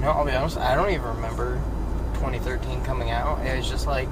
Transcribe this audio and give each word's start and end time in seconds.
You 0.00 0.06
know, 0.06 0.12
I'll 0.12 0.24
be 0.24 0.32
honest. 0.32 0.56
I 0.56 0.74
don't 0.74 0.88
even 0.88 1.04
remember 1.04 1.60
2013 2.14 2.82
coming 2.84 3.10
out. 3.10 3.44
It 3.44 3.54
was 3.58 3.68
just 3.68 3.86
like 3.86 4.08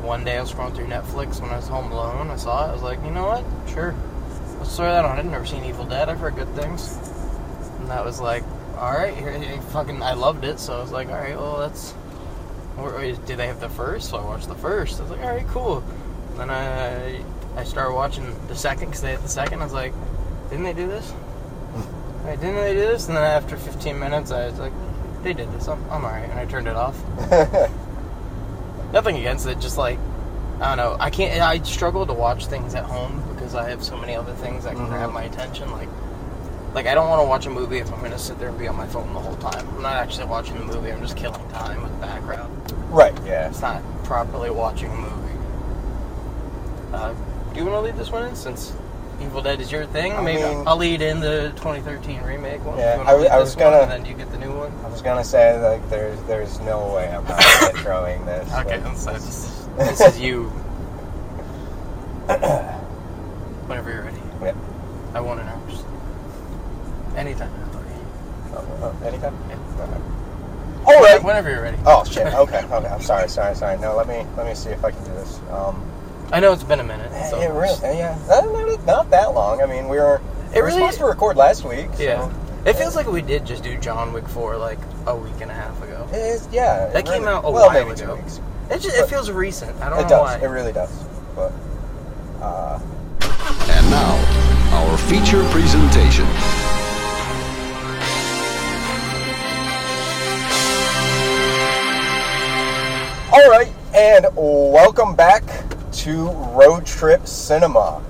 one 0.00 0.22
day 0.22 0.38
I 0.38 0.40
was 0.40 0.52
scrolling 0.52 0.72
through 0.72 0.86
Netflix 0.86 1.40
when 1.40 1.50
I 1.50 1.56
was 1.56 1.66
home 1.66 1.90
alone. 1.90 2.30
I 2.30 2.36
saw 2.36 2.64
it. 2.64 2.68
I 2.68 2.72
was 2.72 2.82
like, 2.82 3.02
you 3.04 3.10
know 3.10 3.26
what? 3.26 3.44
Sure, 3.68 3.92
let's 4.60 4.76
throw 4.76 4.86
that 4.86 5.04
on. 5.04 5.18
I'd 5.18 5.26
never 5.26 5.44
seen 5.44 5.64
Evil 5.64 5.84
Dead. 5.84 6.08
I've 6.08 6.20
heard 6.20 6.36
good 6.36 6.54
things, 6.54 6.96
and 7.80 7.90
that 7.90 8.04
was 8.04 8.20
like, 8.20 8.44
all 8.76 8.92
right, 8.92 9.16
here, 9.16 9.32
here, 9.32 9.60
fucking, 9.62 10.00
I 10.00 10.12
loved 10.12 10.44
it. 10.44 10.60
So 10.60 10.78
I 10.78 10.80
was 10.80 10.92
like, 10.92 11.08
all 11.08 11.14
right, 11.14 11.36
well, 11.36 11.58
that's. 11.58 11.92
Do 13.26 13.34
they 13.34 13.48
have 13.48 13.58
the 13.58 13.68
first? 13.68 14.10
So 14.10 14.18
I 14.18 14.24
watched 14.24 14.46
the 14.46 14.54
first. 14.54 15.00
I 15.00 15.02
was 15.02 15.10
like, 15.10 15.22
all 15.22 15.34
right, 15.34 15.46
cool. 15.48 15.82
Then 16.36 16.50
I 16.50 17.20
I 17.56 17.64
started 17.64 17.96
watching 17.96 18.32
the 18.46 18.54
second 18.54 18.90
because 18.90 19.02
they 19.02 19.10
had 19.10 19.22
the 19.22 19.28
second. 19.28 19.60
I 19.60 19.64
was 19.64 19.72
like, 19.72 19.92
didn't 20.50 20.64
they 20.64 20.72
do 20.72 20.86
this? 20.86 21.10
Hmm. 21.10 22.26
Wait, 22.28 22.40
didn't 22.40 22.54
they 22.54 22.74
do 22.74 22.78
this? 22.78 23.08
And 23.08 23.16
then 23.16 23.24
after 23.24 23.56
15 23.56 23.98
minutes, 23.98 24.30
I 24.30 24.46
was 24.46 24.60
like, 24.60 24.72
they 25.22 25.32
did 25.32 25.52
this. 25.52 25.68
I'm, 25.68 25.82
I'm 25.90 26.04
alright. 26.04 26.28
And 26.28 26.38
I 26.38 26.44
turned 26.46 26.66
it 26.68 26.76
off. 26.76 26.96
Nothing 28.92 29.16
against 29.16 29.46
it, 29.46 29.58
just 29.60 29.78
like, 29.78 29.98
I 30.60 30.74
don't 30.74 30.76
know. 30.76 30.96
I 31.00 31.10
can't, 31.10 31.40
I 31.40 31.60
struggle 31.62 32.06
to 32.06 32.12
watch 32.12 32.46
things 32.46 32.74
at 32.74 32.84
home 32.84 33.22
because 33.34 33.54
I 33.54 33.68
have 33.70 33.82
so 33.82 33.96
many 33.96 34.14
other 34.14 34.34
things 34.34 34.64
that 34.64 34.74
can 34.76 34.86
Mhm. 34.86 34.90
grab 34.90 35.12
my 35.12 35.22
attention. 35.24 35.70
Like, 35.72 35.88
like 36.74 36.86
I 36.86 36.94
don't 36.94 37.08
want 37.08 37.22
to 37.22 37.26
watch 37.26 37.46
a 37.46 37.50
movie 37.50 37.78
if 37.78 37.90
I'm 37.92 38.00
going 38.00 38.12
to 38.12 38.18
sit 38.18 38.38
there 38.38 38.48
and 38.48 38.58
be 38.58 38.68
on 38.68 38.76
my 38.76 38.86
phone 38.86 39.12
the 39.14 39.20
whole 39.20 39.36
time. 39.36 39.66
I'm 39.76 39.82
not 39.82 39.96
actually 39.96 40.26
watching 40.26 40.58
the 40.58 40.64
movie, 40.64 40.90
I'm 40.92 41.00
just 41.00 41.16
killing 41.16 41.46
time 41.48 41.82
with 41.82 41.92
the 41.92 42.06
background. 42.06 42.50
right. 42.90 43.14
Yeah. 43.24 43.48
It's 43.48 43.60
not 43.62 43.82
properly 44.04 44.50
watching 44.50 44.90
a 44.90 44.94
movie. 44.96 45.38
Uh, 46.92 47.14
do 47.54 47.58
you 47.60 47.64
want 47.66 47.76
to 47.76 47.80
leave 47.80 47.96
this 47.96 48.10
one 48.10 48.26
in 48.28 48.36
since 48.36 48.72
Evil 49.22 49.42
Dead 49.42 49.60
is 49.60 49.70
your 49.70 49.86
thing? 49.86 50.12
I 50.12 50.20
Maybe 50.20 50.42
mean- 50.42 50.64
I'll 50.66 50.76
lead 50.76 51.00
in 51.02 51.20
the 51.20 51.52
2013 51.56 52.22
remake 52.22 52.64
one. 52.64 52.78
Yeah, 52.78 53.02
I 53.06 53.12
I 53.26 53.38
was 53.38 53.54
gonna- 53.54 53.78
and 53.82 53.90
then 53.90 54.04
you 54.04 54.14
get 54.14 54.30
the 54.32 54.38
new 54.38 54.52
one. 54.52 54.72
I 54.84 54.88
was 54.88 55.00
gonna 55.02 55.24
say 55.24 55.58
like 55.58 55.88
there's 55.90 56.20
there's 56.24 56.58
no 56.60 56.92
way 56.94 57.08
I'm 57.08 57.24
not 57.24 57.40
introing 57.40 58.24
this. 58.26 58.50
Okay, 58.60 58.78
Like, 58.82 58.96
so 58.96 59.12
this, 59.12 59.66
this 59.78 60.00
is 60.00 60.20
you. 60.20 60.44
Whenever 63.66 63.90
you're 63.92 64.02
ready. 64.02 64.18
yeah. 64.42 64.52
I 65.14 65.20
want 65.20 65.44
know. 65.44 65.60
Just 65.68 65.84
anytime. 67.16 67.50
Oh, 68.54 68.64
oh, 68.82 69.06
anytime. 69.06 69.36
Yeah. 69.48 69.56
All 70.86 71.00
right. 71.00 71.22
Whenever 71.22 71.50
you're 71.50 71.62
ready. 71.62 71.78
Oh 71.86 72.04
shit. 72.04 72.26
Okay. 72.26 72.62
Okay. 72.72 72.88
I'm 72.88 73.00
sorry. 73.02 73.28
Sorry. 73.28 73.54
Sorry. 73.54 73.78
No. 73.78 73.94
Let 73.96 74.08
me 74.08 74.26
let 74.36 74.46
me 74.46 74.54
see 74.54 74.70
if 74.70 74.84
I 74.84 74.90
can 74.90 75.04
do 75.04 75.12
this. 75.12 75.38
Um. 75.50 75.82
I 76.32 76.40
know 76.40 76.52
it's 76.52 76.62
been 76.64 76.80
a 76.80 76.84
minute. 76.84 77.10
So 77.30 77.40
it 77.40 77.48
really. 77.50 77.98
Yeah. 77.98 78.18
uh, 78.30 78.40
Not, 78.40 78.86
not 78.86 79.10
that 79.10 79.34
long. 79.34 79.60
I 79.62 79.66
mean, 79.66 79.88
we 79.88 79.98
were. 79.98 80.20
It 80.50 80.56
we 80.56 80.60
were 80.62 80.66
really- 80.68 80.78
supposed 80.80 80.98
to 80.98 81.04
record 81.04 81.36
last 81.36 81.64
week. 81.64 81.88
So 81.94 82.02
Yeah. 82.02 82.32
It 82.64 82.74
feels 82.76 82.94
like 82.94 83.06
we 83.08 83.22
did 83.22 83.44
just 83.44 83.64
do 83.64 83.76
John 83.78 84.12
Wick 84.12 84.28
4 84.28 84.56
like 84.56 84.78
a 85.06 85.16
week 85.16 85.40
and 85.40 85.50
a 85.50 85.54
half 85.54 85.82
ago. 85.82 86.06
It 86.12 86.16
is, 86.16 86.48
yeah. 86.52 86.84
it 86.86 86.92
That 86.92 87.04
came 87.06 87.22
really- 87.22 87.34
out 87.34 87.44
a 87.44 87.50
well, 87.50 87.66
while 87.66 87.72
maybe 87.86 87.90
ago. 88.00 88.14
Two 88.16 88.22
weeks. 88.22 88.40
It, 88.70 88.78
just, 88.80 88.96
it 88.96 89.08
feels 89.08 89.30
recent. 89.30 89.78
I 89.82 89.90
don't 89.90 89.98
It 89.98 90.02
know 90.04 90.08
does. 90.08 90.40
why. 90.40 90.46
It 90.46 90.48
really 90.48 90.72
does. 90.72 90.90
But. 91.34 91.52
Uh, 92.40 92.78
And 93.68 93.90
now, 93.90 94.14
our 94.72 94.96
feature 94.96 95.42
presentation. 95.50 96.26
All 103.34 103.48
right, 103.48 103.72
and 103.94 104.26
welcome 104.36 105.14
back 105.16 105.42
to 106.02 106.30
Road 106.50 106.84
Trip 106.84 107.28
Cinema. 107.28 108.02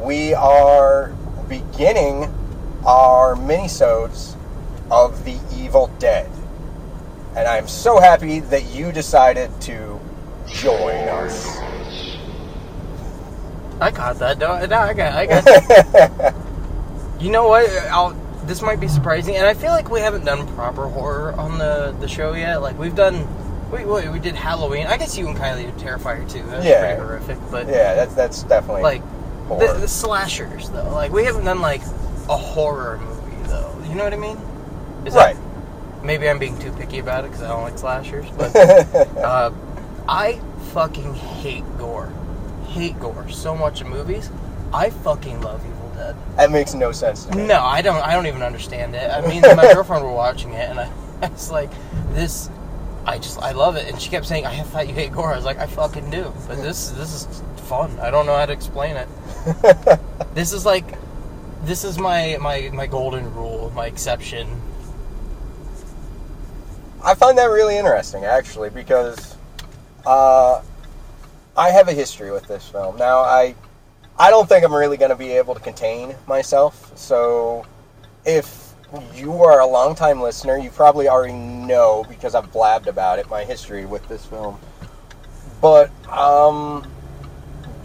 We 0.00 0.34
are 0.34 1.08
beginning 1.48 2.32
our 2.86 3.34
minisodes 3.34 4.36
of 4.88 5.24
The 5.24 5.36
Evil 5.56 5.88
Dead. 5.98 6.30
And 7.34 7.48
I'm 7.48 7.66
so 7.66 7.98
happy 7.98 8.38
that 8.38 8.66
you 8.66 8.92
decided 8.92 9.50
to 9.62 9.98
join 10.46 11.08
us. 11.08 11.58
I 13.80 13.90
got 13.90 14.20
that. 14.20 14.38
No, 14.38 14.64
no, 14.66 14.78
I 14.78 14.94
got. 14.94 15.12
I 15.12 15.26
got. 15.26 16.34
you 17.20 17.32
know 17.32 17.48
what? 17.48 17.68
I'll, 17.90 18.12
this 18.44 18.62
might 18.62 18.78
be 18.78 18.86
surprising, 18.86 19.34
and 19.34 19.44
I 19.44 19.54
feel 19.54 19.72
like 19.72 19.90
we 19.90 19.98
haven't 19.98 20.24
done 20.24 20.46
proper 20.54 20.86
horror 20.86 21.32
on 21.32 21.58
the 21.58 21.96
the 21.98 22.06
show 22.06 22.32
yet. 22.34 22.62
Like 22.62 22.78
we've 22.78 22.94
done. 22.94 23.26
We, 23.72 23.84
we, 23.84 24.08
we 24.08 24.18
did 24.18 24.34
Halloween. 24.34 24.86
I 24.86 24.96
guess 24.96 25.16
you 25.16 25.28
and 25.28 25.36
Kylie 25.36 25.64
did 25.66 25.76
Terrifier 25.76 26.28
too. 26.30 26.42
That's 26.44 26.64
Yeah. 26.64 26.80
pretty 26.80 27.00
horrific. 27.00 27.38
But 27.50 27.68
yeah, 27.68 27.94
that's 27.94 28.14
that's 28.14 28.42
definitely 28.44 28.82
like 28.82 29.02
the, 29.48 29.78
the 29.80 29.88
slashers 29.88 30.70
though. 30.70 30.90
Like 30.90 31.12
we 31.12 31.24
haven't 31.24 31.44
done 31.44 31.60
like 31.60 31.82
a 32.28 32.36
horror 32.36 32.98
movie 32.98 33.48
though. 33.48 33.72
You 33.88 33.94
know 33.94 34.04
what 34.04 34.12
I 34.12 34.16
mean? 34.16 34.38
Is 35.06 35.14
right. 35.14 35.36
That, 35.36 36.04
maybe 36.04 36.28
I'm 36.28 36.38
being 36.38 36.58
too 36.58 36.72
picky 36.72 36.98
about 36.98 37.24
it 37.24 37.28
because 37.30 37.42
I 37.44 37.48
don't 37.48 37.62
like 37.62 37.78
slashers, 37.78 38.26
but 38.36 38.54
uh, 39.18 39.50
I 40.08 40.40
fucking 40.72 41.14
hate 41.14 41.64
gore. 41.78 42.12
Hate 42.68 42.98
gore 43.00 43.28
so 43.28 43.56
much 43.56 43.80
in 43.80 43.88
movies. 43.88 44.30
I 44.72 44.90
fucking 44.90 45.40
love 45.40 45.64
Evil 45.66 45.90
Dead. 45.96 46.16
that 46.36 46.50
makes 46.52 46.74
no 46.74 46.92
sense 46.92 47.24
to 47.26 47.36
me. 47.36 47.46
No, 47.46 47.60
I 47.64 47.82
don't. 47.82 47.96
I 48.04 48.14
don't 48.14 48.26
even 48.26 48.42
understand 48.42 48.94
it. 48.94 49.10
I 49.10 49.20
mean, 49.26 49.42
my 49.42 49.72
girlfriend 49.74 50.04
were 50.04 50.12
watching 50.12 50.52
it, 50.54 50.70
and 50.70 50.78
I, 50.78 50.90
I 51.22 51.28
was 51.28 51.50
like, 51.50 51.70
"This, 52.12 52.48
I 53.10 53.18
just, 53.18 53.38
I 53.38 53.52
love 53.52 53.76
it." 53.76 53.88
And 53.88 54.00
she 54.00 54.08
kept 54.10 54.26
saying, 54.26 54.46
"I 54.46 54.62
thought 54.62 54.88
you 54.88 54.94
hate 54.94 55.12
gore." 55.12 55.32
I 55.32 55.36
was 55.36 55.44
like, 55.44 55.58
"I 55.58 55.66
fucking 55.66 56.10
do," 56.10 56.32
but 56.46 56.56
this, 56.56 56.90
this 56.90 57.12
is 57.14 57.42
fun. 57.70 57.98
I 58.00 58.10
don't 58.10 58.26
know 58.26 58.36
how 58.36 58.46
to 58.46 58.52
explain 58.52 58.96
it. 58.96 59.08
this 60.34 60.52
is 60.52 60.64
like, 60.64 60.84
this 61.64 61.84
is 61.84 61.98
my 61.98 62.38
my 62.40 62.70
my 62.72 62.86
golden 62.86 63.32
rule, 63.34 63.72
my 63.74 63.86
exception. 63.86 64.46
I 67.02 67.14
find 67.14 67.38
that 67.38 67.46
really 67.46 67.78
interesting, 67.78 68.24
actually, 68.24 68.70
because 68.70 69.36
uh, 70.06 70.62
I 71.56 71.70
have 71.70 71.88
a 71.88 71.92
history 71.92 72.30
with 72.30 72.46
this 72.46 72.68
film. 72.68 72.96
Now, 72.96 73.20
I 73.20 73.54
I 74.18 74.30
don't 74.30 74.48
think 74.48 74.64
I'm 74.64 74.74
really 74.74 74.96
going 74.96 75.10
to 75.10 75.16
be 75.16 75.30
able 75.32 75.54
to 75.54 75.60
contain 75.60 76.14
myself. 76.26 76.92
So, 76.96 77.64
if 78.24 78.69
you 79.14 79.44
are 79.44 79.60
a 79.60 79.66
longtime 79.66 80.20
listener, 80.20 80.58
you 80.58 80.70
probably 80.70 81.08
already 81.08 81.34
know 81.34 82.04
because 82.08 82.34
I've 82.34 82.52
blabbed 82.52 82.88
about 82.88 83.18
it 83.18 83.28
my 83.28 83.44
history 83.44 83.86
with 83.86 84.06
this 84.08 84.24
film. 84.24 84.58
But 85.60 85.90
um, 86.08 86.90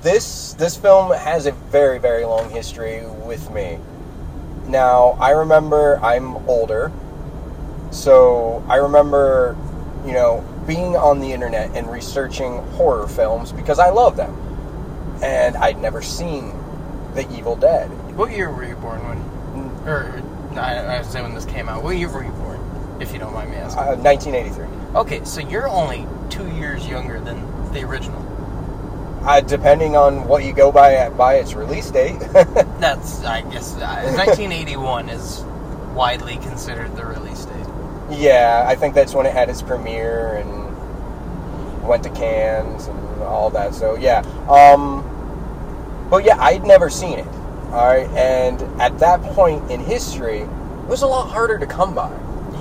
this 0.01 0.53
this 0.53 0.75
film 0.75 1.11
has 1.11 1.45
a 1.45 1.51
very 1.51 1.99
very 1.99 2.25
long 2.25 2.49
history 2.49 3.05
with 3.25 3.51
me. 3.51 3.79
Now, 4.67 5.17
I 5.19 5.31
remember 5.31 5.97
I'm 5.97 6.37
older, 6.47 6.91
so 7.91 8.63
I 8.67 8.77
remember, 8.77 9.55
you 10.05 10.13
know, 10.13 10.43
being 10.65 10.95
on 10.95 11.19
the 11.19 11.31
internet 11.31 11.75
and 11.75 11.91
researching 11.91 12.57
horror 12.71 13.07
films 13.07 13.51
because 13.51 13.77
I 13.77 13.89
love 13.89 14.17
them. 14.17 14.41
And 15.21 15.55
I'd 15.57 15.79
never 15.79 16.01
seen 16.01 16.53
The 17.13 17.31
Evil 17.31 17.55
Dead. 17.55 17.87
What 18.17 18.31
year 18.31 18.51
were 18.51 18.65
you 18.65 18.75
born 18.75 18.99
when? 19.07 19.87
Or 19.87 20.21
I, 20.57 20.77
I 20.95 20.99
was 20.99 21.07
saying 21.07 21.25
when 21.25 21.35
this 21.35 21.45
came 21.45 21.69
out. 21.69 21.83
What 21.83 21.97
year 21.97 22.09
were 22.09 22.23
you 22.23 22.31
born? 22.31 22.59
If 22.99 23.11
you 23.13 23.19
don't 23.19 23.33
mind 23.33 23.51
me 23.51 23.57
asking. 23.57 23.83
Uh, 23.83 23.95
1983. 23.97 24.95
Okay, 24.99 25.23
so 25.25 25.41
you're 25.41 25.67
only 25.67 26.07
two 26.29 26.47
years 26.51 26.87
younger 26.87 27.19
than 27.19 27.73
the 27.73 27.83
original. 27.83 28.21
Uh, 29.25 29.41
depending 29.41 29.95
on 29.95 30.27
what 30.27 30.43
you 30.43 30.53
go 30.53 30.71
by 30.71 30.93
at, 30.95 31.17
by 31.17 31.35
its 31.35 31.53
release 31.55 31.89
date. 31.91 32.19
That's, 32.79 33.23
I 33.23 33.41
guess, 33.41 33.75
uh, 33.75 34.13
1981 34.15 35.09
is 35.09 35.41
widely 35.93 36.37
considered 36.37 36.95
the 36.95 37.05
release 37.05 37.45
date. 37.45 37.65
yeah, 38.11 38.63
I 38.67 38.75
think 38.75 38.93
that's 38.93 39.13
when 39.15 39.25
it 39.25 39.31
had 39.33 39.49
its 39.49 39.61
premiere 39.61 40.35
and 40.35 41.83
went 41.87 42.03
to 42.03 42.09
Cannes 42.09 42.87
and 42.87 43.21
all 43.23 43.49
that. 43.51 43.73
So 43.73 43.95
yeah, 43.95 44.19
um, 44.49 45.01
but 46.09 46.23
yeah, 46.25 46.37
I'd 46.39 46.65
never 46.65 46.89
seen 46.89 47.17
it. 47.17 47.27
All 47.75 47.85
right, 47.85 48.07
and 48.11 48.61
at 48.81 48.97
that 48.99 49.21
point 49.33 49.69
in 49.69 49.81
history, 49.81 50.39
it 50.39 50.87
was 50.87 51.01
a 51.01 51.07
lot 51.07 51.29
harder 51.29 51.59
to 51.59 51.65
come 51.65 51.93
by. 51.93 52.09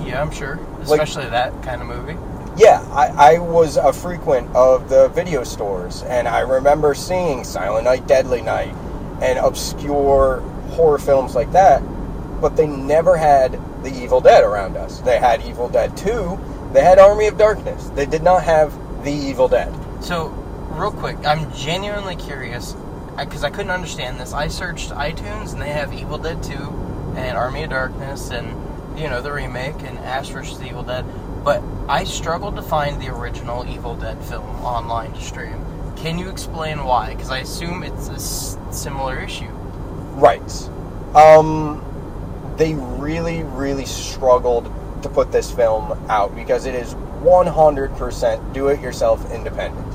Yeah, 0.05 0.21
I'm 0.21 0.29
sure. 0.29 0.59
Especially 0.81 1.29
that 1.29 1.63
kind 1.63 1.81
of 1.81 1.87
movie. 1.87 2.17
Yeah, 2.57 2.85
I, 2.91 3.35
I 3.35 3.37
was 3.37 3.77
a 3.77 3.93
frequent 3.93 4.53
of 4.53 4.89
the 4.89 5.07
video 5.07 5.45
stores, 5.45 6.03
and 6.03 6.27
I 6.27 6.41
remember 6.41 6.93
seeing 6.93 7.45
Silent 7.45 7.85
Night, 7.85 8.05
Deadly 8.07 8.41
Night, 8.41 8.75
and 9.21 9.39
obscure 9.39 10.41
horror 10.71 10.97
films 10.97 11.33
like 11.33 11.53
that, 11.53 11.79
but 12.41 12.57
they 12.57 12.67
never 12.67 13.15
had 13.15 13.53
The 13.83 13.93
Evil 13.93 14.19
Dead 14.19 14.43
around 14.43 14.75
us. 14.75 14.99
They 14.99 15.17
had 15.17 15.41
Evil 15.45 15.69
Dead 15.69 15.95
2, 15.95 16.37
they 16.73 16.83
had 16.83 16.99
Army 16.99 17.27
of 17.27 17.37
Darkness. 17.37 17.87
They 17.91 18.05
did 18.05 18.21
not 18.21 18.43
have 18.43 18.73
The 19.05 19.13
Evil 19.13 19.47
Dead. 19.47 19.73
So, 20.03 20.27
real 20.71 20.91
quick, 20.91 21.15
I'm 21.25 21.49
genuinely 21.53 22.17
curious 22.17 22.75
because 23.17 23.43
I, 23.43 23.49
couldn't 23.49 23.71
understand 23.71 24.19
this. 24.19 24.33
I 24.33 24.47
searched 24.47 24.89
iTunes 24.89 25.53
and 25.53 25.61
they 25.61 25.69
have 25.69 25.93
Evil 25.93 26.17
Dead 26.17 26.41
2 26.43 26.53
and 27.15 27.37
Army 27.37 27.63
of 27.63 27.69
Darkness 27.69 28.29
and, 28.31 28.47
you 28.99 29.09
know, 29.09 29.21
the 29.21 29.31
remake 29.31 29.81
and 29.83 29.97
Ash 29.99 30.29
vs. 30.29 30.61
Evil 30.61 30.83
Dead. 30.83 31.05
But 31.43 31.63
I 31.87 32.03
struggled 32.03 32.55
to 32.57 32.61
find 32.61 33.01
the 33.01 33.07
original 33.07 33.65
Evil 33.67 33.95
Dead 33.95 34.21
film 34.25 34.49
online 34.65 35.13
to 35.13 35.21
stream. 35.21 35.63
Can 35.95 36.19
you 36.19 36.29
explain 36.29 36.83
why? 36.83 37.13
Because 37.13 37.29
I 37.29 37.39
assume 37.39 37.83
it's 37.83 38.09
a 38.09 38.13
s- 38.13 38.57
similar 38.71 39.19
issue. 39.19 39.49
Right. 40.15 40.69
Um, 41.15 41.81
they 42.57 42.73
really, 42.73 43.43
really 43.43 43.85
struggled 43.85 44.65
to 45.03 45.09
put 45.09 45.31
this 45.31 45.51
film 45.51 45.91
out 46.09 46.35
because 46.35 46.65
it 46.65 46.75
is 46.75 46.95
100% 46.95 48.53
do-it-yourself 48.53 49.31
independent. 49.31 49.93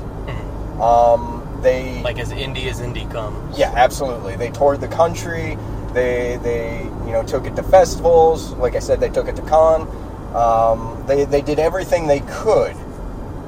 Um, 0.81 1.40
they 1.61 2.01
Like 2.01 2.19
as 2.19 2.31
indie 2.31 2.67
as 2.67 2.79
indie 2.81 3.09
comes. 3.11 3.57
yeah, 3.57 3.71
absolutely. 3.75 4.35
They 4.35 4.49
toured 4.51 4.81
the 4.81 4.87
country. 4.87 5.57
They 5.93 6.39
they 6.41 6.83
you 7.05 7.11
know 7.11 7.23
took 7.23 7.45
it 7.45 7.55
to 7.57 7.63
festivals. 7.63 8.51
Like 8.53 8.75
I 8.75 8.79
said, 8.79 8.99
they 8.99 9.09
took 9.09 9.27
it 9.27 9.35
to 9.35 9.41
Cannes. 9.43 9.87
Um, 10.35 11.03
they 11.07 11.25
they 11.25 11.41
did 11.41 11.59
everything 11.59 12.07
they 12.07 12.21
could, 12.21 12.75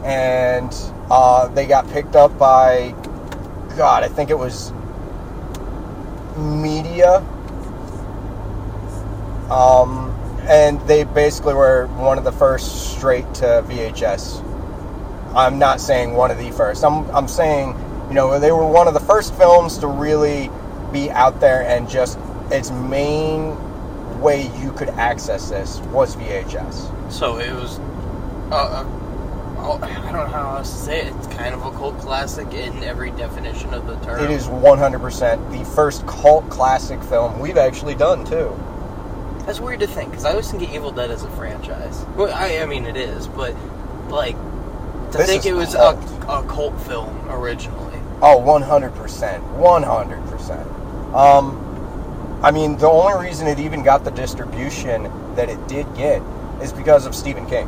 and 0.03 0.73
uh, 1.09 1.47
they 1.49 1.65
got 1.65 1.89
picked 1.89 2.15
up 2.15 2.37
by 2.37 2.93
God. 3.77 4.03
I 4.03 4.07
think 4.09 4.29
it 4.29 4.37
was 4.37 4.71
media. 6.37 7.17
Um, 9.49 10.09
and 10.47 10.81
they 10.87 11.03
basically 11.03 11.53
were 11.53 11.87
one 11.87 12.17
of 12.17 12.23
the 12.23 12.31
first 12.31 12.91
straight 12.95 13.31
to 13.35 13.63
VHS. 13.67 14.43
I'm 15.35 15.57
not 15.59 15.79
saying 15.79 16.13
one 16.13 16.31
of 16.31 16.37
the 16.37 16.51
first. 16.51 16.83
I'm 16.83 17.09
I'm 17.11 17.27
saying 17.27 17.73
you 18.13 18.19
know 18.19 18.37
they 18.37 18.51
were 18.51 18.67
one 18.67 18.87
of 18.87 18.93
the 18.93 18.99
first 18.99 19.33
films 19.33 19.79
to 19.79 19.87
really 19.87 20.47
be 20.91 21.09
out 21.09 21.39
there 21.39 21.63
and 21.63 21.89
just 21.89 22.19
its 22.51 22.69
main 22.69 23.57
way 24.21 24.51
you 24.61 24.71
could 24.73 24.89
access 24.89 25.49
this 25.49 25.79
was 25.79 26.15
VHS. 26.15 27.11
So 27.11 27.39
it 27.39 27.51
was. 27.51 27.79
Uh, 28.51 28.53
uh, 28.53 28.85
oh, 29.57 29.79
I 29.81 30.11
don't 30.11 30.13
know 30.13 30.27
how 30.27 30.57
else 30.57 30.71
to 30.71 30.77
say 30.77 31.07
it. 31.07 31.15
It's 31.15 31.25
kind 31.25 31.55
of 31.55 31.65
a 31.65 31.71
cult 31.71 31.97
classic 31.97 32.53
in 32.53 32.83
every 32.83 33.09
definition 33.09 33.73
of 33.73 33.87
the 33.87 33.95
term. 34.05 34.23
It 34.23 34.29
is 34.29 34.45
100% 34.45 35.51
the 35.57 35.65
first 35.71 36.05
cult 36.05 36.47
classic 36.51 37.01
film 37.01 37.39
we've 37.39 37.57
actually 37.57 37.95
done 37.95 38.25
too. 38.25 38.55
That's 39.47 39.59
weird 39.59 39.79
to 39.79 39.87
think 39.87 40.11
because 40.11 40.25
I 40.25 40.29
always 40.29 40.51
think 40.51 40.61
of 40.61 40.71
Evil 40.71 40.91
Dead 40.91 41.09
as 41.09 41.23
a 41.23 41.31
franchise. 41.31 42.05
Well, 42.15 42.31
I, 42.31 42.59
I 42.59 42.67
mean 42.67 42.85
it 42.85 42.95
is, 42.95 43.27
but 43.27 43.55
like 44.09 44.35
to 45.13 45.17
This 45.17 45.27
think 45.27 45.47
it 45.47 45.53
was 45.53 45.73
a, 45.73 45.99
a 46.29 46.45
cult 46.47 46.79
film 46.81 47.27
originally. 47.27 47.92
Oh, 48.25 48.39
100%. 48.39 48.91
100%. 49.59 51.13
Um, 51.13 52.39
I 52.41 52.51
mean, 52.51 52.77
the 52.77 52.87
only 52.89 53.27
reason 53.27 53.47
it 53.47 53.59
even 53.59 53.83
got 53.83 54.03
the 54.05 54.11
distribution 54.11 55.03
that 55.35 55.49
it 55.49 55.67
did 55.67 55.85
get 55.95 56.21
is 56.61 56.71
because 56.71 57.05
of 57.05 57.13
Stephen 57.13 57.45
King. 57.47 57.67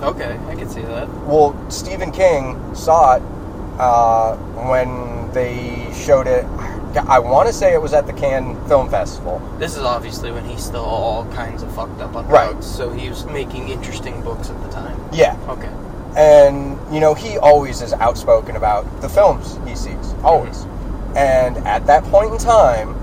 Okay, 0.00 0.38
I 0.48 0.54
can 0.54 0.68
see 0.68 0.82
that. 0.82 1.08
Well, 1.24 1.56
Stephen 1.70 2.12
King 2.12 2.72
saw 2.74 3.16
it 3.16 3.22
uh, 3.80 4.36
when 4.68 5.30
they 5.32 5.92
showed 5.92 6.28
it. 6.28 6.44
I 7.08 7.18
want 7.18 7.48
to 7.48 7.52
say 7.52 7.74
it 7.74 7.82
was 7.82 7.92
at 7.92 8.06
the 8.06 8.12
Cannes 8.12 8.56
Film 8.68 8.88
Festival. 8.88 9.40
This 9.58 9.72
is 9.76 9.82
obviously 9.82 10.30
when 10.30 10.44
he's 10.44 10.64
still 10.64 10.84
all 10.84 11.24
kinds 11.32 11.62
of 11.64 11.74
fucked 11.74 12.00
up 12.00 12.14
on 12.16 12.26
Right. 12.28 12.50
drugs, 12.50 12.66
so 12.66 12.90
he 12.90 13.08
was 13.08 13.24
making 13.26 13.68
interesting 13.68 14.22
books 14.22 14.50
at 14.50 14.62
the 14.62 14.68
time. 14.70 14.98
Yeah. 15.12 15.36
Okay. 15.48 15.68
And, 16.18 16.76
you 16.92 16.98
know, 17.00 17.14
he 17.14 17.38
always 17.38 17.80
is 17.80 17.92
outspoken 17.92 18.56
about 18.56 19.00
the 19.00 19.08
films 19.08 19.58
he 19.66 19.76
sees. 19.76 20.14
Always. 20.24 20.56
Mm-hmm. 20.56 21.16
And 21.16 21.56
at 21.58 21.86
that 21.86 22.02
point 22.04 22.32
in 22.32 22.38
time, 22.38 22.96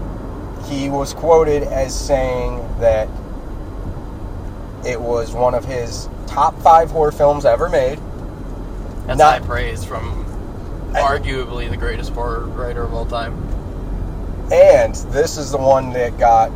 he 0.66 0.90
was 0.90 1.14
quoted 1.14 1.64
as 1.64 1.98
saying 1.98 2.58
that 2.80 3.08
it 4.86 5.00
was 5.00 5.34
one 5.34 5.56
of 5.56 5.64
his 5.64 6.10
top 6.28 6.60
five 6.62 6.92
horror 6.92 7.12
films 7.14 7.46
ever 7.46 7.70
made. 7.70 8.00
That's 9.08 9.18
Not- 9.18 9.40
high 9.42 9.48
praise 9.48 9.86
from 9.86 10.26
I- 10.94 11.02
arguably 11.02 11.70
the 11.70 11.78
greatest 11.78 12.12
horror 12.12 12.48
writer 12.48 12.84
of 12.84 12.94
all 12.94 13.06
time. 13.06 13.34
And 14.52 14.94
this 15.12 15.38
is 15.38 15.52
the 15.52 15.58
one 15.58 15.92
that 15.94 16.18
got 16.18 16.52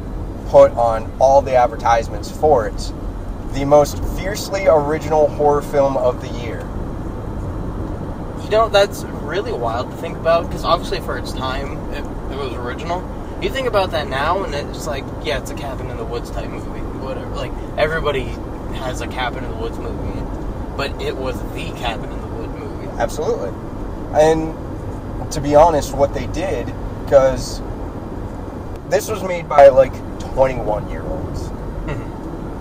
put 0.50 0.72
on 0.74 1.12
all 1.20 1.42
the 1.42 1.56
advertisements 1.56 2.30
for 2.30 2.68
it. 2.68 2.94
The 3.54 3.66
most 3.66 4.04
fiercely 4.18 4.68
original 4.68 5.28
horror 5.28 5.62
film 5.62 5.98
of 5.98 6.22
the 6.22 6.30
year. 6.40 6.60
You 8.44 8.50
know, 8.50 8.70
that's 8.70 9.04
really 9.04 9.52
wild 9.52 9.92
to 9.92 9.98
think 9.98 10.18
about 10.18 10.48
because 10.48 10.64
obviously 10.64 11.00
for 11.02 11.18
its 11.18 11.32
time, 11.34 11.78
it, 11.92 12.00
it 12.32 12.38
was 12.38 12.54
original. 12.54 13.04
You 13.42 13.50
think 13.50 13.68
about 13.68 13.92
that 13.92 14.08
now, 14.08 14.44
and 14.44 14.54
it's 14.54 14.86
like, 14.88 15.06
yeah, 15.24 15.40
it's 15.40 15.52
a 15.52 15.56
cabin 15.56 15.90
in 15.90 15.98
the 15.98 16.06
woods 16.06 16.32
type 16.32 16.50
movie, 16.50 16.80
whatever. 17.00 17.34
Like 17.36 17.52
everybody 17.78 18.26
has 18.76 19.02
a 19.02 19.08
cabin 19.08 19.44
in 19.44 19.52
the 19.52 19.58
woods 19.58 19.78
movie, 19.78 20.20
but 20.76 21.02
it 21.02 21.16
was 21.16 21.40
the 21.54 21.72
cabin 21.80 22.12
in 22.12 22.22
the 22.22 22.28
woods 22.28 22.54
movie. 22.54 22.88
Absolutely. 23.00 23.50
And 24.14 25.32
to 25.32 25.42
be 25.42 25.56
honest, 25.56 25.96
what 25.96 26.14
they 26.14 26.28
did, 26.28 26.66
because 27.04 27.62
this 28.90 29.10
was 29.10 29.24
made 29.24 29.48
by 29.48 29.70
like 29.70 29.94
21 30.20 30.90
year 30.90 31.04
olds. 31.04 31.50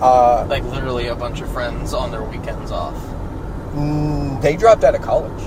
Uh, 0.01 0.45
Like 0.49 0.63
literally 0.65 1.07
a 1.07 1.15
bunch 1.15 1.41
of 1.41 1.51
friends 1.51 1.93
on 1.93 2.11
their 2.11 2.23
weekends 2.23 2.71
off. 2.71 2.95
mm, 3.75 4.41
they 4.41 4.55
dropped 4.55 4.83
out 4.83 4.95
of 4.95 5.01
college. 5.01 5.43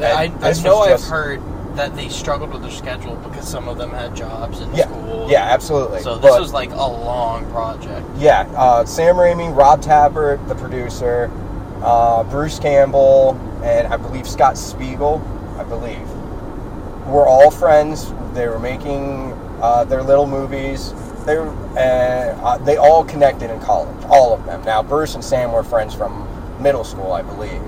I, 0.00 0.32
I 0.42 0.52
know 0.62 0.80
I've 0.80 0.90
just- 0.98 1.10
heard 1.10 1.40
that 1.76 1.94
they 1.96 2.08
struggled 2.08 2.52
with 2.52 2.62
their 2.62 2.70
schedule 2.70 3.16
because 3.16 3.46
some 3.48 3.68
of 3.68 3.76
them 3.78 3.90
had 3.90 4.14
jobs 4.14 4.60
in 4.60 4.72
Yeah, 4.74 4.84
school. 4.86 5.26
yeah, 5.28 5.42
absolutely. 5.44 6.00
So 6.02 6.16
this 6.16 6.30
But- 6.30 6.40
was 6.40 6.52
like 6.52 6.72
a 6.72 6.76
long 6.76 7.44
project. 7.46 8.06
Yeah, 8.16 8.46
uh, 8.56 8.84
Sam 8.84 9.16
Raimi, 9.16 9.54
Rob 9.54 9.82
Tapert, 9.82 10.46
the 10.48 10.54
producer, 10.54 11.30
uh, 11.82 12.22
Bruce 12.24 12.58
Campbell, 12.60 13.36
and 13.62 13.92
I 13.92 13.96
believe 13.96 14.26
Scott 14.28 14.56
Spiegel, 14.56 15.20
I 15.58 15.64
believe, 15.64 16.08
were 17.08 17.26
all 17.26 17.50
friends. 17.50 18.12
They 18.34 18.46
were 18.48 18.58
making 18.60 19.32
uh, 19.60 19.84
their 19.84 20.02
little 20.02 20.26
movies. 20.26 20.92
They 21.26 21.36
were, 21.38 21.48
uh, 21.76 21.80
uh, 22.44 22.58
they 22.58 22.76
all 22.76 23.04
connected 23.04 23.50
in 23.50 23.58
college, 23.60 24.04
all 24.06 24.34
of 24.34 24.44
them. 24.44 24.62
Now 24.64 24.82
Bruce 24.82 25.14
and 25.14 25.24
Sam 25.24 25.52
were 25.52 25.64
friends 25.64 25.94
from 25.94 26.28
middle 26.62 26.84
school, 26.84 27.12
I 27.12 27.22
believe, 27.22 27.62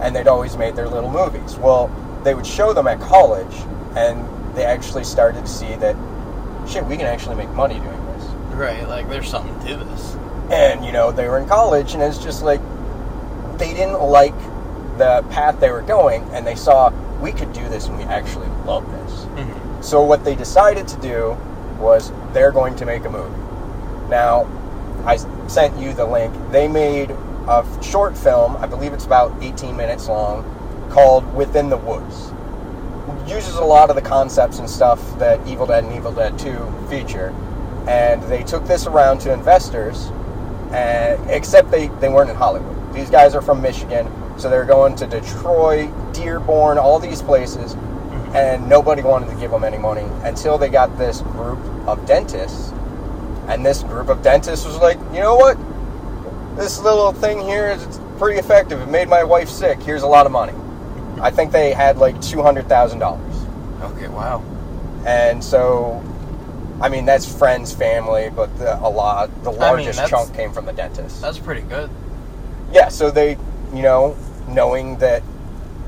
and 0.00 0.14
they'd 0.16 0.28
always 0.28 0.56
made 0.56 0.74
their 0.76 0.88
little 0.88 1.10
movies. 1.10 1.56
Well, 1.56 1.88
they 2.24 2.34
would 2.34 2.46
show 2.46 2.72
them 2.72 2.86
at 2.88 2.98
college, 3.00 3.54
and 3.96 4.26
they 4.56 4.64
actually 4.64 5.04
started 5.04 5.42
to 5.44 5.50
see 5.50 5.74
that 5.76 5.94
shit, 6.66 6.84
we 6.86 6.96
can 6.96 7.06
actually 7.06 7.36
make 7.36 7.50
money 7.50 7.74
doing 7.78 8.06
this 8.06 8.24
Right, 8.54 8.88
like 8.88 9.08
there's 9.10 9.28
something 9.28 9.54
to 9.68 9.84
this. 9.84 10.16
and 10.50 10.84
you 10.84 10.90
know 10.92 11.12
they 11.12 11.28
were 11.28 11.38
in 11.38 11.46
college 11.46 11.92
and 11.94 12.02
it's 12.02 12.18
just 12.18 12.42
like 12.42 12.60
they 13.58 13.72
didn't 13.74 14.00
like 14.00 14.34
the 14.98 15.22
path 15.30 15.60
they 15.60 15.70
were 15.70 15.82
going 15.82 16.22
and 16.32 16.46
they 16.46 16.54
saw 16.56 16.90
we 17.20 17.30
could 17.32 17.52
do 17.52 17.68
this 17.68 17.86
and 17.88 17.98
we 17.98 18.04
actually 18.04 18.48
love 18.64 18.84
this 18.92 19.86
so 19.86 20.02
what 20.02 20.24
they 20.24 20.34
decided 20.34 20.88
to 20.88 20.96
do 21.00 21.36
was 21.78 22.12
they're 22.32 22.52
going 22.52 22.74
to 22.76 22.86
make 22.86 23.04
a 23.04 23.10
movie 23.10 23.42
now 24.08 24.46
I 25.04 25.18
sent 25.46 25.78
you 25.78 25.94
the 25.94 26.04
link. 26.04 26.34
They 26.50 26.66
made 26.66 27.10
a 27.48 27.64
short 27.80 28.18
film 28.18 28.56
i 28.56 28.66
believe 28.66 28.92
it's 28.92 29.06
about 29.06 29.32
18 29.40 29.76
minutes 29.76 30.08
long 30.08 30.42
called 30.90 31.32
within 31.34 31.68
the 31.68 31.76
woods. 31.76 32.32
Uses 33.28 33.54
a 33.54 33.64
lot 33.64 33.88
of 33.88 33.96
the 33.96 34.02
concepts 34.02 34.58
and 34.58 34.68
stuff 34.68 35.00
that 35.18 35.46
evil 35.46 35.66
dead 35.66 35.84
and 35.84 35.92
evil 35.94 36.12
dead 36.12 36.38
2 36.38 36.86
feature 36.90 37.34
and 37.88 38.22
they 38.24 38.42
took 38.42 38.64
this 38.66 38.86
around 38.86 39.18
to 39.20 39.32
investors 39.32 40.10
and 40.72 41.30
except 41.30 41.70
they, 41.70 41.86
they 42.00 42.08
weren't 42.08 42.30
in 42.30 42.36
Hollywood. 42.36 42.92
These 42.92 43.10
guys 43.10 43.34
are 43.34 43.42
from 43.42 43.62
Michigan, 43.62 44.10
so 44.38 44.50
they're 44.50 44.64
going 44.64 44.96
to 44.96 45.06
Detroit, 45.06 45.90
Dearborn, 46.12 46.78
all 46.78 46.98
these 46.98 47.22
places, 47.22 47.76
and 48.34 48.68
nobody 48.68 49.02
wanted 49.02 49.30
to 49.30 49.36
give 49.36 49.50
them 49.50 49.64
any 49.64 49.78
money 49.78 50.06
until 50.24 50.58
they 50.58 50.68
got 50.68 50.96
this 50.98 51.20
group 51.22 51.58
of 51.86 52.04
dentists. 52.06 52.72
And 53.48 53.64
this 53.64 53.82
group 53.82 54.08
of 54.08 54.22
dentists 54.22 54.66
was 54.66 54.76
like, 54.78 54.98
you 55.12 55.20
know 55.20 55.36
what? 55.36 55.56
This 56.56 56.80
little 56.80 57.12
thing 57.12 57.40
here 57.40 57.68
is 57.68 58.00
pretty 58.18 58.38
effective. 58.38 58.80
It 58.80 58.88
made 58.88 59.08
my 59.08 59.22
wife 59.22 59.48
sick. 59.48 59.78
Here's 59.80 60.02
a 60.02 60.06
lot 60.06 60.26
of 60.26 60.32
money. 60.32 60.54
I 61.20 61.30
think 61.30 61.52
they 61.52 61.72
had 61.72 61.98
like 61.98 62.20
two 62.20 62.42
hundred 62.42 62.68
thousand 62.68 62.98
dollars. 62.98 63.34
Okay, 63.82 64.08
wow. 64.08 64.42
And 65.06 65.42
so, 65.42 66.02
I 66.80 66.88
mean, 66.88 67.04
that's 67.04 67.30
friends, 67.30 67.72
family, 67.72 68.30
but 68.34 68.56
the, 68.58 68.76
a 68.80 68.88
lot, 68.88 69.30
the 69.44 69.52
largest 69.52 69.98
that's- 69.98 70.10
chunk 70.10 70.34
came 70.34 70.52
from 70.52 70.66
the 70.66 70.72
dentist. 70.72 71.20
That's 71.20 71.38
pretty 71.38 71.62
good. 71.62 71.88
Yeah, 72.72 72.88
so 72.88 73.10
they, 73.10 73.38
you 73.72 73.82
know, 73.82 74.16
knowing 74.48 74.96
that 74.98 75.22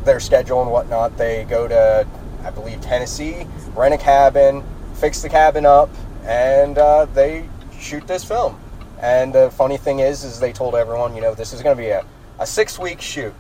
their 0.05 0.21
schedule 0.21 0.63
and 0.63 0.71
whatnot, 0.71 1.17
they 1.19 1.45
go 1.45 1.67
to, 1.67 2.07
I 2.49 2.51
believe, 2.51 2.81
Tennessee, 2.81 3.47
rent 3.77 3.93
a 3.93 3.99
cabin, 3.99 4.65
fix 4.95 5.21
the 5.21 5.29
cabin 5.29 5.67
up, 5.67 5.91
and 6.25 6.79
uh, 6.79 7.05
they 7.13 7.47
shoot 7.79 8.07
this 8.07 8.25
film. 8.25 8.59
And 9.03 9.35
the 9.35 9.51
funny 9.51 9.77
thing 9.77 9.99
is, 9.99 10.25
is 10.25 10.41
they 10.41 10.53
told 10.53 10.75
everyone, 10.75 11.15
you 11.15 11.21
know, 11.21 11.35
this 11.35 11.53
is 11.53 11.63
going 11.63 11.77
to 11.77 11.83
be 11.83 11.91
a, 11.91 12.07
a 12.39 12.47
six 12.47 12.79
week 12.79 13.03
shoot. 13.03 13.35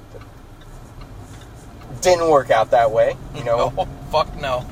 Didn't 2.02 2.28
work 2.28 2.50
out 2.50 2.70
that 2.72 2.90
way, 2.90 3.16
you 3.34 3.44
know. 3.44 3.72
Oh, 3.78 3.88
fuck 4.10 4.34
no. 4.36 4.66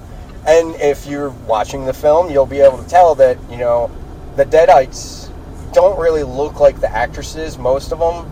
And 0.46 0.74
if 0.76 1.06
you're 1.06 1.30
watching 1.30 1.86
the 1.86 1.94
film, 1.94 2.30
you'll 2.30 2.44
be 2.44 2.60
able 2.60 2.82
to 2.82 2.88
tell 2.88 3.14
that, 3.14 3.38
you 3.50 3.56
know, 3.56 3.90
the 4.36 4.44
Deadites 4.44 5.32
don't 5.72 5.98
really 5.98 6.22
look 6.24 6.60
like 6.60 6.78
the 6.80 6.90
actresses, 6.90 7.56
most 7.56 7.90
of 7.90 7.98
them. 7.98 8.30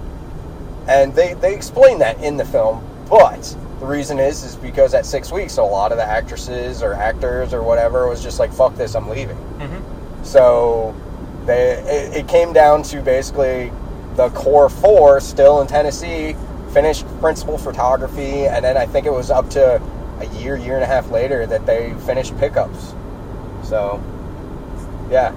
And 0.86 1.14
they, 1.14 1.32
they 1.34 1.54
explain 1.54 1.98
that 2.00 2.22
in 2.22 2.36
the 2.36 2.44
film. 2.44 2.86
But 3.08 3.56
the 3.84 3.90
reason 3.90 4.18
is, 4.18 4.42
is 4.44 4.56
because 4.56 4.94
at 4.94 5.04
six 5.04 5.30
weeks, 5.30 5.58
a 5.58 5.62
lot 5.62 5.92
of 5.92 5.98
the 5.98 6.04
actresses 6.04 6.82
or 6.82 6.94
actors 6.94 7.52
or 7.52 7.62
whatever 7.62 8.08
was 8.08 8.22
just 8.22 8.38
like, 8.38 8.50
fuck 8.50 8.74
this, 8.76 8.94
I'm 8.94 9.10
leaving. 9.10 9.36
Mm-hmm. 9.36 10.24
So 10.24 10.96
they, 11.44 11.72
it, 11.82 12.16
it 12.16 12.28
came 12.28 12.54
down 12.54 12.82
to 12.84 13.02
basically 13.02 13.70
the 14.16 14.30
core 14.30 14.70
four 14.70 15.20
still 15.20 15.60
in 15.60 15.66
Tennessee, 15.66 16.34
finished 16.72 17.04
principal 17.20 17.58
photography, 17.58 18.46
and 18.46 18.64
then 18.64 18.78
I 18.78 18.86
think 18.86 19.04
it 19.04 19.12
was 19.12 19.30
up 19.30 19.50
to 19.50 19.82
a 20.20 20.26
year, 20.38 20.56
year 20.56 20.76
and 20.76 20.82
a 20.82 20.86
half 20.86 21.10
later 21.10 21.44
that 21.44 21.66
they 21.66 21.92
finished 22.06 22.36
pickups. 22.38 22.94
So, 23.64 24.02
yeah. 25.10 25.34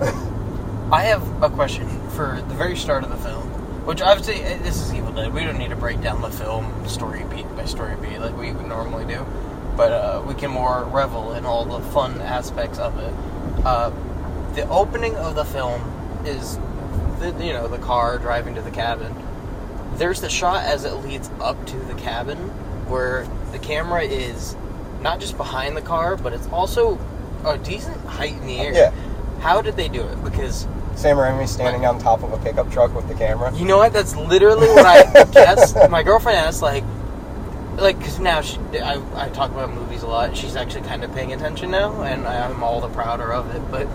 I 0.92 1.02
have 1.02 1.42
a 1.42 1.50
question 1.50 1.88
for 2.10 2.40
the 2.46 2.54
very 2.54 2.76
start 2.76 3.02
of 3.02 3.10
the 3.10 3.16
film, 3.16 3.47
which 3.88 4.02
obviously 4.02 4.42
eh, 4.42 4.58
this 4.58 4.82
is 4.82 4.92
Evil 4.92 5.12
Dead. 5.12 5.32
We 5.32 5.44
don't 5.44 5.56
need 5.56 5.70
to 5.70 5.76
break 5.76 6.02
down 6.02 6.20
the 6.20 6.28
film 6.28 6.86
story 6.86 7.24
beat 7.30 7.48
by 7.56 7.64
story 7.64 7.96
beat 7.96 8.18
like 8.18 8.36
we 8.36 8.52
would 8.52 8.66
normally 8.66 9.06
do, 9.06 9.24
but 9.78 9.92
uh, 9.92 10.22
we 10.26 10.34
can 10.34 10.50
more 10.50 10.84
revel 10.84 11.32
in 11.32 11.46
all 11.46 11.64
the 11.64 11.80
fun 11.88 12.20
aspects 12.20 12.78
of 12.78 12.98
it. 12.98 13.14
Uh, 13.64 13.88
the 14.54 14.68
opening 14.68 15.16
of 15.16 15.36
the 15.36 15.44
film 15.46 15.80
is, 16.26 16.58
the, 17.18 17.34
you 17.40 17.54
know, 17.54 17.66
the 17.66 17.78
car 17.78 18.18
driving 18.18 18.54
to 18.56 18.60
the 18.60 18.70
cabin. 18.70 19.14
There's 19.94 20.20
the 20.20 20.28
shot 20.28 20.66
as 20.66 20.84
it 20.84 20.92
leads 20.96 21.30
up 21.40 21.66
to 21.68 21.76
the 21.78 21.94
cabin 21.94 22.36
where 22.90 23.26
the 23.52 23.58
camera 23.58 24.02
is 24.02 24.54
not 25.00 25.18
just 25.18 25.38
behind 25.38 25.78
the 25.78 25.82
car, 25.82 26.14
but 26.18 26.34
it's 26.34 26.46
also 26.48 26.98
a 27.46 27.56
decent 27.56 27.96
height 28.04 28.34
in 28.34 28.46
the 28.46 28.58
air. 28.58 28.74
Yeah. 28.74 28.90
How 29.40 29.62
did 29.62 29.76
they 29.76 29.88
do 29.88 30.02
it? 30.02 30.22
Because 30.22 30.66
Sam 30.98 31.16
Raimi 31.16 31.46
standing 31.46 31.86
on 31.86 32.00
top 32.00 32.24
of 32.24 32.32
a 32.32 32.38
pickup 32.38 32.70
truck 32.72 32.92
with 32.94 33.06
the 33.06 33.14
camera. 33.14 33.54
you 33.54 33.64
know 33.64 33.78
what? 33.78 33.92
That's 33.92 34.16
literally 34.16 34.66
what 34.66 34.84
I 34.84 35.24
guessed. 35.32 35.76
My 35.88 36.02
girlfriend 36.02 36.38
asked, 36.38 36.60
like, 36.60 36.82
like, 37.76 37.96
because 37.98 38.18
now 38.18 38.40
she, 38.40 38.58
I, 38.80 39.00
I 39.14 39.28
talk 39.28 39.52
about 39.52 39.72
movies 39.72 40.02
a 40.02 40.08
lot. 40.08 40.36
She's 40.36 40.56
actually 40.56 40.82
kind 40.82 41.04
of 41.04 41.14
paying 41.14 41.32
attention 41.32 41.70
now, 41.70 42.02
and 42.02 42.26
I'm 42.26 42.64
all 42.64 42.80
the 42.80 42.88
prouder 42.88 43.32
of 43.32 43.54
it. 43.54 43.62
But 43.70 43.86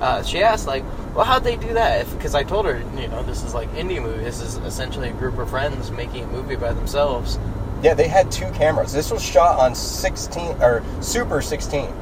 uh, 0.00 0.22
she 0.22 0.42
asked, 0.44 0.68
like, 0.68 0.84
well, 1.16 1.24
how'd 1.24 1.42
they 1.42 1.56
do 1.56 1.74
that? 1.74 2.08
Because 2.12 2.36
I 2.36 2.44
told 2.44 2.66
her, 2.66 2.78
you 2.96 3.08
know, 3.08 3.24
this 3.24 3.42
is 3.42 3.54
like 3.54 3.68
indie 3.72 4.00
movie. 4.00 4.22
This 4.22 4.40
is 4.40 4.56
essentially 4.58 5.08
a 5.08 5.12
group 5.12 5.38
of 5.38 5.50
friends 5.50 5.90
making 5.90 6.22
a 6.24 6.26
movie 6.28 6.56
by 6.56 6.72
themselves. 6.72 7.40
Yeah, 7.82 7.94
they 7.94 8.06
had 8.06 8.30
two 8.30 8.48
cameras. 8.52 8.92
This 8.92 9.10
was 9.10 9.24
shot 9.24 9.58
on 9.58 9.74
16 9.74 10.62
or 10.62 10.84
Super 11.00 11.42
16. 11.42 11.92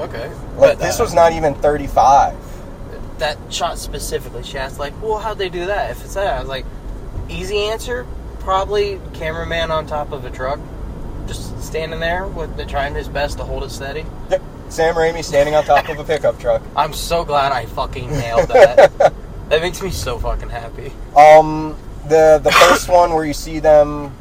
Okay. 0.00 0.28
Like 0.28 0.56
But, 0.58 0.78
this 0.80 0.98
uh, 0.98 1.04
was 1.04 1.14
not 1.14 1.32
even 1.32 1.54
35. 1.54 2.34
That 3.22 3.38
shot 3.50 3.78
specifically. 3.78 4.42
She 4.42 4.58
asked, 4.58 4.80
like, 4.80 5.00
well, 5.00 5.18
how'd 5.18 5.38
they 5.38 5.48
do 5.48 5.66
that? 5.66 5.92
If 5.92 6.04
it's 6.04 6.14
that, 6.14 6.34
I 6.36 6.40
was 6.40 6.48
like, 6.48 6.66
easy 7.28 7.56
answer, 7.58 8.04
probably 8.40 9.00
cameraman 9.14 9.70
on 9.70 9.86
top 9.86 10.10
of 10.10 10.24
a 10.24 10.30
truck, 10.30 10.58
just 11.28 11.62
standing 11.62 12.00
there 12.00 12.26
with 12.26 12.56
the, 12.56 12.66
trying 12.66 12.94
his 12.94 13.08
best 13.08 13.38
to 13.38 13.44
hold 13.44 13.62
it 13.62 13.70
steady. 13.70 14.04
Yep. 14.30 14.42
Sam 14.70 14.94
Raimi 14.96 15.22
standing 15.22 15.54
on 15.54 15.64
top 15.64 15.88
of 15.88 15.98
a 15.98 16.04
pickup 16.04 16.40
truck. 16.40 16.62
I'm 16.76 16.92
so 16.92 17.24
glad 17.24 17.52
I 17.52 17.66
fucking 17.66 18.10
nailed 18.10 18.48
that. 18.48 18.98
that 18.98 19.62
makes 19.62 19.80
me 19.80 19.90
so 19.90 20.18
fucking 20.18 20.48
happy. 20.48 20.92
Um, 21.16 21.76
the 22.08 22.40
the 22.42 22.50
first 22.50 22.88
one 22.88 23.14
where 23.14 23.24
you 23.24 23.34
see 23.34 23.60
them, 23.60 24.12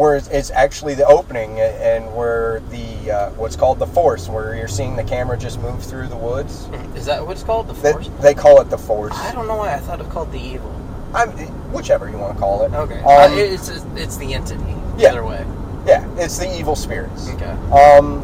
where 0.00 0.16
it's, 0.16 0.28
it's 0.28 0.50
actually 0.52 0.94
the 0.94 1.06
opening, 1.06 1.60
and 1.60 2.06
where 2.16 2.60
the 2.70 3.10
uh, 3.10 3.30
what's 3.32 3.54
called 3.54 3.78
the 3.78 3.86
force, 3.86 4.30
where 4.30 4.56
you're 4.56 4.66
seeing 4.66 4.96
the 4.96 5.04
camera 5.04 5.36
just 5.36 5.60
move 5.60 5.84
through 5.84 6.08
the 6.08 6.16
woods. 6.16 6.70
Is 6.96 7.04
that 7.04 7.22
what 7.22 7.32
it's 7.32 7.42
called? 7.42 7.68
The 7.68 7.74
force? 7.74 8.08
they 8.22 8.32
call 8.32 8.62
it 8.62 8.70
the 8.70 8.78
force. 8.78 9.12
I 9.14 9.32
don't 9.32 9.46
know 9.46 9.56
why 9.56 9.74
I 9.74 9.78
thought 9.78 10.00
it 10.00 10.04
was 10.04 10.12
called 10.12 10.32
the 10.32 10.40
evil. 10.40 10.74
I'm, 11.12 11.28
whichever 11.70 12.08
you 12.08 12.16
want 12.16 12.32
to 12.32 12.38
call 12.38 12.62
it. 12.62 12.72
Okay. 12.72 13.00
Um, 13.00 13.32
uh, 13.32 13.36
it's 13.36 13.68
it's 13.68 14.16
the 14.16 14.32
entity. 14.32 14.74
yeah. 14.96 15.10
Either 15.10 15.22
way. 15.22 15.44
yeah, 15.86 16.08
it's 16.16 16.38
the 16.38 16.58
evil 16.58 16.76
spirits. 16.76 17.28
Okay. 17.34 17.50
Um, 17.70 18.22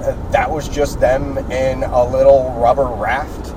uh, 0.00 0.30
that 0.30 0.50
was 0.50 0.70
just 0.70 0.98
them 1.00 1.36
in 1.50 1.82
a 1.82 2.02
little 2.02 2.50
rubber 2.52 2.86
raft 2.86 3.54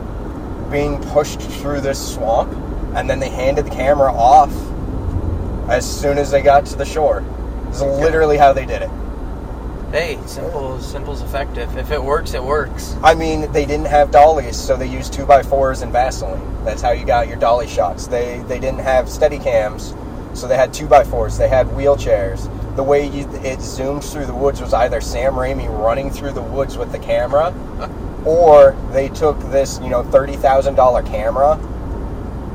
being 0.69 1.01
pushed 1.13 1.39
through 1.39 1.79
this 1.79 2.13
swamp, 2.13 2.51
and 2.93 3.09
then 3.09 3.21
they 3.21 3.29
handed 3.29 3.67
the 3.67 3.71
camera 3.71 4.11
off 4.11 4.51
as 5.69 5.85
soon 5.89 6.17
as 6.17 6.31
they 6.31 6.41
got 6.41 6.65
to 6.67 6.75
the 6.75 6.85
shore. 6.85 7.23
It's 7.69 7.81
literally 7.81 8.37
how 8.37 8.53
they 8.53 8.65
did 8.65 8.81
it. 8.83 8.89
Hey, 9.91 10.19
simple, 10.25 10.79
simple's 10.79 11.21
effective. 11.21 11.77
If 11.77 11.91
it 11.91 12.03
works, 12.03 12.33
it 12.33 12.43
works. 12.43 12.95
I 13.01 13.13
mean, 13.13 13.51
they 13.51 13.65
didn't 13.65 13.85
have 13.87 14.11
dollies, 14.11 14.57
so 14.57 14.75
they 14.75 14.87
used 14.87 15.13
two 15.13 15.25
by 15.25 15.41
fours 15.41 15.83
and 15.83 15.91
Vaseline. 15.91 16.41
That's 16.65 16.81
how 16.81 16.91
you 16.91 17.05
got 17.05 17.27
your 17.27 17.37
dolly 17.37 17.67
shots. 17.67 18.07
They 18.07 18.39
they 18.47 18.59
didn't 18.59 18.79
have 18.79 19.07
steady 19.07 19.39
cams, 19.39 19.95
so 20.33 20.47
they 20.47 20.57
had 20.57 20.73
two 20.73 20.87
by 20.87 21.03
fours. 21.03 21.37
They 21.37 21.47
had 21.47 21.67
wheelchairs. 21.67 22.49
The 22.75 22.83
way 22.83 23.07
you, 23.07 23.29
it 23.43 23.61
zoomed 23.61 24.03
through 24.03 24.25
the 24.25 24.33
woods 24.33 24.59
was 24.59 24.73
either 24.73 24.99
Sam 24.99 25.33
Raimi 25.33 25.69
running 25.69 26.09
through 26.11 26.33
the 26.33 26.41
woods 26.41 26.77
with 26.77 26.91
the 26.91 26.99
camera, 26.99 27.53
or 28.25 28.75
they 28.91 29.07
took 29.09 29.39
this 29.51 29.79
you 29.81 29.89
know 29.89 30.03
thirty 30.03 30.35
thousand 30.35 30.75
dollar 30.75 31.03
camera, 31.03 31.57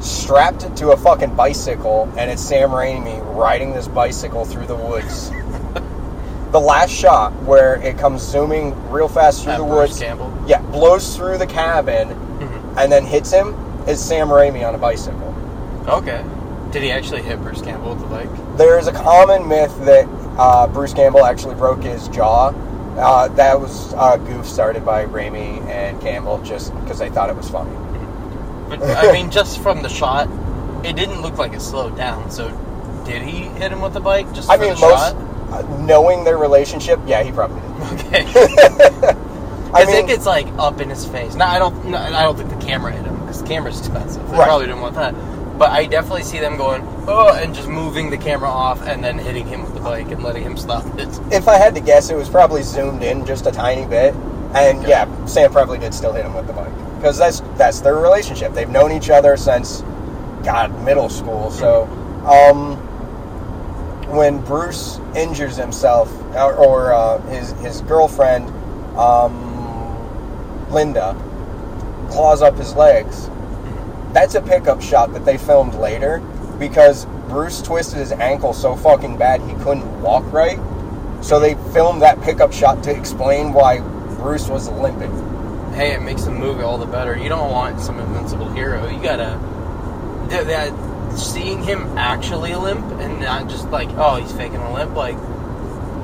strapped 0.00 0.64
it 0.64 0.76
to 0.76 0.90
a 0.90 0.96
fucking 0.96 1.34
bicycle, 1.36 2.10
and 2.16 2.30
it's 2.30 2.42
Sam 2.42 2.70
Raimi 2.70 3.20
riding 3.36 3.72
this 3.72 3.88
bicycle 3.88 4.44
through 4.44 4.66
the 4.66 4.76
woods. 4.76 5.30
the 6.52 6.60
last 6.60 6.90
shot 6.90 7.32
where 7.44 7.76
it 7.82 7.98
comes 7.98 8.22
zooming 8.22 8.74
real 8.90 9.08
fast 9.08 9.44
through 9.44 9.52
At 9.52 9.58
the 9.58 9.64
Bruce 9.64 9.90
woods. 9.90 10.00
Campbell. 10.00 10.32
Yeah, 10.46 10.60
blows 10.62 11.16
through 11.16 11.38
the 11.38 11.46
cabin 11.46 12.08
Mhm. 12.40 12.76
and 12.82 12.90
then 12.92 13.04
hits 13.04 13.30
him 13.30 13.54
is 13.86 14.00
Sam 14.02 14.28
Raimi 14.28 14.66
on 14.66 14.74
a 14.74 14.78
bicycle. 14.78 15.34
Okay. 15.88 16.22
Did 16.72 16.82
he 16.82 16.92
actually 16.92 17.22
hit 17.22 17.40
Bruce 17.42 17.60
Campbell 17.62 17.90
with 17.90 18.00
the 18.00 18.06
bike? 18.06 18.28
There 18.56 18.78
is 18.78 18.86
a 18.86 18.92
common 18.92 19.46
myth 19.48 19.74
that 19.84 20.06
uh, 20.38 20.66
Bruce 20.68 20.94
Campbell 20.94 21.24
actually 21.24 21.54
broke 21.56 21.82
his 21.82 22.08
jaw. 22.08 22.52
Uh, 22.96 23.28
that 23.28 23.58
was 23.60 23.92
a 23.94 24.18
goof 24.18 24.46
started 24.46 24.84
by 24.84 25.04
Raimi 25.06 25.64
and 25.68 26.00
Campbell 26.00 26.38
just 26.42 26.74
because 26.80 26.98
they 26.98 27.08
thought 27.10 27.28
it 27.30 27.36
was 27.36 27.48
funny. 27.48 27.70
But 28.70 28.82
I 28.82 29.12
mean, 29.12 29.30
just 29.30 29.60
from 29.60 29.82
the 29.82 29.88
shot, 29.88 30.28
it 30.86 30.96
didn't 30.96 31.20
look 31.22 31.36
like 31.38 31.52
it 31.52 31.60
slowed 31.60 31.96
down. 31.96 32.30
So, 32.30 32.48
did 33.04 33.22
he 33.22 33.42
hit 33.58 33.72
him 33.72 33.80
with 33.82 33.92
the 33.94 34.00
bike 34.00 34.32
just 34.32 34.48
I 34.48 34.56
mean, 34.56 34.74
the 34.74 34.80
most 34.80 35.12
shot? 35.12 35.14
uh, 35.52 35.76
knowing 35.84 36.24
their 36.24 36.38
relationship, 36.38 37.00
yeah, 37.06 37.22
he 37.22 37.32
probably 37.32 37.60
did. 37.60 37.66
Okay. 37.90 38.24
I 39.72 39.84
mean, 39.84 40.04
it 40.04 40.06
gets 40.08 40.26
like 40.26 40.46
up 40.58 40.80
in 40.80 40.88
his 40.90 41.06
face. 41.06 41.34
No, 41.34 41.44
I 41.44 41.58
don't. 41.58 41.90
No, 41.90 41.96
I 41.98 42.22
don't 42.22 42.36
think 42.36 42.50
the 42.50 42.64
camera 42.66 42.92
hit 42.92 43.04
him 43.04 43.18
because 43.20 43.40
the 43.42 43.48
camera's 43.48 43.78
expensive. 43.78 44.24
They 44.30 44.36
Right. 44.36 44.46
probably 44.46 44.66
didn't 44.66 44.80
want 44.80 44.94
that. 44.96 45.14
But 45.58 45.70
I 45.70 45.84
definitely 45.86 46.22
see 46.24 46.38
them 46.40 46.56
going 46.56 46.82
oh, 47.06 47.34
and 47.34 47.54
just 47.54 47.68
moving 47.68 48.10
the 48.10 48.16
camera 48.16 48.48
off 48.48 48.80
and 48.82 49.04
then 49.04 49.18
hitting 49.18 49.46
him 49.46 49.62
with 49.62 49.74
the 49.74 49.80
bike 49.80 50.10
and 50.10 50.22
letting 50.24 50.42
him 50.42 50.56
stop 50.56 50.84
it. 50.98 51.08
if 51.30 51.46
I 51.48 51.56
had 51.58 51.74
to 51.74 51.80
guess, 51.80 52.10
it 52.10 52.16
was 52.16 52.28
probably 52.28 52.62
zoomed 52.62 53.02
in 53.02 53.26
just 53.26 53.46
a 53.46 53.52
tiny 53.52 53.86
bit, 53.86 54.14
and 54.54 54.82
yeah, 54.88 55.06
Sam 55.26 55.52
probably 55.52 55.78
did 55.78 55.92
still 55.94 56.12
hit 56.14 56.24
him 56.24 56.32
with 56.34 56.46
the 56.46 56.52
bike 56.54 56.72
because 57.00 57.16
that's 57.16 57.40
that's 57.56 57.80
their 57.80 57.96
relationship. 57.96 58.52
They've 58.52 58.68
known 58.68 58.92
each 58.92 59.08
other 59.08 59.36
since 59.38 59.80
God 60.44 60.84
middle 60.84 61.08
school. 61.08 61.50
So, 61.50 61.84
um, 62.26 62.76
when 64.14 64.40
Bruce 64.44 65.00
injures 65.16 65.56
himself 65.56 66.12
or, 66.34 66.54
or 66.54 66.92
uh, 66.92 67.20
his 67.28 67.52
his 67.52 67.80
girlfriend, 67.82 68.48
um, 68.98 70.70
Linda, 70.70 71.14
claws 72.10 72.42
up 72.42 72.56
his 72.56 72.74
legs. 72.74 73.30
That's 74.12 74.34
a 74.34 74.42
pickup 74.42 74.82
shot 74.82 75.14
that 75.14 75.24
they 75.24 75.38
filmed 75.38 75.74
later 75.76 76.18
because 76.58 77.06
Bruce 77.28 77.62
twisted 77.62 77.98
his 77.98 78.12
ankle 78.12 78.52
so 78.52 78.76
fucking 78.76 79.16
bad 79.16 79.40
he 79.40 79.54
couldn't 79.64 80.02
walk 80.02 80.30
right. 80.32 80.58
So 81.22 81.40
they 81.40 81.54
filmed 81.72 82.02
that 82.02 82.20
pickup 82.20 82.52
shot 82.52 82.82
to 82.84 82.90
explain 82.94 83.54
why 83.54 83.78
Bruce 84.18 84.48
was 84.48 84.68
limping. 84.68 85.39
Hey, 85.80 85.94
it 85.94 86.02
makes 86.02 86.24
the 86.24 86.30
movie 86.30 86.62
all 86.62 86.76
the 86.76 86.84
better. 86.84 87.16
You 87.16 87.30
don't 87.30 87.50
want 87.50 87.80
some 87.80 87.98
invincible 87.98 88.50
hero. 88.52 88.86
You 88.86 89.02
gotta 89.02 89.40
that, 90.28 90.46
that 90.46 91.18
seeing 91.18 91.62
him 91.62 91.96
actually 91.96 92.54
limp 92.54 92.84
and 93.00 93.18
not 93.20 93.48
just 93.48 93.66
like 93.70 93.88
oh 93.96 94.16
he's 94.16 94.30
faking 94.30 94.58
a 94.58 94.74
limp. 94.74 94.94
Like 94.94 95.16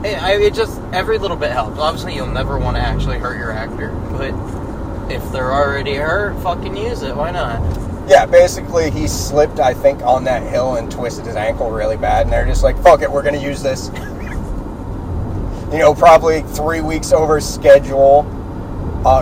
it, 0.03 0.41
it 0.41 0.55
just 0.55 0.81
every 0.95 1.19
little 1.19 1.37
bit 1.37 1.51
helps. 1.51 1.79
Obviously, 1.79 2.15
you'll 2.15 2.27
never 2.27 2.57
want 2.59 2.79
to 2.79 2.83
actually 2.83 3.19
hurt 3.19 3.37
your 3.37 3.53
actor, 3.53 3.91
but 4.13 4.33
if 5.13 5.31
they're 5.31 5.53
already 5.53 5.97
hurt, 5.97 6.43
fucking 6.43 6.75
use 6.75 7.03
it. 7.03 7.15
Why 7.15 7.31
not? 7.31 7.61
Yeah, 8.09 8.25
basically 8.25 8.91
he 8.91 9.07
slipped, 9.07 9.61
I 9.61 9.75
think, 9.75 10.01
on 10.01 10.25
that 10.25 10.43
hill 10.43 10.77
and 10.77 10.91
twisted 10.91 11.27
his 11.27 11.37
ankle 11.37 11.71
really 11.71 11.99
bad, 11.99 12.23
and 12.23 12.33
they're 12.33 12.47
just 12.47 12.63
like, 12.63 12.83
"Fuck 12.83 13.03
it, 13.03 13.13
we're 13.13 13.23
gonna 13.23 13.37
use 13.37 13.63
this." 13.63 13.91
you 15.71 15.81
know, 15.81 15.95
probably 15.95 16.41
three 16.41 16.81
weeks 16.81 17.13
over 17.13 17.43
schedule, 17.43 18.23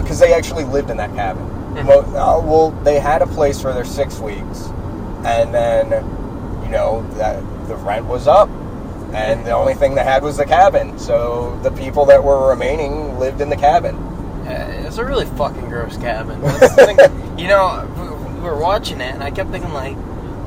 because 0.03 0.19
they 0.19 0.33
actually 0.33 0.65
lived 0.65 0.91
in 0.91 0.97
that 0.97 1.13
cabin. 1.15 1.43
Mo- 1.87 2.01
uh, 2.01 2.41
well, 2.45 2.71
they 2.85 2.99
had 3.01 3.21
a 3.23 3.27
place 3.27 3.61
for 3.61 3.73
their 3.73 3.85
six 3.85 4.19
weeks, 4.21 4.69
and 5.25 5.53
then, 5.53 5.91
you 6.65 6.71
know, 6.71 7.05
that 7.15 7.41
the 7.69 7.77
rent 7.77 8.07
was 8.07 8.27
up, 8.29 8.49
and 9.13 9.45
the 9.45 9.51
only 9.51 9.75
thing 9.75 9.95
they 9.95 10.05
had 10.05 10.23
was 10.23 10.37
the 10.37 10.45
cabin. 10.47 10.99
So 10.99 11.59
the 11.63 11.71
people 11.73 12.05
that 12.07 12.23
were 12.23 12.49
remaining 12.49 13.19
lived 13.19 13.41
in 13.41 13.49
the 13.51 13.57
cabin. 13.57 13.97
Uh, 14.47 14.85
it's 14.87 14.99
a 14.99 15.05
really 15.05 15.27
fucking 15.27 15.69
gross 15.69 15.97
cabin. 15.97 16.41
Thing. 16.41 16.99
you 17.39 17.49
know, 17.49 17.89
we- 17.99 18.15
we 18.45 18.51
were 18.51 18.59
watching 18.59 19.01
it, 19.01 19.15
and 19.15 19.23
I 19.23 19.31
kept 19.31 19.51
thinking 19.51 19.73
like, 19.73 19.97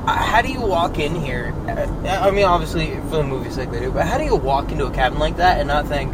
uh, 0.05 0.13
how 0.15 0.41
do 0.43 0.49
you 0.51 0.61
walk 0.61 0.99
in 0.99 1.15
here? 1.15 1.53
Uh, 1.67 1.87
I 2.07 2.29
mean, 2.31 2.45
obviously 2.45 2.95
for 3.09 3.17
the 3.17 3.23
movie's 3.23 3.55
sake 3.55 3.71
they 3.71 3.79
do, 3.79 3.91
but 3.91 4.05
how 4.05 4.17
do 4.19 4.23
you 4.23 4.35
walk 4.35 4.71
into 4.71 4.85
a 4.85 4.91
cabin 4.91 5.17
like 5.19 5.37
that 5.37 5.57
and 5.59 5.67
not 5.67 5.87
think, 5.87 6.13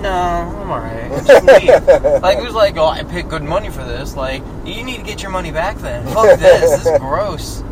no, 0.00 0.10
I'm 0.10 0.70
alright, 0.70 1.10
like 2.22 2.38
it 2.38 2.42
was 2.44 2.54
like, 2.54 2.76
oh, 2.76 2.86
I 2.86 3.02
paid 3.04 3.28
good 3.28 3.42
money 3.42 3.70
for 3.70 3.84
this. 3.84 4.16
Like 4.16 4.42
you 4.64 4.82
need 4.84 4.98
to 4.98 5.02
get 5.02 5.22
your 5.22 5.30
money 5.30 5.50
back 5.50 5.76
then. 5.78 6.06
Fuck 6.08 6.38
this. 6.38 6.82
This 6.82 6.86
is 6.86 6.98
gross. 6.98 7.62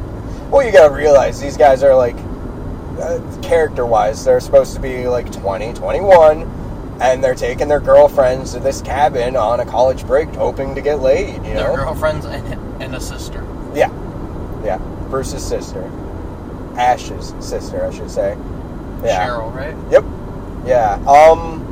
Well, 0.51 0.65
you 0.65 0.73
gotta 0.73 0.93
realize 0.95 1.41
these 1.41 1.57
guys 1.57 1.83
are 1.83 1.95
like, 1.95 2.17
uh, 3.01 3.21
character 3.43 3.85
wise, 3.87 4.25
they're 4.25 4.41
supposed 4.41 4.75
to 4.75 4.81
be 4.81 5.07
like 5.07 5.31
20, 5.31 5.75
21, 5.75 6.43
and 7.01 7.23
they're 7.23 7.35
taking 7.35 7.69
their 7.69 7.81
girlfriends 7.81 8.53
to 8.55 8.61
this 8.61 8.81
cabin 8.83 9.37
on 9.37 9.61
a 9.61 9.67
college 9.67 10.07
break 10.07 10.29
hoping 10.31 10.75
to 10.75 10.81
get 10.81 11.01
laid, 11.01 11.35
you 11.45 11.55
know, 11.55 11.75
Their 11.75 11.77
girlfriends 11.77 12.25
and, 12.25 12.83
and 12.83 12.95
a 12.95 13.01
sister. 13.01 13.47
Yeah. 13.75 13.91
Yeah. 14.65 14.79
Bruce's 15.11 15.47
sister. 15.47 15.85
Ash's 16.77 17.35
sister, 17.41 17.85
I 17.85 17.91
should 17.95 18.11
say. 18.11 18.37
Yeah. 19.03 19.29
Cheryl, 19.29 19.55
right? 19.55 19.77
Yep. 19.93 20.05
Yeah. 20.67 20.95
Um. 21.07 21.65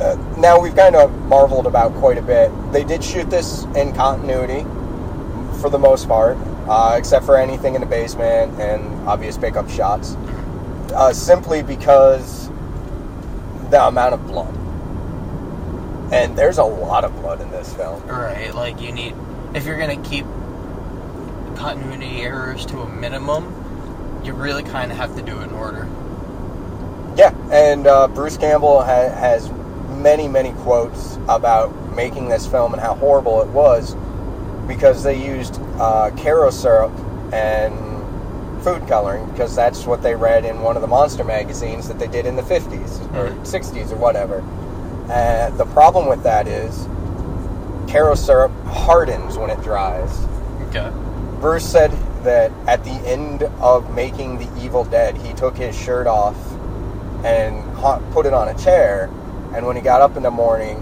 Uh, 0.00 0.16
now 0.38 0.60
we've 0.60 0.76
kind 0.76 0.94
of 0.94 1.10
marveled 1.26 1.66
about 1.66 1.94
quite 1.94 2.18
a 2.18 2.22
bit. 2.22 2.50
They 2.72 2.84
did 2.84 3.02
shoot 3.02 3.30
this 3.30 3.64
in 3.76 3.92
continuity, 3.94 4.62
for 5.60 5.70
the 5.70 5.78
most 5.78 6.06
part, 6.06 6.36
uh, 6.68 6.94
except 6.98 7.24
for 7.24 7.36
anything 7.36 7.74
in 7.74 7.80
the 7.80 7.86
basement 7.86 8.60
and 8.60 9.08
obvious 9.08 9.38
pickup 9.38 9.70
shots. 9.70 10.16
Uh, 10.94 11.12
simply 11.12 11.62
because 11.62 12.48
the 13.70 13.82
amount 13.86 14.14
of 14.14 14.26
blood, 14.26 14.54
and 16.12 16.36
there's 16.36 16.58
a 16.58 16.64
lot 16.64 17.04
of 17.04 17.14
blood 17.16 17.40
in 17.40 17.50
this 17.50 17.72
film. 17.74 18.00
Right. 18.06 18.54
Like 18.54 18.80
you 18.80 18.92
need, 18.92 19.14
if 19.54 19.66
you're 19.66 19.78
gonna 19.78 20.02
keep 20.02 20.26
continuity 21.56 22.22
errors 22.22 22.64
to 22.66 22.80
a 22.80 22.88
minimum, 22.88 24.22
you 24.24 24.32
really 24.34 24.62
kind 24.62 24.92
of 24.92 24.98
have 24.98 25.16
to 25.16 25.22
do 25.22 25.40
it 25.40 25.44
in 25.44 25.50
order. 25.50 25.88
Yeah, 27.16 27.34
and 27.50 27.86
uh, 27.86 28.08
Bruce 28.08 28.36
Campbell 28.36 28.82
ha- 28.82 29.08
has 29.08 29.48
many, 30.06 30.28
many 30.28 30.52
quotes 30.62 31.16
about 31.28 31.74
making 31.96 32.28
this 32.28 32.46
film 32.46 32.72
and 32.72 32.80
how 32.80 32.94
horrible 32.94 33.42
it 33.42 33.48
was 33.48 33.96
because 34.68 35.02
they 35.02 35.20
used 35.20 35.58
uh, 35.80 36.12
Karo 36.16 36.48
syrup 36.50 36.92
and 37.32 37.74
food 38.62 38.86
coloring 38.86 39.28
because 39.32 39.56
that's 39.56 39.84
what 39.84 40.04
they 40.04 40.14
read 40.14 40.44
in 40.44 40.60
one 40.62 40.76
of 40.76 40.82
the 40.82 40.86
monster 40.86 41.24
magazines 41.24 41.88
that 41.88 41.98
they 41.98 42.06
did 42.06 42.24
in 42.24 42.36
the 42.36 42.42
50s 42.42 43.00
or 43.16 43.30
Mhm. 43.30 43.44
60s 43.44 43.90
or 43.90 43.96
whatever. 43.96 44.44
Uh, 45.10 45.50
the 45.56 45.66
problem 45.66 46.06
with 46.06 46.22
that 46.22 46.46
is 46.46 46.86
Karo 47.88 48.14
syrup 48.14 48.52
hardens 48.66 49.36
when 49.36 49.50
it 49.50 49.60
dries. 49.60 50.24
Okay. 50.68 50.88
Bruce 51.40 51.64
said 51.64 51.90
that 52.22 52.52
at 52.68 52.84
the 52.84 52.96
end 53.14 53.42
of 53.60 53.92
making 53.92 54.38
The 54.38 54.48
Evil 54.64 54.84
Dead, 54.84 55.16
he 55.16 55.32
took 55.34 55.56
his 55.56 55.76
shirt 55.76 56.06
off 56.06 56.36
and 57.24 57.60
put 58.12 58.24
it 58.24 58.32
on 58.32 58.46
a 58.48 58.54
chair. 58.54 59.10
And 59.56 59.66
when 59.66 59.74
he 59.74 59.82
got 59.82 60.00
up 60.02 60.16
in 60.16 60.22
the 60.22 60.30
morning, 60.30 60.76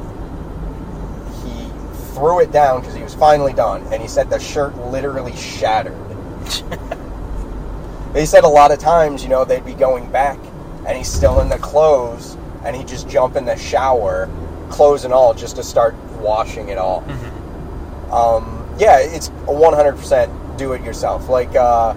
he 1.45 1.69
threw 2.15 2.41
it 2.41 2.51
down 2.53 2.81
because 2.81 2.95
he 2.95 3.03
was 3.03 3.15
finally 3.15 3.53
done. 3.53 3.83
And 3.93 4.03
he 4.03 4.09
said 4.09 4.29
the 4.29 4.39
shirt 4.41 4.77
literally 4.77 5.35
shattered. 5.37 5.97
he 8.15 8.27
said 8.27 8.45
a 8.45 8.49
lot 8.49 8.71
of 8.73 8.79
times, 8.79 9.23
you 9.23 9.29
know, 9.29 9.45
they'd 9.45 9.65
be 9.65 9.75
going 9.75 10.11
back 10.11 10.39
and 10.87 10.99
he's 10.99 11.11
still 11.11 11.41
in 11.41 11.49
the 11.49 11.59
clothes 11.59 12.37
and 12.65 12.75
he'd 12.77 12.89
just 12.89 13.09
jump 13.09 13.37
in 13.37 13.45
the 13.45 13.57
shower, 13.57 14.29
clothes 14.71 15.05
and 15.05 15.15
all, 15.15 15.33
just 15.35 15.57
to 15.57 15.63
start 15.63 15.95
washing 16.21 16.69
it 16.69 16.79
off 16.79 17.05
Mhm. 17.05 18.13
um, 18.13 18.61
yeah, 18.79 18.99
it's 18.99 19.29
a 19.47 19.53
100% 19.53 20.31
do 20.59 20.73
it 20.73 20.83
yourself. 20.83 21.29
Like 21.29 21.55
uh, 21.55 21.95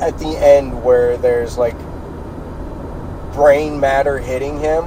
at 0.00 0.18
the 0.18 0.36
end 0.36 0.82
where 0.84 1.16
there's 1.16 1.56
like 1.56 1.76
brain 3.32 3.78
matter 3.80 4.18
hitting 4.18 4.58
him, 4.60 4.84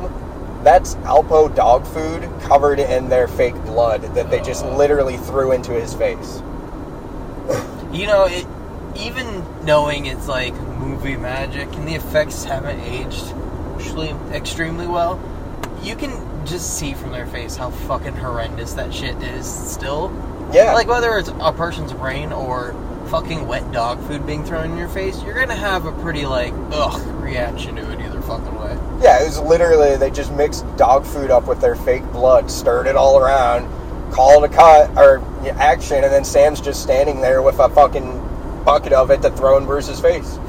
that's 0.67 0.95
Alpo 0.95 1.55
dog 1.55 1.87
food 1.87 2.29
covered 2.41 2.79
in 2.81 3.07
their 3.07 3.29
fake 3.29 3.55
blood 3.63 4.01
that 4.15 4.29
they 4.29 4.41
just 4.41 4.65
literally 4.65 5.15
threw 5.15 5.53
into 5.53 5.71
his 5.71 5.93
face. 5.93 6.41
You 7.93 8.05
know, 8.05 8.25
it, 8.25 8.45
even 8.97 9.45
knowing 9.63 10.07
it's 10.07 10.27
like 10.27 10.53
movie 10.53 11.15
magic 11.15 11.73
and 11.73 11.87
the 11.87 11.95
effects 11.95 12.43
haven't 12.43 12.81
aged 12.81 13.33
actually 13.77 14.09
extremely 14.35 14.87
well, 14.87 15.17
you 15.81 15.95
can 15.95 16.11
just 16.45 16.77
see 16.77 16.93
from 16.93 17.13
their 17.13 17.27
face 17.27 17.55
how 17.55 17.69
fucking 17.69 18.17
horrendous 18.17 18.73
that 18.73 18.93
shit 18.93 19.15
is 19.23 19.45
still. 19.45 20.11
Yeah. 20.51 20.73
Like 20.73 20.87
whether 20.87 21.17
it's 21.17 21.29
a 21.29 21.53
person's 21.53 21.93
brain 21.93 22.33
or 22.33 22.75
fucking 23.07 23.47
wet 23.47 23.71
dog 23.71 24.05
food 24.05 24.27
being 24.27 24.43
thrown 24.43 24.71
in 24.71 24.77
your 24.77 24.89
face, 24.89 25.23
you're 25.23 25.33
gonna 25.33 25.55
have 25.55 25.85
a 25.85 25.93
pretty 26.01 26.25
like 26.25 26.53
ugh 26.73 27.23
reaction 27.23 27.77
to 27.77 27.89
it 27.89 28.01
either 28.01 28.21
fucking 28.21 28.59
way. 28.59 28.77
Yeah, 29.01 29.21
it 29.21 29.25
was 29.25 29.39
literally 29.39 29.95
they 29.95 30.09
just 30.09 30.31
mixed 30.33 30.65
dog 30.75 31.05
food 31.05 31.29
up 31.29 31.47
with 31.47 31.61
their 31.61 31.75
fake 31.75 32.03
blood, 32.11 32.49
stirred 32.49 32.87
it 32.87 32.95
all 32.95 33.19
around, 33.19 33.69
called 34.11 34.43
a 34.43 34.49
cut 34.49 34.89
or 34.97 35.21
action, 35.51 36.03
and 36.03 36.11
then 36.11 36.23
Sam's 36.23 36.59
just 36.59 36.81
standing 36.81 37.21
there 37.21 37.41
with 37.41 37.59
a 37.59 37.69
fucking 37.69 38.63
bucket 38.65 38.93
of 38.93 39.11
it 39.11 39.21
to 39.21 39.29
throw 39.31 39.57
in 39.57 39.65
Bruce's 39.65 39.99
face. 39.99 40.39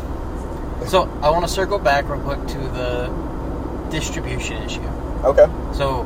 So 0.87 1.03
I 1.23 1.31
want 1.31 1.47
to 1.47 1.53
circle 1.53 1.79
back 1.79 2.09
real 2.09 2.21
quick 2.21 2.47
to 2.49 2.59
the 2.59 3.89
distribution 3.91 4.63
issue. 4.63 4.81
Okay. 5.25 5.47
So, 5.75 6.05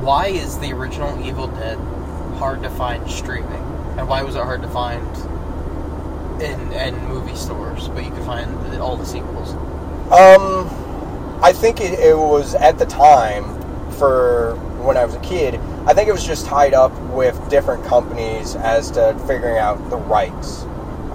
why 0.00 0.28
is 0.28 0.58
the 0.58 0.72
original 0.72 1.24
Evil 1.24 1.48
Dead 1.48 1.78
hard 2.36 2.62
to 2.62 2.70
find 2.70 3.08
streaming, 3.10 3.62
and 3.98 4.08
why 4.08 4.22
was 4.22 4.36
it 4.36 4.42
hard 4.42 4.62
to 4.62 4.68
find 4.68 5.06
in 6.40 6.72
in 6.72 6.96
movie 7.06 7.36
stores, 7.36 7.88
but 7.88 8.04
you 8.04 8.10
could 8.10 8.24
find 8.24 8.80
all 8.80 8.96
the 8.96 9.04
sequels? 9.04 9.52
Um, 10.10 10.68
I 11.42 11.52
think 11.52 11.80
it, 11.80 11.98
it 11.98 12.16
was 12.16 12.54
at 12.54 12.78
the 12.78 12.86
time 12.86 13.44
for 13.92 14.54
when 14.82 14.96
I 14.96 15.04
was 15.04 15.14
a 15.14 15.20
kid. 15.20 15.56
I 15.86 15.94
think 15.94 16.08
it 16.08 16.12
was 16.12 16.24
just 16.24 16.46
tied 16.46 16.72
up 16.72 16.96
with 17.10 17.48
different 17.50 17.84
companies 17.84 18.54
as 18.54 18.90
to 18.92 19.18
figuring 19.26 19.58
out 19.58 19.90
the 19.90 19.96
rights. 19.96 20.62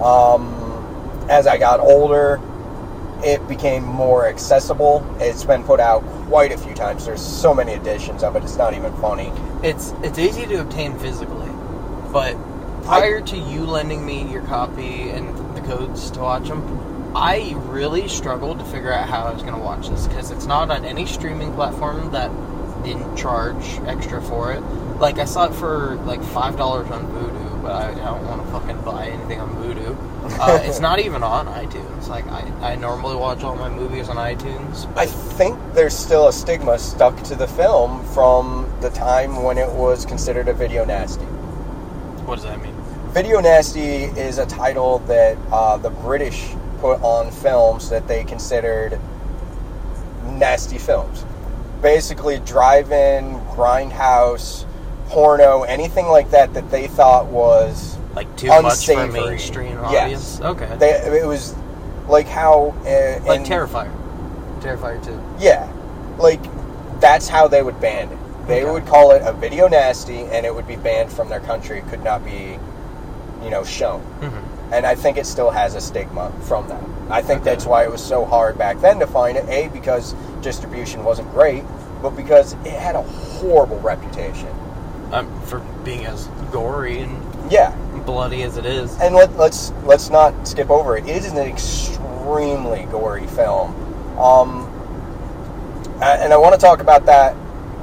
Um, 0.02 1.26
as 1.30 1.46
I 1.46 1.56
got 1.56 1.80
older, 1.80 2.40
it 3.24 3.46
became 3.48 3.84
more 3.84 4.26
accessible. 4.26 5.04
It's 5.18 5.44
been 5.44 5.64
put 5.64 5.80
out 5.80 6.04
quite 6.28 6.52
a 6.52 6.58
few 6.58 6.74
times. 6.74 7.06
There's 7.06 7.24
so 7.24 7.54
many 7.54 7.72
editions 7.72 8.22
of 8.22 8.36
it. 8.36 8.44
It's 8.44 8.56
not 8.56 8.74
even 8.74 8.94
funny. 8.96 9.32
It's 9.62 9.92
it's 10.02 10.18
easy 10.18 10.46
to 10.46 10.60
obtain 10.60 10.98
physically, 10.98 11.50
but 12.12 12.36
prior 12.84 13.20
to 13.22 13.36
you 13.36 13.64
lending 13.64 14.04
me 14.04 14.30
your 14.30 14.42
copy 14.42 15.10
and 15.10 15.56
the 15.56 15.60
codes 15.62 16.10
to 16.12 16.20
watch 16.20 16.48
them, 16.48 16.60
I 17.14 17.54
really 17.66 18.08
struggled 18.08 18.58
to 18.58 18.64
figure 18.66 18.92
out 18.92 19.08
how 19.08 19.24
I 19.24 19.32
was 19.32 19.42
going 19.42 19.54
to 19.54 19.60
watch 19.60 19.88
this 19.88 20.06
because 20.06 20.30
it's 20.30 20.46
not 20.46 20.70
on 20.70 20.84
any 20.84 21.06
streaming 21.06 21.52
platform 21.54 22.10
that 22.12 22.30
didn't 22.84 23.16
charge 23.16 23.64
extra 23.86 24.22
for 24.22 24.52
it. 24.52 24.60
Like 25.00 25.18
I 25.18 25.24
saw 25.24 25.46
it 25.46 25.54
for 25.54 25.96
like 26.04 26.22
five 26.22 26.56
dollars 26.56 26.90
on 26.90 27.06
Vudu, 27.06 27.62
but 27.62 27.72
I, 27.72 27.90
I 27.90 27.94
don't 27.94 28.26
want 28.26 28.44
to 28.44 28.52
fucking 28.52 28.82
buy 28.82 29.08
anything 29.08 29.40
on 29.40 29.50
Vudu. 29.56 29.96
Uh, 30.28 30.60
it's 30.62 30.78
not 30.78 30.98
even 30.98 31.22
on 31.22 31.46
iTunes. 31.46 32.06
Like 32.08 32.26
I, 32.26 32.42
I 32.60 32.76
normally 32.76 33.16
watch 33.16 33.42
all 33.44 33.56
my 33.56 33.70
movies 33.70 34.10
on 34.10 34.16
iTunes. 34.16 34.86
I 34.94 35.06
think 35.06 35.58
there's 35.72 35.96
still 35.96 36.28
a 36.28 36.32
stigma 36.32 36.78
stuck 36.78 37.20
to 37.22 37.34
the 37.34 37.48
film 37.48 38.04
from 38.08 38.70
the 38.82 38.90
time 38.90 39.42
when 39.42 39.56
it 39.56 39.72
was 39.72 40.04
considered 40.04 40.48
a 40.48 40.52
video 40.52 40.84
nasty. 40.84 41.24
What 41.24 42.36
does 42.36 42.44
that 42.44 42.60
mean? 42.62 42.74
Video 43.12 43.40
Nasty 43.40 44.04
is 44.04 44.36
a 44.36 44.44
title 44.44 44.98
that 45.00 45.38
uh, 45.50 45.78
the 45.78 45.88
British 45.88 46.54
put 46.80 47.00
on 47.02 47.30
films 47.30 47.90
that 47.90 48.06
they 48.08 48.24
considered 48.24 48.98
nasty 50.24 50.78
films. 50.78 51.24
Basically, 51.82 52.38
drive-in, 52.40 53.38
grindhouse, 53.54 54.64
porno, 55.08 55.62
anything 55.62 56.06
like 56.06 56.30
that 56.30 56.52
that 56.54 56.70
they 56.70 56.86
thought 56.88 57.26
was 57.26 57.96
Like 58.14 58.34
too 58.36 58.48
much 58.48 58.62
for 58.62 58.68
Unsavory. 58.68 59.20
mainstream 59.30 59.78
Yes. 59.90 60.40
audience? 60.40 60.40
Okay. 60.40 60.76
they, 60.78 61.18
it 61.20 61.26
was 61.26 61.54
like 62.08 62.26
how 62.26 62.74
uh, 62.84 63.20
like 63.26 63.40
in- 63.40 63.46
Terrifier. 63.46 63.92
Terrifier 64.60 65.04
2. 65.04 65.20
Yeah, 65.38 65.70
like 66.18 66.40
that's 67.00 67.28
how 67.28 67.46
they 67.46 67.62
would 67.62 67.80
ban 67.80 68.08
it. 68.10 68.18
They 68.48 68.62
Okay. 68.64 68.72
would 68.72 68.86
call 68.86 69.12
it 69.12 69.22
a 69.24 69.32
video 69.32 69.68
nasty, 69.68 70.20
and 70.22 70.44
it 70.44 70.52
would 70.54 70.66
be 70.66 70.76
banned 70.76 71.12
from 71.12 71.28
their 71.28 71.38
country. 71.40 71.78
It 71.78 71.88
could 71.88 72.02
not 72.02 72.24
be, 72.24 72.58
you 73.44 73.50
know, 73.50 73.62
shown. 73.62 74.00
Mm-hmm. 74.20 74.47
And 74.72 74.84
I 74.86 74.94
think 74.94 75.16
it 75.16 75.26
still 75.26 75.50
has 75.50 75.74
a 75.74 75.80
stigma 75.80 76.32
from 76.42 76.68
that. 76.68 76.82
I 77.10 77.22
think 77.22 77.40
Okay. 77.40 77.50
that's 77.50 77.64
why 77.66 77.84
it 77.84 77.90
was 77.90 78.02
so 78.02 78.24
hard 78.24 78.58
back 78.58 78.80
then 78.80 78.98
to 79.00 79.06
find 79.06 79.36
it. 79.36 79.48
A 79.48 79.68
because 79.68 80.14
distribution 80.42 81.04
wasn't 81.04 81.30
great, 81.32 81.64
but 82.02 82.10
because 82.10 82.52
it 82.64 82.72
had 82.72 82.94
a 82.94 83.02
horrible 83.02 83.78
reputation. 83.80 84.48
Um, 85.12 85.26
for 85.42 85.60
being 85.84 86.04
as 86.04 86.28
gory 86.52 86.98
and 87.00 87.50
Yeah, 87.50 87.70
bloody 88.04 88.42
as 88.42 88.58
it 88.58 88.66
is. 88.66 88.94
and 89.00 89.14
let, 89.14 89.34
let's 89.38 89.72
let's 89.84 90.10
not 90.10 90.46
skip 90.46 90.68
over 90.70 90.98
it. 90.98 91.08
It 91.08 91.24
is 91.24 91.32
an 91.32 91.38
extremely 91.38 92.86
gory 92.90 93.26
film, 93.28 93.74
um, 94.18 94.66
and 96.02 96.30
I 96.32 96.36
want 96.36 96.54
to 96.54 96.60
talk 96.60 96.80
about 96.80 97.06
that 97.06 97.34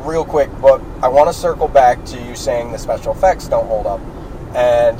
real 0.03 0.23
quick. 0.23 0.49
But 0.61 0.81
I 1.01 1.07
want 1.07 1.27
to 1.29 1.33
circle 1.33 1.67
back 1.67 2.05
to 2.05 2.21
you 2.23 2.35
saying 2.35 2.71
the 2.71 2.77
special 2.77 3.11
effects 3.11 3.47
don't 3.47 3.65
hold 3.65 3.87
up, 3.87 3.99
and 4.55 4.99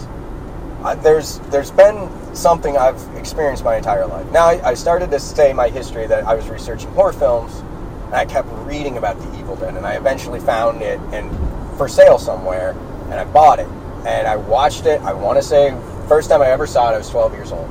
there's 0.94 1.40
there's 1.50 1.72
been 1.72 2.10
something 2.36 2.78
I've 2.78 3.02
experienced 3.16 3.64
my 3.64 3.78
entire 3.78 4.06
life. 4.06 4.30
Now 4.32 4.46
I, 4.46 4.70
I 4.70 4.74
started 4.76 5.10
to 5.12 5.20
say 5.20 5.54
my 5.54 5.70
history 5.70 6.06
that 6.06 6.26
I 6.26 6.36
was 6.36 6.48
researching 6.50 6.92
horror 6.92 7.14
films, 7.14 7.60
and 8.06 8.14
I 8.14 8.26
kept 8.26 8.48
reading 8.68 8.98
about 8.98 9.20
the 9.20 9.40
Evil 9.40 9.56
Dead, 9.56 9.76
and 9.76 9.86
I 9.86 9.96
eventually 9.96 10.40
found 10.40 10.84
it 10.84 11.00
and 11.12 11.32
for 11.78 11.88
sale 11.88 12.20
somewhere, 12.20 12.72
and 13.06 13.16
I 13.16 13.24
bought 13.26 13.60
it, 13.60 13.68
and 14.06 14.28
I 14.28 14.36
watched 14.36 14.86
it. 14.86 15.02
I 15.02 15.14
want 15.14 15.40
to 15.40 15.44
say 15.44 15.72
First 16.08 16.30
time 16.30 16.44
I 16.44 16.48
ever 16.48 16.68
saw 16.68 16.92
it, 16.92 16.94
I 16.94 16.98
was 17.00 17.10
12 17.10 17.34
years 17.34 17.52
old. 17.52 17.68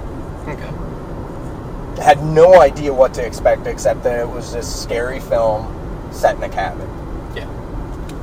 Okay. 0.48 2.02
Had 2.02 2.20
no 2.24 2.60
idea 2.60 2.92
what 2.92 3.14
to 3.14 3.24
expect 3.24 3.68
except 3.68 4.02
that 4.02 4.18
it 4.18 4.28
was 4.28 4.52
this 4.52 4.82
scary 4.82 5.20
film 5.20 6.10
set 6.12 6.34
in 6.36 6.42
a 6.42 6.48
cabin. 6.48 6.88
Yeah. 7.36 7.48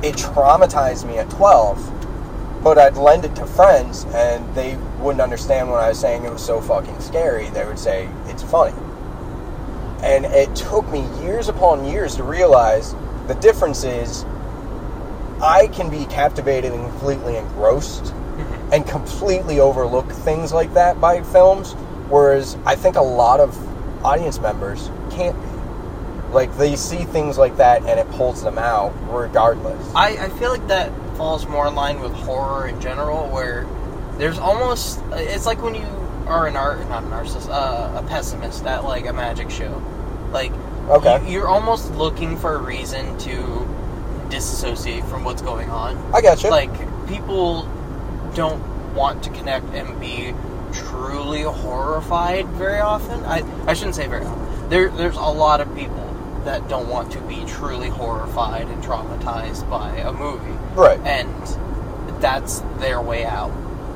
It 0.02 0.16
traumatized 0.16 1.06
me 1.06 1.16
at 1.16 1.30
12, 1.30 2.01
but 2.62 2.78
I'd 2.78 2.96
lend 2.96 3.24
it 3.24 3.34
to 3.36 3.46
friends 3.46 4.04
and 4.14 4.54
they 4.54 4.76
wouldn't 5.00 5.20
understand 5.20 5.70
when 5.70 5.80
I 5.80 5.88
was 5.88 5.98
saying 5.98 6.24
it 6.24 6.32
was 6.32 6.44
so 6.44 6.60
fucking 6.60 7.00
scary. 7.00 7.50
They 7.50 7.64
would 7.64 7.78
say 7.78 8.08
it's 8.26 8.42
funny. 8.42 8.76
And 10.02 10.24
it 10.26 10.54
took 10.54 10.88
me 10.88 11.06
years 11.22 11.48
upon 11.48 11.84
years 11.84 12.16
to 12.16 12.22
realize 12.22 12.94
the 13.26 13.34
difference 13.34 13.84
is 13.84 14.24
I 15.40 15.68
can 15.72 15.90
be 15.90 16.06
captivated 16.06 16.72
and 16.72 16.88
completely 16.90 17.36
engrossed 17.36 18.04
mm-hmm. 18.04 18.72
and 18.72 18.86
completely 18.86 19.58
overlook 19.58 20.10
things 20.10 20.52
like 20.52 20.72
that 20.74 21.00
by 21.00 21.22
films, 21.22 21.72
whereas 22.08 22.56
I 22.64 22.76
think 22.76 22.94
a 22.96 23.02
lot 23.02 23.40
of 23.40 23.56
audience 24.04 24.38
members 24.38 24.90
can't 25.10 25.40
be. 25.40 25.48
Like 26.32 26.56
they 26.56 26.76
see 26.76 27.04
things 27.04 27.36
like 27.36 27.56
that 27.58 27.82
and 27.84 28.00
it 28.00 28.08
pulls 28.12 28.42
them 28.42 28.56
out 28.56 28.92
regardless. 29.12 29.94
I, 29.94 30.16
I 30.16 30.28
feel 30.30 30.50
like 30.50 30.66
that 30.68 30.90
falls 31.16 31.46
more 31.46 31.66
in 31.68 31.74
line 31.74 32.00
with 32.00 32.12
horror 32.12 32.68
in 32.68 32.80
general, 32.80 33.28
where 33.28 33.66
there's 34.18 34.38
almost 34.38 35.00
it's 35.12 35.46
like 35.46 35.62
when 35.62 35.74
you 35.74 35.86
are 36.26 36.46
an 36.46 36.56
art 36.56 36.86
not 36.88 37.02
a 37.02 37.06
narcissist, 37.06 37.48
uh, 37.50 37.98
a 37.98 38.02
pessimist 38.08 38.64
at 38.64 38.84
like 38.84 39.06
a 39.06 39.12
magic 39.12 39.50
show. 39.50 39.82
Like, 40.32 40.52
Okay. 40.88 41.24
you, 41.26 41.32
you're 41.32 41.48
almost 41.48 41.92
looking 41.92 42.36
for 42.36 42.54
a 42.54 42.58
reason 42.58 43.16
to 43.18 43.68
disassociate 44.30 45.04
from 45.04 45.24
what's 45.24 45.42
going 45.42 45.70
on. 45.70 45.96
I 46.14 46.20
got 46.22 46.42
you. 46.42 46.50
Like, 46.50 46.72
people 47.06 47.68
don't 48.34 48.62
want 48.94 49.22
to 49.24 49.30
connect 49.30 49.66
and 49.74 49.98
be 50.00 50.34
truly 50.72 51.42
horrified 51.42 52.46
very 52.48 52.80
often. 52.80 53.22
I, 53.24 53.42
I 53.66 53.74
shouldn't 53.74 53.94
say 53.94 54.06
very 54.06 54.24
often. 54.24 54.68
There, 54.70 54.88
there's 54.90 55.16
a 55.16 55.20
lot 55.20 55.60
of 55.60 55.74
people 55.76 56.00
that 56.44 56.68
don't 56.68 56.88
want 56.88 57.12
to 57.12 57.20
be 57.22 57.44
truly 57.46 57.88
horrified 57.88 58.66
and 58.68 58.82
traumatized 58.82 59.68
by 59.70 59.96
a 59.98 60.12
movie. 60.12 60.52
Right. 60.74 60.98
And 61.00 62.20
that's 62.20 62.60
their 62.78 63.00
way 63.00 63.24
out. 63.24 63.52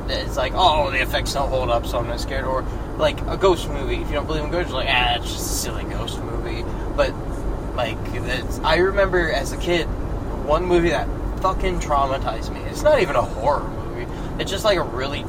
It's 0.09 0.37
like, 0.37 0.53
oh, 0.55 0.91
the 0.91 1.03
effects 1.03 1.35
don't 1.35 1.49
hold 1.49 1.71
up, 1.71 1.87
so 1.87 1.99
I'm 1.99 2.07
not 2.07 2.21
scared. 2.21 2.45
Or 2.45 2.63
like 2.97 3.21
a 3.23 3.37
ghost 3.37 3.69
movie. 3.69 3.97
If 3.97 4.09
you 4.09 4.15
don't 4.15 4.27
believe 4.27 4.45
in 4.45 4.51
ghosts, 4.51 4.71
you're 4.71 4.81
like, 4.81 4.89
ah, 4.91 5.17
it's 5.17 5.33
just 5.33 5.41
a 5.41 5.55
silly 5.55 5.85
ghost 5.85 6.21
movie. 6.23 6.63
But 6.97 7.13
like, 7.75 7.99
it's, 8.13 8.59
I 8.61 8.77
remember 8.77 9.31
as 9.31 9.53
a 9.53 9.57
kid, 9.57 9.85
one 10.47 10.65
movie 10.65 10.91
that 10.91 11.09
fucking 11.41 11.81
traumatized 11.81 12.53
me. 12.55 12.61
It's 12.61 12.83
not 12.83 13.01
even 13.01 13.17
a 13.17 13.23
horror 13.23 13.69
movie. 13.69 14.11
It's 14.41 14.51
just 14.51 14.65
like 14.65 14.79
a 14.79 14.85
really 14.85 15.25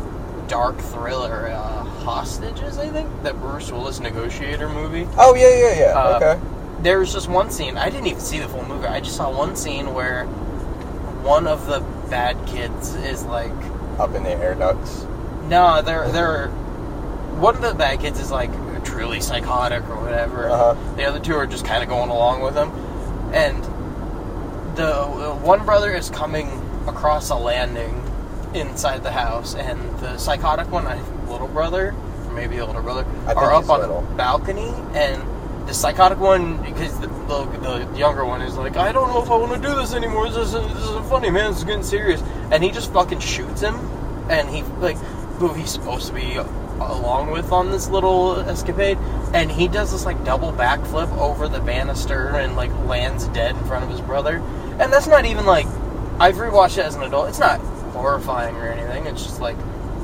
dark 0.47 0.77
thriller. 0.77 1.49
Uh, 1.49 1.83
Hostages, 2.07 2.77
I 2.77 2.87
think, 2.87 3.09
that 3.23 3.35
Bruce 3.41 3.69
Willis 3.69 3.99
negotiator 3.99 4.69
movie. 4.69 5.05
oh 5.17 5.35
yeah, 5.35 5.53
yeah, 5.53 5.79
yeah. 5.79 5.99
Uh, 5.99 6.15
okay. 6.15 6.56
There 6.81 6.99
was 6.99 7.11
just 7.11 7.27
one 7.27 7.49
scene. 7.49 7.77
I 7.77 7.89
didn't 7.89 8.07
even 8.07 8.19
see 8.21 8.39
the 8.39 8.47
full 8.47 8.65
movie. 8.65 8.85
I 8.87 8.99
just 8.99 9.15
saw 9.17 9.35
one 9.35 9.55
scene 9.55 9.93
where 9.93 10.25
one 11.23 11.47
of 11.47 11.65
the 11.65 11.79
bad 12.09 12.37
kids 12.47 12.93
is 12.95 13.23
like, 13.25 13.51
Up 13.99 14.13
in 14.15 14.23
the 14.23 14.31
air 14.31 14.53
ducts. 14.55 15.05
no, 15.47 15.81
they're 15.81 16.09
they're 16.11 16.47
one 17.39 17.55
of 17.55 17.61
the 17.61 17.73
bad 17.73 17.99
kids 17.99 18.19
is 18.19 18.31
like 18.31 18.51
truly 18.83 19.19
psychotic 19.21 19.87
or 19.89 20.01
whatever. 20.01 20.49
Uh-huh. 20.49 20.95
The 20.95 21.03
other 21.05 21.19
two 21.19 21.35
are 21.35 21.47
just 21.47 21.65
kind 21.65 21.83
of 21.83 21.89
going 21.89 22.09
along 22.09 22.41
with 22.41 22.55
him, 22.55 22.69
and 23.33 23.63
the 24.77 24.87
uh, 24.93 25.35
one 25.37 25.65
brother 25.65 25.93
is 25.93 26.09
coming 26.09 26.47
across 26.87 27.29
a 27.31 27.35
landing 27.35 28.01
inside 28.53 29.03
the 29.03 29.11
house, 29.11 29.55
and 29.55 29.79
the 29.99 30.17
psychotic 30.17 30.71
one, 30.71 30.87
I 30.87 30.97
think, 30.99 31.29
little 31.29 31.47
brother, 31.47 31.93
or 32.27 32.33
maybe 32.33 32.59
older 32.61 32.81
brother, 32.81 33.05
are 33.27 33.53
up 33.53 33.69
on 33.69 33.81
little. 33.81 33.99
a 33.99 34.15
balcony, 34.15 34.69
and 34.93 35.21
the 35.67 35.73
psychotic 35.73 36.17
one, 36.17 36.61
because 36.63 36.97
the, 36.99 37.07
the, 37.07 37.87
the 37.91 37.97
younger 37.97 38.25
one 38.25 38.41
is 38.41 38.55
like, 38.55 38.77
I 38.77 38.91
don't 38.91 39.09
know 39.09 39.21
if 39.21 39.29
I 39.29 39.35
want 39.35 39.61
to 39.61 39.67
do 39.67 39.75
this 39.75 39.93
anymore. 39.93 40.29
This 40.29 40.47
isn't, 40.47 40.73
this 40.73 40.83
isn't 40.83 41.07
funny, 41.07 41.29
man. 41.29 41.51
This 41.51 41.59
is 41.59 41.63
getting 41.65 41.83
serious. 41.83 42.21
And 42.51 42.63
he 42.63 42.71
just 42.71 42.91
fucking 42.93 43.19
shoots 43.19 43.61
him, 43.61 43.75
and 44.29 44.49
he 44.49 44.63
like 44.79 44.97
who 45.37 45.53
he's 45.53 45.69
supposed 45.69 46.07
to 46.07 46.13
be 46.13 46.35
along 46.35 47.31
with 47.31 47.51
on 47.51 47.69
this 47.69 47.89
little 47.89 48.39
escapade, 48.39 48.97
and 49.33 49.51
he 49.51 49.67
does 49.67 49.91
this 49.91 50.05
like 50.05 50.23
double 50.23 50.51
backflip 50.51 51.15
over 51.17 51.47
the 51.47 51.59
banister 51.59 52.29
and 52.37 52.55
like 52.55 52.71
lands 52.85 53.27
dead 53.29 53.55
in 53.55 53.63
front 53.65 53.83
of 53.83 53.89
his 53.91 54.01
brother. 54.01 54.37
And 54.79 54.91
that's 54.93 55.07
not 55.07 55.25
even 55.25 55.45
like 55.45 55.67
I've 56.19 56.35
rewatched 56.35 56.77
it 56.77 56.85
as 56.85 56.95
an 56.95 57.03
adult. 57.03 57.29
It's 57.29 57.39
not 57.39 57.59
horrifying 57.91 58.55
or 58.55 58.67
anything. 58.67 59.05
It's 59.05 59.23
just 59.23 59.41
like 59.41 59.57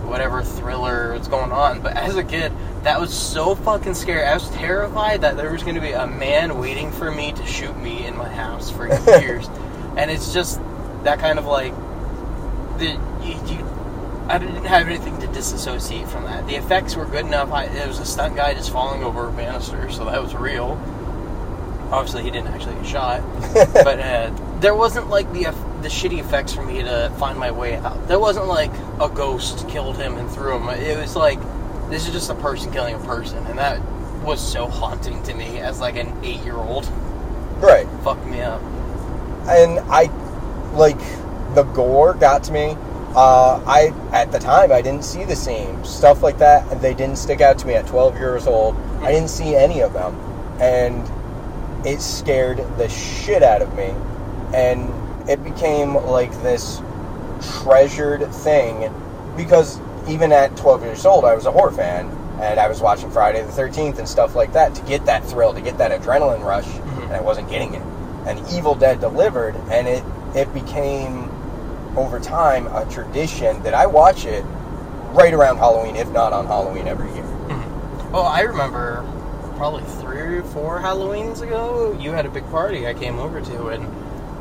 whatever 0.04 0.44
thriller 0.44 1.16
is 1.16 1.28
going 1.28 1.52
on. 1.52 1.82
But 1.82 1.96
as 1.96 2.16
a 2.16 2.24
kid, 2.24 2.52
that 2.84 3.00
was 3.00 3.14
so 3.14 3.56
fucking 3.56 3.94
scary. 3.94 4.24
I 4.24 4.34
was 4.34 4.50
terrified 4.50 5.22
that 5.22 5.38
there 5.38 5.52
was 5.52 5.64
going 5.64 5.76
to 5.76 5.82
be 5.82 5.92
a 5.92 6.06
man 6.06 6.60
waiting 6.60 6.92
for 6.92 7.12
me 7.12 7.32
to 7.32 7.46
shoot 7.46 7.76
me 7.78 8.06
in 8.06 8.16
my 8.18 8.30
house 8.30 8.70
for 8.70 8.88
years. 9.20 9.48
and 9.98 10.12
it's 10.12 10.34
just 10.34 10.60
that 11.04 11.20
kind 11.20 11.40
of 11.40 11.46
like 11.46 11.74
the 12.78 13.00
you, 13.24 13.36
you 13.48 13.74
I 14.28 14.38
didn't 14.38 14.64
have 14.66 14.88
anything 14.88 15.20
to 15.20 15.28
disassociate 15.28 16.08
from 16.08 16.24
that. 16.24 16.48
The 16.48 16.56
effects 16.56 16.96
were 16.96 17.06
good 17.06 17.26
enough. 17.26 17.52
I, 17.52 17.66
it 17.66 17.88
was 17.88 18.00
a 18.00 18.06
stunt 18.06 18.36
guy 18.36 18.54
just 18.54 18.72
falling 18.72 19.04
over 19.04 19.28
a 19.28 19.32
banister, 19.32 19.92
so 19.92 20.06
that 20.06 20.22
was 20.22 20.34
real. 20.34 20.80
Obviously, 21.92 22.24
he 22.24 22.32
didn't 22.32 22.48
actually 22.48 22.76
get 22.76 22.86
shot, 22.86 23.22
but 23.74 24.00
uh, 24.00 24.32
there 24.60 24.76
wasn't 24.76 25.10
like 25.10 25.32
the 25.34 25.44
the 25.82 25.90
shitty 25.90 26.20
effects 26.20 26.54
for 26.54 26.64
me 26.64 26.82
to 26.82 27.14
find 27.20 27.38
my 27.38 27.52
way 27.52 27.76
out. 27.76 28.08
There 28.08 28.20
wasn't 28.20 28.48
like 28.48 28.72
a 29.02 29.10
ghost 29.10 29.68
killed 29.68 29.98
him 29.98 30.16
and 30.16 30.30
threw 30.32 30.58
him. 30.58 30.70
It 30.70 30.98
was 30.98 31.16
like 31.16 31.40
this 31.90 32.08
is 32.08 32.14
just 32.14 32.30
a 32.30 32.36
person 32.36 32.72
killing 32.72 32.96
a 32.96 33.00
person, 33.00 33.46
and 33.48 33.58
that 33.60 33.82
was 34.24 34.40
so 34.42 34.68
haunting 34.68 35.22
to 35.24 35.34
me 35.34 35.60
as 35.60 35.80
like 35.80 35.96
an 35.98 36.12
eight 36.24 36.40
year 36.44 36.56
old. 36.56 36.88
Right. 37.58 37.88
Fucked 38.04 38.26
me 38.26 38.42
up. 38.42 38.62
and 39.48 39.80
I 39.92 40.06
like 40.74 41.00
the 41.56 41.64
gore 41.74 42.14
got 42.14 42.44
to 42.46 42.52
me. 42.52 42.76
Uh, 43.16 43.62
I 43.68 43.94
at 44.12 44.32
the 44.32 44.40
time 44.40 44.72
I 44.72 44.82
didn't 44.82 45.04
see 45.06 45.24
the 45.24 45.36
same 45.36 45.84
stuff 45.86 46.24
like 46.24 46.40
that, 46.40 46.70
and 46.72 46.82
they 46.82 46.94
didn't 46.94 47.18
stick 47.18 47.42
out 47.42 47.58
to 47.60 47.68
me 47.68 47.74
at 47.76 47.86
12 47.88 48.18
years 48.18 48.48
old. 48.48 48.76
I 49.02 49.12
didn't 49.12 49.30
see 49.30 49.56
any 49.56 49.82
of 49.82 49.94
them, 49.94 50.16
and 50.60 51.08
it 51.86 52.02
scared 52.02 52.58
the 52.78 52.90
shit 52.90 53.44
out 53.44 53.62
of 53.62 53.76
me, 53.76 53.94
and 54.56 54.90
it 55.30 55.44
became 55.44 55.94
like 55.96 56.32
this 56.42 56.82
treasured 57.62 58.34
thing 58.34 58.92
because 59.36 59.80
even 60.08 60.32
at 60.32 60.56
12 60.58 60.84
years 60.84 61.06
old, 61.06 61.26
I 61.26 61.36
was 61.36 61.46
a 61.46 61.52
horror 61.52 61.72
fan, 61.72 62.08
and 62.42 62.60
I 62.60 62.68
was 62.68 62.82
watching 62.82 63.10
Friday 63.10 63.42
the 63.42 63.52
13th 63.52 64.00
and 64.00 64.08
stuff 64.08 64.36
like 64.36 64.54
that 64.54 64.76
to 64.76 64.82
get 64.84 65.06
that 65.06 65.26
thrill, 65.26 65.54
to 65.54 65.62
get 65.62 65.78
that 65.78 65.92
adrenaline 65.92 66.44
rush, 66.44 66.66
mm-hmm. 66.66 67.04
and 67.04 67.14
I 67.14 67.22
wasn't 67.22 67.50
getting 67.50 67.74
it. 67.74 67.82
And 68.26 68.40
Evil 68.52 68.76
Dead 68.76 69.00
delivered, 69.00 69.56
and 69.70 69.88
it 69.88 70.04
it 70.36 70.52
became 70.54 71.30
over 71.96 72.20
time 72.20 72.68
a 72.68 72.90
tradition 72.90 73.62
that 73.64 73.74
I 73.74 73.86
watch 73.86 74.26
it 74.26 74.44
right 75.12 75.34
around 75.34 75.58
Halloween, 75.58 75.96
if 75.96 76.10
not 76.10 76.34
on 76.34 76.48
Halloween 76.48 76.88
every 76.88 77.14
year. 77.14 77.34
Well, 78.14 78.28
I 78.28 78.42
remember 78.42 79.04
probably 79.58 79.84
three 80.00 80.38
or 80.38 80.44
four 80.44 80.80
Halloweens 80.80 81.42
ago, 81.42 81.98
you 82.00 82.12
had 82.12 82.28
a 82.28 82.30
big 82.30 82.48
party 82.52 82.86
I 82.86 82.94
came 82.94 83.18
over 83.18 83.42
to, 83.42 83.68
and 83.70 83.88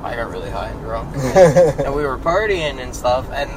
I 0.04 0.14
got 0.14 0.30
really 0.30 0.50
high 0.50 0.68
and 0.68 0.80
drunk. 0.82 1.16
and 1.16 1.94
we 1.94 2.02
were 2.04 2.18
partying 2.18 2.82
and 2.82 2.94
stuff, 2.94 3.30
and 3.32 3.50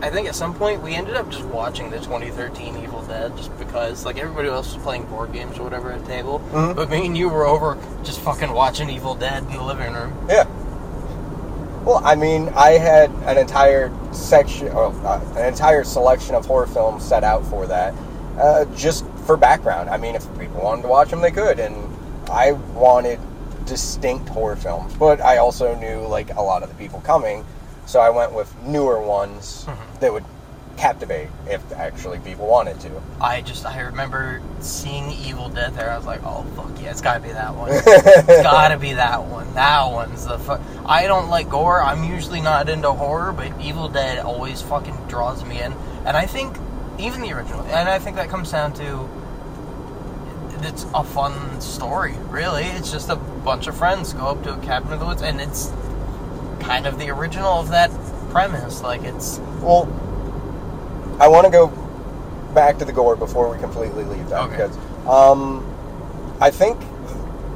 I 0.00 0.10
think 0.10 0.28
at 0.28 0.34
some 0.36 0.54
point 0.54 0.80
we 0.80 0.94
ended 0.94 1.16
up 1.16 1.28
just 1.28 1.44
watching 1.46 1.90
the 1.90 1.98
2013 1.98 2.76
Evil 2.76 3.02
Dead 3.02 3.36
just 3.36 3.56
because, 3.58 4.04
like, 4.04 4.16
everybody 4.16 4.48
else 4.48 4.72
was 4.74 4.82
playing 4.82 5.04
board 5.04 5.32
games 5.32 5.58
or 5.58 5.64
whatever 5.64 5.90
at 5.90 6.04
the 6.04 6.06
table. 6.06 6.40
Mhm. 6.52 6.76
But 6.76 6.88
me 6.88 7.04
and 7.06 7.16
you 7.18 7.28
were 7.28 7.44
over 7.46 7.76
just 8.04 8.20
fucking 8.20 8.52
watching 8.52 8.88
Evil 8.90 9.16
Dead 9.16 9.42
in 9.42 9.56
the 9.56 9.62
living 9.62 9.92
room. 9.92 10.12
Yeah. 10.28 10.44
Well, 11.84 12.00
I 12.04 12.14
mean, 12.14 12.52
I 12.54 12.72
had 12.72 13.10
an 13.26 13.38
entire 13.38 13.90
section, 14.12 14.68
or 14.68 14.92
uh, 15.04 15.20
an 15.36 15.46
entire 15.46 15.82
selection 15.82 16.34
of 16.36 16.46
horror 16.46 16.66
films 16.66 17.02
set 17.04 17.24
out 17.24 17.44
for 17.46 17.66
that, 17.66 17.92
uh, 18.38 18.66
just 18.76 19.04
for 19.24 19.36
background. 19.36 19.90
I 19.90 19.96
mean, 19.96 20.14
if 20.14 20.24
people 20.38 20.60
wanted 20.62 20.82
to 20.82 20.88
watch 20.88 21.10
them, 21.10 21.20
they 21.20 21.30
could, 21.30 21.58
and 21.58 21.74
I 22.30 22.52
wanted 22.52 23.18
distinct 23.64 24.28
horror 24.28 24.56
films, 24.56 24.94
but 24.94 25.20
I 25.20 25.38
also 25.38 25.74
knew 25.76 26.00
like 26.06 26.34
a 26.36 26.42
lot 26.42 26.62
of 26.62 26.68
the 26.68 26.74
people 26.76 27.00
coming, 27.00 27.44
so 27.88 28.00
I 28.00 28.10
went 28.10 28.34
with 28.34 28.54
newer 28.64 29.00
ones 29.00 29.64
mm-hmm. 29.66 30.00
that 30.00 30.12
would 30.12 30.24
captivate 30.76 31.30
if 31.48 31.72
actually 31.72 32.18
people 32.18 32.46
wanted 32.46 32.78
to. 32.80 33.02
I 33.18 33.40
just, 33.40 33.64
I 33.64 33.80
remember 33.80 34.42
seeing 34.60 35.10
Evil 35.10 35.48
Dead 35.48 35.74
there. 35.74 35.90
I 35.90 35.96
was 35.96 36.04
like, 36.04 36.20
oh, 36.22 36.42
fuck 36.54 36.70
yeah, 36.82 36.90
it's 36.90 37.00
gotta 37.00 37.20
be 37.20 37.30
that 37.30 37.54
one. 37.54 37.70
it's 37.72 38.42
gotta 38.42 38.76
be 38.76 38.92
that 38.92 39.24
one. 39.24 39.52
That 39.54 39.90
one's 39.90 40.26
the 40.26 40.38
fu- 40.38 40.60
I 40.84 41.06
don't 41.06 41.30
like 41.30 41.48
gore. 41.48 41.82
I'm 41.82 42.04
usually 42.04 42.42
not 42.42 42.68
into 42.68 42.92
horror, 42.92 43.32
but 43.32 43.58
Evil 43.58 43.88
Dead 43.88 44.18
always 44.18 44.60
fucking 44.60 44.94
draws 45.08 45.42
me 45.42 45.62
in. 45.62 45.72
And 46.04 46.14
I 46.14 46.26
think, 46.26 46.58
even 46.98 47.22
the 47.22 47.32
original, 47.32 47.62
and 47.62 47.88
I 47.88 47.98
think 47.98 48.16
that 48.16 48.28
comes 48.28 48.52
down 48.52 48.74
to 48.74 49.08
it's 50.60 50.84
a 50.92 51.04
fun 51.04 51.58
story, 51.62 52.14
really. 52.28 52.64
It's 52.64 52.92
just 52.92 53.08
a 53.08 53.16
bunch 53.16 53.66
of 53.66 53.78
friends 53.78 54.12
go 54.12 54.26
up 54.26 54.42
to 54.42 54.52
a 54.52 54.58
cabin 54.58 54.92
in 54.92 54.98
the 54.98 55.06
woods, 55.06 55.22
and 55.22 55.40
it's 55.40 55.72
kind 56.60 56.86
of 56.86 56.98
the 56.98 57.10
original 57.10 57.60
of 57.60 57.68
that 57.70 57.90
premise. 58.30 58.82
Like, 58.82 59.02
it's. 59.02 59.38
Well, 59.60 59.84
I 61.20 61.28
want 61.28 61.46
to 61.46 61.50
go 61.50 61.68
back 62.54 62.78
to 62.78 62.84
the 62.84 62.92
gore 62.92 63.16
before 63.16 63.50
we 63.50 63.58
completely 63.58 64.04
leave 64.04 64.28
that 64.30 64.42
Okay. 64.44 64.52
because 64.56 64.76
um, 65.06 65.64
I 66.40 66.50
think 66.50 66.80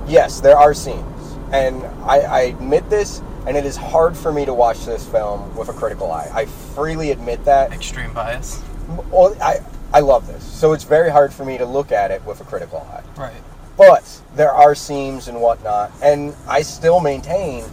yes, 0.07 0.41
there 0.41 0.57
are 0.57 0.75
scenes, 0.75 1.37
and 1.53 1.83
I, 2.05 2.21
I 2.21 2.41
admit 2.43 2.89
this, 2.91 3.23
and 3.47 3.57
it 3.57 3.65
is 3.65 3.77
hard 3.77 4.17
for 4.17 4.33
me 4.33 4.45
to 4.45 4.53
watch 4.55 4.85
this 4.85 5.07
film 5.07 5.55
with 5.57 5.69
a 5.69 5.73
critical 5.73 6.11
eye. 6.11 6.31
I 6.33 6.47
freely 6.47 7.11
admit 7.11 7.45
that. 7.45 7.73
Extreme 7.73 8.13
bias. 8.13 8.63
Well, 9.11 9.37
I 9.41 9.61
I 9.95 10.01
love 10.01 10.27
this, 10.27 10.43
so 10.45 10.73
it's 10.73 10.85
very 10.85 11.11
hard 11.11 11.33
for 11.33 11.45
me 11.45 11.59
to 11.59 11.65
look 11.67 11.93
at 11.93 12.11
it 12.11 12.25
with 12.25 12.41
a 12.41 12.45
critical 12.45 12.79
eye. 12.93 13.03
Right. 13.21 13.43
But 13.77 14.21
there 14.35 14.53
are 14.53 14.75
seams 14.75 15.29
and 15.29 15.41
whatnot, 15.41 15.93
and 16.03 16.35
I 16.49 16.63
still 16.63 17.01
maintain 17.01 17.65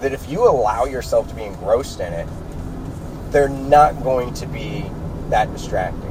that 0.00 0.12
if 0.12 0.28
you 0.28 0.48
allow 0.48 0.84
yourself 0.84 1.28
to 1.28 1.34
be 1.34 1.42
engrossed 1.42 2.00
in 2.00 2.12
it, 2.12 2.28
they're 3.30 3.48
not 3.48 4.02
going 4.02 4.32
to 4.34 4.46
be 4.46 4.84
that 5.30 5.52
distracting. 5.52 6.02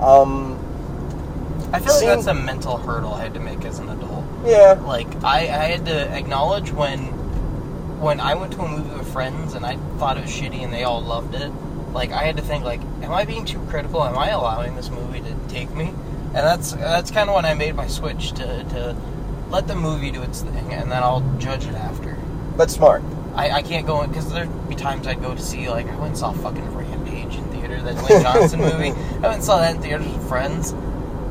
Um, 0.00 0.56
I 1.72 1.78
feel 1.80 1.94
like 1.94 2.06
that's 2.06 2.26
a 2.26 2.34
mental 2.34 2.76
hurdle 2.76 3.14
I 3.14 3.22
had 3.22 3.34
to 3.34 3.40
make 3.40 3.64
as 3.64 3.78
an 3.78 3.88
adult. 3.88 4.24
yeah, 4.44 4.72
Like 4.84 5.22
I, 5.22 5.40
I 5.40 5.66
had 5.66 5.86
to 5.86 6.16
acknowledge 6.16 6.72
when 6.72 7.18
when 8.00 8.18
I 8.18 8.34
went 8.34 8.52
to 8.54 8.62
a 8.62 8.68
movie 8.68 8.96
with 8.96 9.12
friends 9.12 9.54
and 9.54 9.64
I 9.66 9.76
thought 9.98 10.16
it 10.16 10.22
was 10.22 10.30
shitty 10.30 10.62
and 10.64 10.72
they 10.72 10.84
all 10.84 11.02
loved 11.02 11.34
it. 11.34 11.48
Like 11.92 12.12
I 12.12 12.24
had 12.24 12.36
to 12.38 12.42
think 12.42 12.64
like, 12.64 12.80
am 13.02 13.12
I 13.12 13.24
being 13.24 13.44
too 13.44 13.60
critical? 13.68 14.02
Am 14.02 14.16
I 14.16 14.30
allowing 14.30 14.74
this 14.74 14.90
movie 14.90 15.20
to 15.20 15.34
take 15.48 15.70
me? 15.74 15.88
And 15.88 16.36
that's 16.36 16.72
that's 16.72 17.10
kind 17.10 17.28
of 17.28 17.34
when 17.34 17.44
I 17.44 17.54
made 17.54 17.74
my 17.74 17.86
switch 17.88 18.32
to 18.32 18.64
to 18.64 18.96
let 19.50 19.66
the 19.68 19.74
movie 19.74 20.10
do 20.10 20.22
its 20.22 20.42
thing 20.42 20.72
and 20.72 20.90
then 20.90 21.02
I'll 21.02 21.20
judge 21.38 21.66
it 21.66 21.74
after. 21.74 22.16
that's 22.56 22.74
smart. 22.74 23.02
I, 23.34 23.50
I 23.50 23.62
can't 23.62 23.86
go 23.86 24.02
in 24.02 24.10
because 24.10 24.32
there'd 24.32 24.68
be 24.68 24.74
times 24.74 25.06
I'd 25.06 25.20
go 25.20 25.34
to 25.34 25.42
see 25.42 25.68
like 25.68 25.86
I 25.86 25.96
went 25.96 26.08
and 26.08 26.18
saw 26.18 26.32
fucking 26.32 26.74
Rampage 26.74 27.36
in 27.36 27.44
theater, 27.50 27.80
that 27.82 27.96
Dwayne 27.96 28.22
Johnson 28.34 28.60
movie. 28.60 28.90
I 28.90 29.20
went 29.20 29.34
and 29.34 29.44
saw 29.44 29.58
that 29.58 29.76
in 29.76 29.82
theaters 29.82 30.06
with 30.06 30.28
friends, 30.28 30.72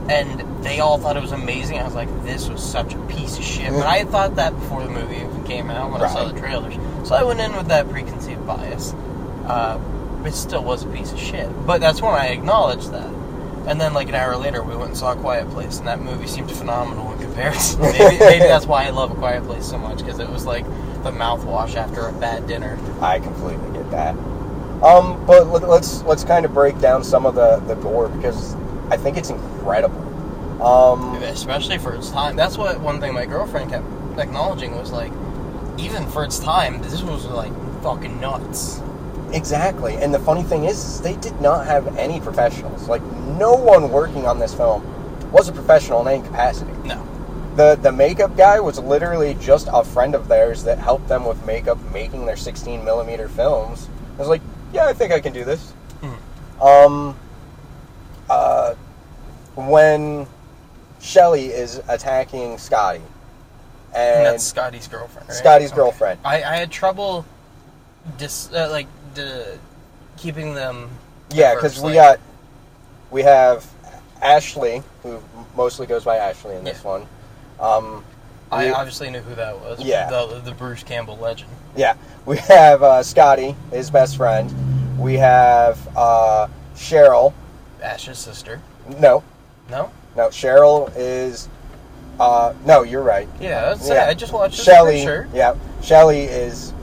and 0.09 0.63
they 0.63 0.79
all 0.79 0.97
thought 0.97 1.17
it 1.17 1.21
was 1.21 1.31
amazing. 1.31 1.79
I 1.79 1.83
was 1.83 1.95
like, 1.95 2.09
this 2.23 2.49
was 2.49 2.63
such 2.63 2.93
a 2.93 2.99
piece 3.07 3.37
of 3.37 3.43
shit. 3.43 3.71
But 3.71 3.85
I 3.85 3.97
had 3.97 4.09
thought 4.09 4.35
that 4.35 4.53
before 4.53 4.83
the 4.83 4.89
movie 4.89 5.17
even 5.17 5.43
came 5.43 5.69
out 5.69 5.91
when 5.91 6.01
I 6.01 6.07
saw 6.07 6.27
the 6.27 6.39
trailers, 6.39 6.75
so 7.07 7.15
I 7.15 7.23
went 7.23 7.39
in 7.39 7.55
with 7.55 7.67
that 7.67 7.89
preconceived 7.89 8.45
bias. 8.45 8.93
Uh, 9.45 9.79
it 10.25 10.33
still 10.33 10.63
was 10.63 10.83
a 10.83 10.87
piece 10.87 11.11
of 11.11 11.19
shit, 11.19 11.49
but 11.65 11.79
that's 11.81 12.01
when 12.01 12.13
I 12.13 12.27
acknowledged 12.27 12.91
that. 12.91 13.19
And 13.67 13.79
then, 13.79 13.93
like 13.93 14.09
an 14.09 14.15
hour 14.15 14.35
later, 14.35 14.63
we 14.63 14.75
went 14.75 14.89
and 14.89 14.97
saw 14.97 15.13
A 15.13 15.15
Quiet 15.15 15.49
Place, 15.51 15.79
and 15.79 15.87
that 15.87 15.99
movie 15.99 16.27
seemed 16.27 16.51
phenomenal 16.51 17.11
in 17.13 17.19
comparison. 17.19 17.81
maybe, 17.81 18.17
maybe 18.19 18.39
that's 18.45 18.65
why 18.65 18.85
I 18.85 18.89
love 18.89 19.11
A 19.11 19.15
Quiet 19.15 19.43
Place 19.43 19.65
so 19.67 19.77
much 19.77 19.99
because 19.99 20.19
it 20.19 20.29
was 20.29 20.45
like 20.45 20.65
the 21.03 21.11
mouthwash 21.11 21.75
after 21.75 22.07
a 22.07 22.13
bad 22.13 22.47
dinner. 22.47 22.77
I 23.01 23.19
completely 23.19 23.71
get 23.71 23.89
that. 23.91 24.15
Um, 24.83 25.23
but 25.25 25.47
let, 25.47 25.67
let's 25.67 26.03
let's 26.03 26.23
kind 26.23 26.45
of 26.45 26.53
break 26.53 26.79
down 26.79 27.03
some 27.03 27.25
of 27.25 27.35
the 27.35 27.57
the 27.67 27.75
gore 27.75 28.09
because 28.09 28.55
I 28.89 28.97
think 28.97 29.17
it's 29.17 29.29
incredible. 29.29 30.05
Um, 30.61 31.15
especially 31.23 31.77
for 31.77 31.95
its 31.95 32.09
time. 32.11 32.35
That's 32.35 32.57
what 32.57 32.79
one 32.81 32.99
thing 32.99 33.13
my 33.13 33.25
girlfriend 33.25 33.71
kept 33.71 33.85
acknowledging 34.17 34.75
was 34.75 34.91
like, 34.91 35.11
even 35.77 36.05
for 36.09 36.23
its 36.23 36.39
time, 36.39 36.81
this 36.81 37.01
was 37.01 37.25
like 37.27 37.53
fucking 37.81 38.19
nuts. 38.19 38.81
Exactly. 39.31 39.95
And 39.95 40.13
the 40.13 40.19
funny 40.19 40.43
thing 40.43 40.65
is, 40.65 40.77
is 40.77 41.01
they 41.01 41.15
did 41.17 41.39
not 41.39 41.65
have 41.65 41.97
any 41.97 42.19
professionals. 42.19 42.87
Like 42.89 43.03
no 43.37 43.53
one 43.53 43.91
working 43.91 44.25
on 44.25 44.39
this 44.39 44.53
film 44.53 44.83
was 45.31 45.47
a 45.47 45.51
professional 45.51 46.01
in 46.01 46.15
any 46.15 46.25
capacity. 46.25 46.71
No, 46.83 47.01
The 47.59 47.75
the 47.75 47.91
makeup 47.91 48.37
guy 48.37 48.61
was 48.61 48.79
literally 48.79 49.33
just 49.33 49.67
a 49.73 49.83
friend 49.83 50.15
of 50.15 50.29
theirs 50.29 50.63
that 50.63 50.77
helped 50.77 51.09
them 51.09 51.25
with 51.25 51.45
makeup 51.45 51.77
making 51.91 52.25
their 52.25 52.37
16 52.37 52.85
millimeter 52.85 53.27
films. 53.27 53.89
I 54.15 54.19
was 54.19 54.29
like, 54.29 54.41
yeah, 54.71 54.85
I 54.85 54.93
think 54.93 55.11
I 55.11 55.19
can 55.19 55.33
do 55.33 55.43
this. 55.43 55.73
Um, 56.61 57.19
uh, 58.29 58.75
when 59.55 60.25
Shelly 61.01 61.47
is 61.47 61.81
attacking 61.89 62.57
Scotty, 62.57 63.01
and 63.93 64.19
and 64.19 64.25
that's 64.27 64.45
Scotty's 64.45 64.87
girlfriend. 64.87 65.27
Right? 65.27 65.37
Scotty's 65.37 65.71
Okay. 65.71 65.81
girlfriend. 65.81 66.21
I, 66.23 66.35
I 66.41 66.55
had 66.55 66.71
trouble, 66.71 67.25
dis 68.17 68.53
uh, 68.53 68.69
like 68.71 68.87
the 69.15 69.59
keeping 70.15 70.53
them. 70.53 70.89
Yeah, 71.29 71.55
because 71.55 71.81
we 71.81 71.91
got 71.91 72.21
we 73.11 73.21
have 73.23 73.69
Ashley, 74.21 74.81
who 75.03 75.21
mostly 75.57 75.87
goes 75.87 76.05
by 76.05 76.15
Ashley 76.15 76.55
in 76.55 76.63
this 76.63 76.83
Yeah. 76.85 76.91
one. 76.91 77.07
Um, 77.59 78.03
I 78.51 78.65
we- 78.65 78.71
obviously 78.71 79.09
knew 79.09 79.19
who 79.19 79.35
that 79.35 79.59
was. 79.59 79.79
Yeah. 79.81 80.09
the 80.09 80.41
the 80.43 80.51
Bruce 80.53 80.83
Campbell 80.83 81.17
legend. 81.17 81.49
yeah, 81.75 81.95
we 82.25 82.37
have 82.37 82.81
uh, 82.83 83.03
Scotty, 83.03 83.55
his 83.71 83.89
best 83.91 84.17
friend. 84.17 84.51
We 84.99 85.15
have 85.15 85.77
uh, 85.95 86.47
Cheryl. 86.75 87.33
Ash's 87.81 88.17
sister. 88.17 88.61
No, 88.99 89.23
No. 89.69 89.91
no, 90.15 90.27
Cheryl 90.29 90.91
is. 90.95 91.47
Uh, 92.19 92.53
no, 92.65 92.83
you're 92.83 93.03
right. 93.03 93.29
Yeah, 93.39 93.75
Yeah. 93.83 94.07
I 94.09 94.13
just 94.13 94.33
watched. 94.33 94.59
Shelly. 94.59 95.01
Sure. 95.03 95.27
Yeah, 95.33 95.55
Shelly 95.81 96.23
is 96.23 96.73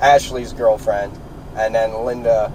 Ashley's 0.00 0.52
girlfriend, 0.52 1.18
and 1.56 1.74
then 1.74 2.04
Linda. 2.04 2.52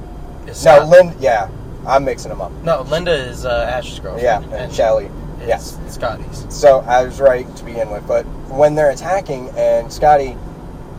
Is 0.47 0.63
No, 0.63 0.85
Linda. 0.85 1.15
Yeah, 1.19 1.49
I'm 1.85 2.05
mixing 2.05 2.29
them 2.29 2.41
up. 2.41 2.51
No, 2.63 2.81
Linda 2.83 3.11
is 3.11 3.45
uh, 3.45 3.69
Ash's 3.73 3.99
girlfriend. 3.99 4.23
Yeah, 4.23 4.57
and 4.57 4.71
Shelly. 4.73 5.09
Yes. 5.45 5.77
Scotty's. 5.87 6.45
So 6.49 6.79
I 6.81 7.03
was 7.03 7.19
right 7.19 7.53
to 7.55 7.63
begin 7.63 7.89
with, 7.89 8.05
but 8.07 8.23
when 8.49 8.75
they're 8.75 8.91
attacking 8.91 9.49
and 9.57 9.91
Scotty, 9.91 10.35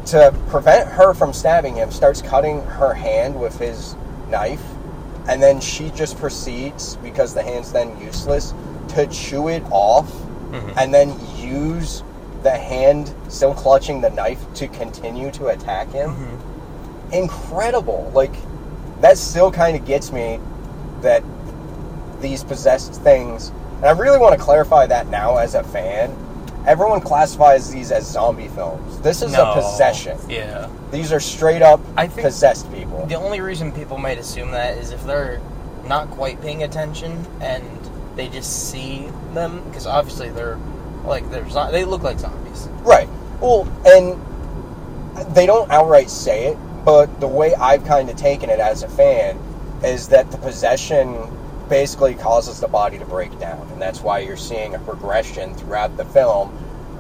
to 0.07 0.35
prevent 0.48 0.88
her 0.88 1.12
from 1.14 1.33
stabbing 1.33 1.74
him, 1.76 1.90
starts 1.90 2.22
cutting 2.22 2.62
her 2.62 2.94
hand 2.94 3.38
with 3.38 3.59
his 3.59 3.94
knife, 4.29 4.62
and 5.29 5.42
then 5.42 5.61
she 5.61 5.90
just 5.90 6.16
proceeds 6.18 6.96
because 6.96 7.35
the 7.35 7.42
hand's 7.42 7.70
then 7.70 7.98
useless 8.00 8.55
to 8.88 9.07
chew 9.09 9.48
it 9.48 9.62
off, 9.70 10.11
Mhm. 10.50 10.72
and 10.76 10.94
then 10.94 11.14
use 11.37 12.03
the 12.42 12.50
hand 12.50 13.14
still 13.29 13.53
clutching 13.55 14.00
the 14.00 14.11
knife 14.11 14.40
to 14.55 14.66
continue 14.68 15.31
to 15.33 15.48
attack 15.48 15.92
him. 15.92 16.11
Mm-hmm. 16.11 17.12
Incredible! 17.12 18.11
Like 18.14 18.35
that 19.00 19.18
still 19.18 19.50
kind 19.53 19.76
of 19.76 19.85
gets 19.85 20.11
me 20.12 20.40
that 21.03 21.22
these 22.20 22.42
possessed 22.42 22.94
things, 22.94 23.53
and 23.81 23.87
I 23.87 23.90
really 23.93 24.19
want 24.19 24.37
to 24.38 24.43
clarify 24.45 24.87
that 24.87 25.09
now 25.09 25.37
as 25.38 25.55
a 25.55 25.62
fan. 25.64 26.14
Everyone 26.66 27.01
classifies 27.01 27.71
these 27.71 27.90
as 27.90 28.07
zombie 28.07 28.49
films. 28.49 29.01
This 29.01 29.23
is 29.23 29.33
No. 29.33 29.51
a 29.51 29.55
possession. 29.55 30.19
Yeah. 30.29 30.66
These 30.90 31.12
are 31.12 31.21
straight 31.21 31.62
up 31.62 31.81
I 31.97 32.07
think- 32.07 32.27
possessed 32.27 32.71
people. 32.73 33.07
The 33.07 33.14
only 33.14 33.40
reason 33.40 33.73
people 33.73 33.97
might 33.97 34.19
assume 34.19 34.51
that 34.51 34.77
is 34.77 34.90
if 34.90 35.03
they're 35.05 35.40
not 35.87 36.11
quite 36.11 36.40
paying 36.43 36.62
attention 36.62 37.27
and 37.40 37.64
they 38.14 38.29
just 38.29 38.69
see 38.71 39.11
them, 39.33 39.62
because 39.71 39.87
obviously 39.87 40.29
they're 40.29 40.59
like 41.07 41.31
they're 41.31 41.47
they 41.71 41.85
look 41.87 42.03
like 42.03 42.19
zombies. 42.19 42.69
Right. 42.83 43.09
Well, 43.40 43.66
and 43.87 44.21
they 45.35 45.47
don't 45.47 45.71
outright 45.71 46.11
say 46.11 46.49
it, 46.49 46.59
but 46.85 47.21
the 47.21 47.27
way 47.27 47.55
I've 47.55 47.85
kind 47.85 48.11
of 48.11 48.16
taken 48.16 48.51
it 48.51 48.61
as 48.61 48.83
a 48.83 48.88
fan 48.88 49.38
is 49.83 50.09
that 50.09 50.31
the 50.31 50.37
possession 50.37 51.16
basically 51.70 52.14
causes 52.14 52.61
the 52.61 52.68
body 52.68 52.98
to 52.98 53.06
break 53.06 53.38
down, 53.38 53.66
and 53.72 53.80
that's 53.80 54.02
why 54.02 54.18
you're 54.18 54.37
seeing 54.37 54.74
a 54.74 54.78
progression 54.80 55.54
throughout 55.54 55.96
the 55.96 56.04
film. 56.04 56.52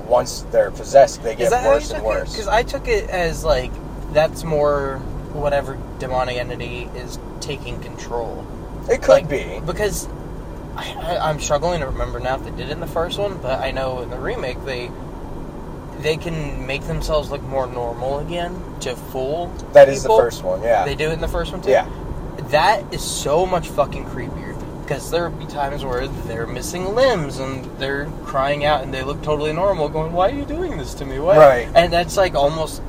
Once 0.06 0.42
they're 0.50 0.70
possessed, 0.70 1.22
they 1.22 1.36
get 1.36 1.50
worse 1.52 1.90
and 1.90 2.02
worse. 2.04 2.32
Because 2.32 2.48
I 2.48 2.62
took 2.62 2.88
it 2.88 3.10
as 3.10 3.44
like 3.44 3.70
that's 4.12 4.42
more 4.44 4.98
whatever 5.32 5.78
demonic 5.98 6.36
entity 6.36 6.88
is 6.96 7.18
taking 7.40 7.80
control. 7.80 8.46
It 8.90 9.02
could 9.02 9.08
Like, 9.10 9.28
be. 9.28 9.60
because 9.64 10.08
I, 10.76 11.18
I'm 11.20 11.38
struggling 11.38 11.80
to 11.80 11.86
remember 11.86 12.18
now 12.18 12.36
if 12.36 12.44
they 12.44 12.50
did 12.50 12.60
it 12.60 12.70
in 12.70 12.80
the 12.80 12.86
first 12.88 13.18
one, 13.18 13.38
but 13.38 13.60
I 13.60 13.70
know 13.70 14.00
in 14.00 14.10
the 14.10 14.18
remake 14.18 14.64
they 14.64 14.90
they 15.98 16.16
can 16.16 16.66
make 16.66 16.82
themselves 16.84 17.30
look 17.30 17.42
more 17.42 17.66
normal 17.66 18.20
again 18.20 18.60
to 18.80 18.96
fool. 18.96 19.48
That 19.74 19.88
is 19.88 20.02
the 20.02 20.08
first 20.08 20.42
one, 20.42 20.62
yeah. 20.62 20.84
They 20.84 20.94
do 20.94 21.10
it 21.10 21.12
in 21.12 21.20
the 21.20 21.28
first 21.28 21.52
one 21.52 21.60
too. 21.60 21.70
Yeah. 21.70 21.88
That 22.48 22.92
is 22.92 23.02
so 23.02 23.44
much 23.46 23.68
fucking 23.68 24.06
creepier 24.06 24.49
because 24.90 25.08
there 25.08 25.30
would 25.30 25.38
be 25.38 25.46
times 25.46 25.84
where 25.84 26.08
they're 26.08 26.48
missing 26.48 26.96
limbs 26.96 27.38
and 27.38 27.64
they're 27.78 28.06
crying 28.24 28.64
out 28.64 28.82
and 28.82 28.92
they 28.92 29.04
look 29.04 29.22
totally 29.22 29.52
normal, 29.52 29.88
going, 29.88 30.12
"Why 30.12 30.30
are 30.30 30.34
you 30.34 30.44
doing 30.44 30.76
this 30.76 30.94
to 30.94 31.06
me?" 31.06 31.20
Why? 31.20 31.36
Right. 31.38 31.68
And 31.76 31.92
that's 31.92 32.16
like 32.16 32.34
almost 32.34 32.82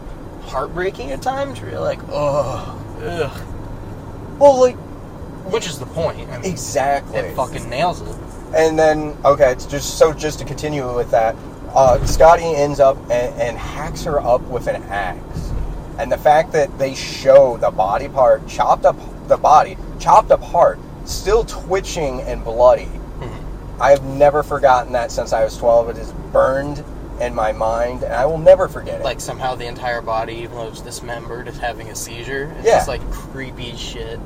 heartbreaking 0.45 1.11
at 1.11 1.21
times. 1.21 1.61
Where 1.61 1.69
you're 1.69 1.79
like, 1.79 1.99
"Oh, 2.09 2.75
ugh," 3.03 3.41
Well, 4.39 4.59
like 4.59 4.77
which 5.51 5.67
is 5.67 5.77
the 5.77 5.85
point. 5.85 6.27
I 6.31 6.39
mean, 6.39 6.51
exactly. 6.51 7.19
it 7.19 7.35
fucking 7.35 7.69
nails 7.69 8.01
it. 8.01 8.17
And 8.55 8.79
then, 8.79 9.15
okay, 9.23 9.51
it's 9.51 9.67
just 9.67 9.99
so 9.99 10.11
just 10.11 10.39
to 10.39 10.45
continue 10.45 10.91
with 10.95 11.11
that, 11.11 11.35
uh, 11.75 12.03
Scotty 12.07 12.55
ends 12.55 12.79
up 12.79 12.97
and, 13.11 13.39
and 13.39 13.57
hacks 13.59 14.05
her 14.05 14.19
up 14.19 14.41
with 14.47 14.65
an 14.65 14.81
axe. 14.85 15.51
And 15.99 16.11
the 16.11 16.17
fact 16.17 16.51
that 16.53 16.79
they 16.79 16.95
show 16.95 17.57
the 17.57 17.69
body 17.69 18.09
part 18.09 18.47
chopped 18.47 18.85
up, 18.85 18.97
the 19.27 19.37
body 19.37 19.77
chopped 19.99 20.31
apart, 20.31 20.79
still 21.13 21.43
twitching 21.43 22.21
and 22.21 22.43
bloody. 22.43 22.85
Mm-hmm. 22.85 23.81
I 23.81 23.91
have 23.91 24.03
never 24.03 24.43
forgotten 24.43 24.93
that 24.93 25.11
since 25.11 25.33
I 25.33 25.43
was 25.43 25.57
12. 25.57 25.89
It 25.89 25.97
is 25.97 26.11
burned 26.31 26.83
in 27.19 27.35
my 27.35 27.51
mind, 27.51 28.03
and 28.03 28.13
I 28.13 28.25
will 28.25 28.37
never 28.39 28.67
forget 28.67 29.01
it. 29.01 29.03
Like 29.03 29.19
somehow 29.21 29.55
the 29.55 29.67
entire 29.67 30.01
body, 30.01 30.33
even 30.35 30.57
though 30.57 30.67
it's 30.67 30.81
dismembered, 30.81 31.47
is 31.47 31.57
having 31.57 31.89
a 31.89 31.95
seizure. 31.95 32.53
It's 32.57 32.67
Yeah. 32.67 32.77
just 32.77 32.87
like 32.87 33.01
creepy 33.11 33.75
shit. 33.75 34.19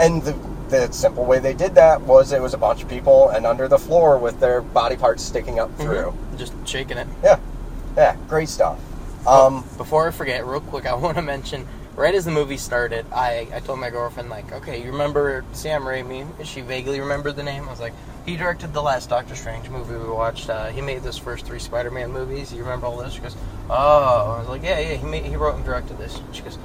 and 0.00 0.22
the 0.22 0.34
the 0.68 0.92
simple 0.92 1.24
way 1.24 1.38
they 1.38 1.54
did 1.54 1.74
that 1.76 1.98
was 2.02 2.30
it 2.32 2.42
was 2.42 2.52
a 2.52 2.58
bunch 2.58 2.82
of 2.82 2.90
people 2.90 3.30
and 3.30 3.46
under 3.46 3.68
the 3.68 3.78
floor 3.78 4.18
with 4.18 4.38
their 4.38 4.60
body 4.60 4.96
parts 4.96 5.22
sticking 5.24 5.58
up 5.58 5.74
through. 5.78 6.12
Just 6.36 6.52
shaking 6.66 6.98
it. 6.98 7.06
Yeah, 7.24 7.38
yeah, 7.96 8.16
great 8.28 8.50
stuff. 8.50 8.78
Um, 9.26 9.64
Before 9.78 10.06
I 10.06 10.10
forget, 10.10 10.44
real 10.46 10.60
quick, 10.60 10.84
I 10.86 10.94
want 11.04 11.16
to 11.16 11.22
mention. 11.22 11.66
Right 11.98 12.14
as 12.14 12.24
the 12.24 12.30
movie 12.30 12.58
started, 12.58 13.06
I, 13.12 13.48
I 13.52 13.58
told 13.58 13.80
my 13.80 13.90
girlfriend 13.90 14.30
like, 14.30 14.52
okay, 14.52 14.80
you 14.80 14.92
remember 14.92 15.44
Sam 15.50 15.82
Raimi? 15.82 16.28
She 16.44 16.60
vaguely 16.60 17.00
remembered 17.00 17.34
the 17.34 17.42
name. 17.42 17.64
I 17.64 17.70
was 17.72 17.80
like, 17.80 17.92
he 18.24 18.36
directed 18.36 18.72
the 18.72 18.80
last 18.80 19.08
Doctor 19.08 19.34
Strange 19.34 19.68
movie 19.68 19.96
we 19.96 20.08
watched. 20.08 20.48
Uh, 20.48 20.68
he 20.68 20.80
made 20.80 21.02
those 21.02 21.18
first 21.18 21.44
three 21.44 21.58
Spider-Man 21.58 22.12
movies. 22.12 22.52
You 22.52 22.62
remember 22.62 22.86
all 22.86 22.98
this? 22.98 23.14
She 23.14 23.20
goes, 23.20 23.34
oh. 23.68 24.34
I 24.36 24.38
was 24.38 24.48
like, 24.48 24.62
yeah, 24.62 24.78
yeah. 24.78 24.94
He 24.94 25.06
made, 25.08 25.24
he 25.24 25.34
wrote 25.34 25.56
and 25.56 25.64
directed 25.64 25.98
this. 25.98 26.20
She 26.30 26.42
goes, 26.42 26.56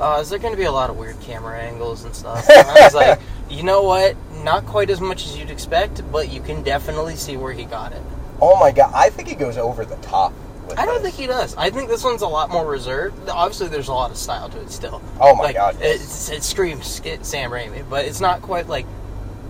uh, 0.00 0.18
is 0.20 0.28
there 0.28 0.40
going 0.40 0.54
to 0.54 0.58
be 0.58 0.64
a 0.64 0.72
lot 0.72 0.90
of 0.90 0.96
weird 0.96 1.20
camera 1.20 1.56
angles 1.56 2.02
and 2.02 2.12
stuff? 2.12 2.50
And 2.50 2.66
I 2.66 2.82
was 2.82 2.94
like, 2.94 3.20
you 3.48 3.62
know 3.62 3.82
what? 3.82 4.16
Not 4.42 4.66
quite 4.66 4.90
as 4.90 5.00
much 5.00 5.24
as 5.24 5.38
you'd 5.38 5.50
expect, 5.50 6.02
but 6.10 6.32
you 6.32 6.40
can 6.40 6.64
definitely 6.64 7.14
see 7.14 7.36
where 7.36 7.52
he 7.52 7.64
got 7.64 7.92
it. 7.92 8.02
oh 8.42 8.58
my 8.58 8.72
god, 8.72 8.90
I 8.92 9.10
think 9.10 9.28
he 9.28 9.36
goes 9.36 9.56
over 9.56 9.84
the 9.84 9.96
top. 9.98 10.32
With 10.70 10.78
I 10.78 10.86
don't 10.86 11.02
this. 11.02 11.14
think 11.14 11.20
he 11.20 11.26
does. 11.26 11.54
I 11.56 11.70
think 11.70 11.88
this 11.88 12.02
one's 12.04 12.22
a 12.22 12.26
lot 12.28 12.50
more 12.50 12.66
reserved. 12.66 13.28
Obviously, 13.28 13.68
there's 13.68 13.88
a 13.88 13.92
lot 13.92 14.10
of 14.10 14.16
style 14.16 14.48
to 14.50 14.60
it 14.60 14.70
still. 14.70 15.02
Oh 15.20 15.34
my 15.36 15.44
Like, 15.44 15.56
God, 15.56 15.76
yes. 15.80 16.00
It's, 16.02 16.30
it 16.30 16.42
screams 16.42 16.86
Sam 17.26 17.50
Raimi, 17.50 17.88
but 17.88 18.04
it's 18.06 18.20
not 18.20 18.42
quite 18.42 18.66
like 18.68 18.86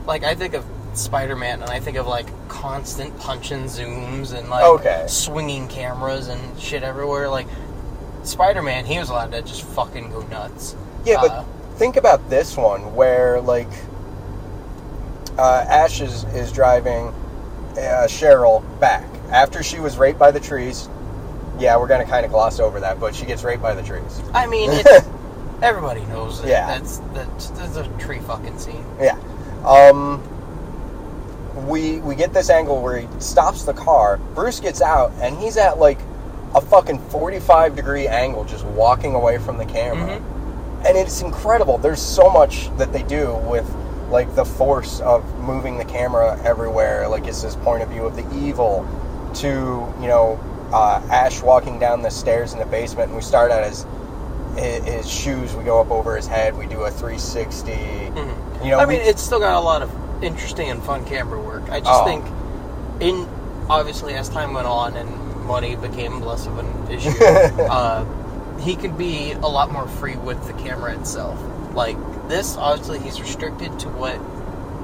like 0.07 0.25
I 0.25 0.35
think 0.35 0.55
of 0.55 0.65
Spider-Man 0.95 1.63
and 1.63 1.71
I 1.71 1.79
think 1.79 1.97
of 1.97 2.07
like 2.07 2.27
constant 2.49 3.17
punch 3.21 3.53
and 3.53 3.67
zooms 3.67 4.37
and 4.37 4.49
like 4.51 4.65
Okay. 4.65 5.05
swinging 5.09 5.69
cameras 5.69 6.27
and 6.29 6.59
shit 6.61 6.83
everywhere. 6.83 7.29
Like 7.29 7.47
Spider-Man, 8.25 8.87
he 8.87 8.99
was 8.99 9.09
allowed 9.11 9.33
to 9.33 9.43
just 9.43 9.63
fucking 9.63 10.11
go 10.11 10.23
nuts. 10.23 10.75
Yeah, 11.05 11.19
but 11.21 11.31
Uh, 11.31 11.45
think 11.77 11.97
about 11.97 12.29
this 12.29 12.57
one 12.57 12.95
where 12.95 13.41
like 13.41 13.69
uh, 15.39 15.65
Ash 15.69 16.01
is, 16.01 16.25
is 16.35 16.53
driving 16.53 17.09
uh, 17.73 18.07
Cheryl 18.09 18.63
back 18.81 19.05
after 19.31 19.63
she 19.63 19.79
was 19.81 19.97
raped 19.97 20.19
by 20.19 20.31
the 20.31 20.41
trees. 20.41 20.89
Yeah, 21.61 21.77
we're 21.77 21.89
gonna 21.89 22.07
kind 22.07 22.25
of 22.25 22.33
gloss 22.33 22.59
over 22.59 22.81
that, 22.81 22.99
but 22.99 23.15
she 23.15 23.27
gets 23.27 23.45
raped 23.45 23.63
by 23.63 23.75
the 23.75 23.83
trees. 23.83 24.23
I 24.33 24.47
mean, 24.47 24.71
it's, 24.73 25.07
everybody 25.63 26.01
knows. 26.07 26.41
It. 26.41 26.49
Yeah. 26.49 26.67
that's 26.67 26.99
that's 27.13 27.51
that's 27.51 27.77
a 27.77 27.87
tree 27.99 28.19
fucking 28.21 28.59
scene. 28.59 28.85
Yeah. 28.99 29.19
Um, 29.65 30.23
we 31.69 32.01
we 32.01 32.15
get 32.15 32.33
this 32.33 32.51
angle 32.51 32.81
where 32.81 33.01
he 33.01 33.21
stops 33.21 33.65
the 33.65 33.75
car. 33.75 34.17
Bruce 34.35 34.61
gets 34.61 34.81
out, 34.81 35.13
and 35.21 35.37
he's 35.39 35.57
at 35.57 35.79
like 35.79 35.99
a 36.55 36.61
fucking 36.61 36.99
forty-five 37.11 37.77
degree 37.77 38.09
angle, 38.09 38.45
just 38.45 38.65
walking 38.65 39.15
away 39.15 39.39
from 39.39 39.59
the 39.59 39.67
camera, 39.67 40.17
and 40.87 40.97
it's 40.97 41.21
incredible. 41.21 41.79
There's 41.79 42.01
so 42.01 42.31
much 42.31 42.75
that 42.79 42.93
they 42.93 43.03
do 43.03 43.35
with 43.45 43.71
like 44.11 44.35
the 44.35 44.45
force 44.45 45.01
of 45.01 45.23
moving 45.39 45.79
the 45.79 45.85
camera 45.85 46.41
everywhere. 46.43 47.07
Like 47.09 47.27
it's 47.27 47.43
this 47.43 47.57
point 47.57 47.83
of 47.83 47.91
view 47.91 48.07
of 48.07 48.17
the 48.17 48.47
evil 48.47 48.87
to 49.35 49.47
you 50.01 50.09
know 50.09 50.41
uh, 50.73 51.01
Ash 51.11 51.43
walking 51.43 51.79
down 51.79 52.03
the 52.03 52.11
stairs 52.11 52.53
in 52.53 52.59
the 52.59 52.67
basement, 52.67 53.09
and 53.09 53.17
we 53.17 53.23
start 53.23 53.51
out 53.51 53.65
his, 53.65 53.87
his 54.57 55.11
shoes. 55.11 55.55
We 55.55 55.65
go 55.65 55.81
up 55.81 55.91
over 55.91 56.17
his 56.17 56.27
head. 56.27 56.57
We 56.57 56.67
do 56.67 56.83
a 56.83 56.91
360. 56.91 57.73
Mhm. 57.73 58.65
You 58.65 58.71
know, 58.73 58.79
I 58.79 58.85
we- 58.87 58.95
mean, 58.95 59.03
it's 59.07 59.23
still 59.23 59.41
got 59.41 59.55
a 59.57 59.61
lot 59.61 59.83
of 59.83 59.91
interesting 60.23 60.69
and 60.71 60.83
fun 60.83 61.05
camera 61.05 61.41
work. 61.41 61.63
I 61.71 61.81
just 61.81 61.91
Oh. 62.03 62.05
think, 62.05 62.25
in 63.01 63.27
obviously 63.69 64.15
as 64.15 64.29
time 64.29 64.53
went 64.53 64.67
on 64.67 64.95
and 64.97 65.09
money 65.47 65.77
became 65.77 66.21
less 66.21 66.47
of 66.47 66.59
an 66.59 66.67
issue, 66.91 67.11
uh, 67.25 68.05
he 68.59 68.77
could 68.77 68.99
be 68.99 69.33
a 69.33 69.47
lot 69.49 69.73
more 69.73 69.87
free 69.89 70.17
with 70.17 70.45
the 70.47 70.53
camera 70.55 70.93
itself. 70.93 71.39
Like 71.75 71.97
this, 72.29 72.57
obviously, 72.57 72.99
he's 72.99 73.21
restricted 73.21 73.79
to 73.81 73.89
what 73.89 74.19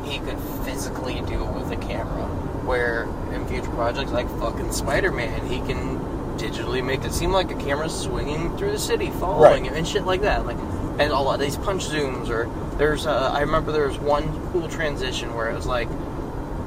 he 0.09 0.18
could 0.20 0.38
physically 0.64 1.20
do 1.27 1.44
with 1.44 1.70
a 1.72 1.77
camera. 1.77 2.27
Where 2.66 3.05
in 3.33 3.46
future 3.46 3.70
projects 3.70 4.11
like 4.12 4.29
fucking 4.40 4.72
Spider-Man, 4.72 5.46
he 5.46 5.59
can 5.61 5.98
digitally 6.37 6.85
make 6.85 7.05
it 7.05 7.12
seem 7.12 7.33
like 7.33 7.50
a 7.50 7.55
camera's 7.55 7.98
swinging 7.98 8.57
through 8.59 8.72
the 8.72 8.79
city, 8.79 9.11
following 9.11 9.62
Right. 9.62 9.70
him 9.70 9.74
and 9.74 9.87
shit 9.88 10.05
like 10.05 10.22
that. 10.22 10.44
Like, 10.46 10.59
and 10.98 11.12
a 11.12 11.18
lot 11.18 11.35
of 11.35 11.40
these 11.40 11.57
punch 11.57 11.87
zooms, 11.87 12.29
or 12.29 12.50
there's, 12.76 13.07
uh, 13.07 13.31
I 13.33 13.40
remember 13.40 13.72
there 13.72 13.87
was 13.88 13.98
one 13.98 14.50
cool 14.52 14.68
transition 14.68 15.35
where 15.35 15.50
it 15.50 15.55
was 15.55 15.66
like 15.66 15.88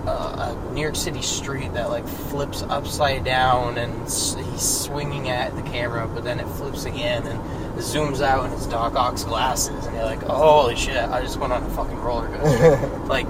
uh, 0.07 0.55
a 0.55 0.73
New 0.73 0.81
York 0.81 0.95
City 0.95 1.21
street 1.21 1.73
that 1.73 1.89
like 1.89 2.07
flips 2.07 2.63
upside 2.63 3.23
down, 3.25 3.77
and 3.77 3.93
he's 4.05 4.62
swinging 4.62 5.29
at 5.29 5.55
the 5.55 5.62
camera, 5.63 6.07
but 6.07 6.23
then 6.23 6.39
it 6.39 6.47
flips 6.47 6.85
again 6.85 7.27
and 7.27 7.39
zooms 7.79 8.21
out, 8.21 8.45
and 8.45 8.53
it's 8.53 8.65
Doc 8.65 8.95
Ock's 8.95 9.23
glasses, 9.23 9.85
and 9.85 9.95
you're 9.95 10.05
like, 10.05 10.23
oh, 10.23 10.62
holy 10.62 10.75
shit, 10.75 10.97
I 10.97 11.21
just 11.21 11.38
went 11.38 11.53
on 11.53 11.62
a 11.63 11.69
fucking 11.71 11.97
roller 11.99 12.27
coaster. 12.29 12.77
like, 13.05 13.27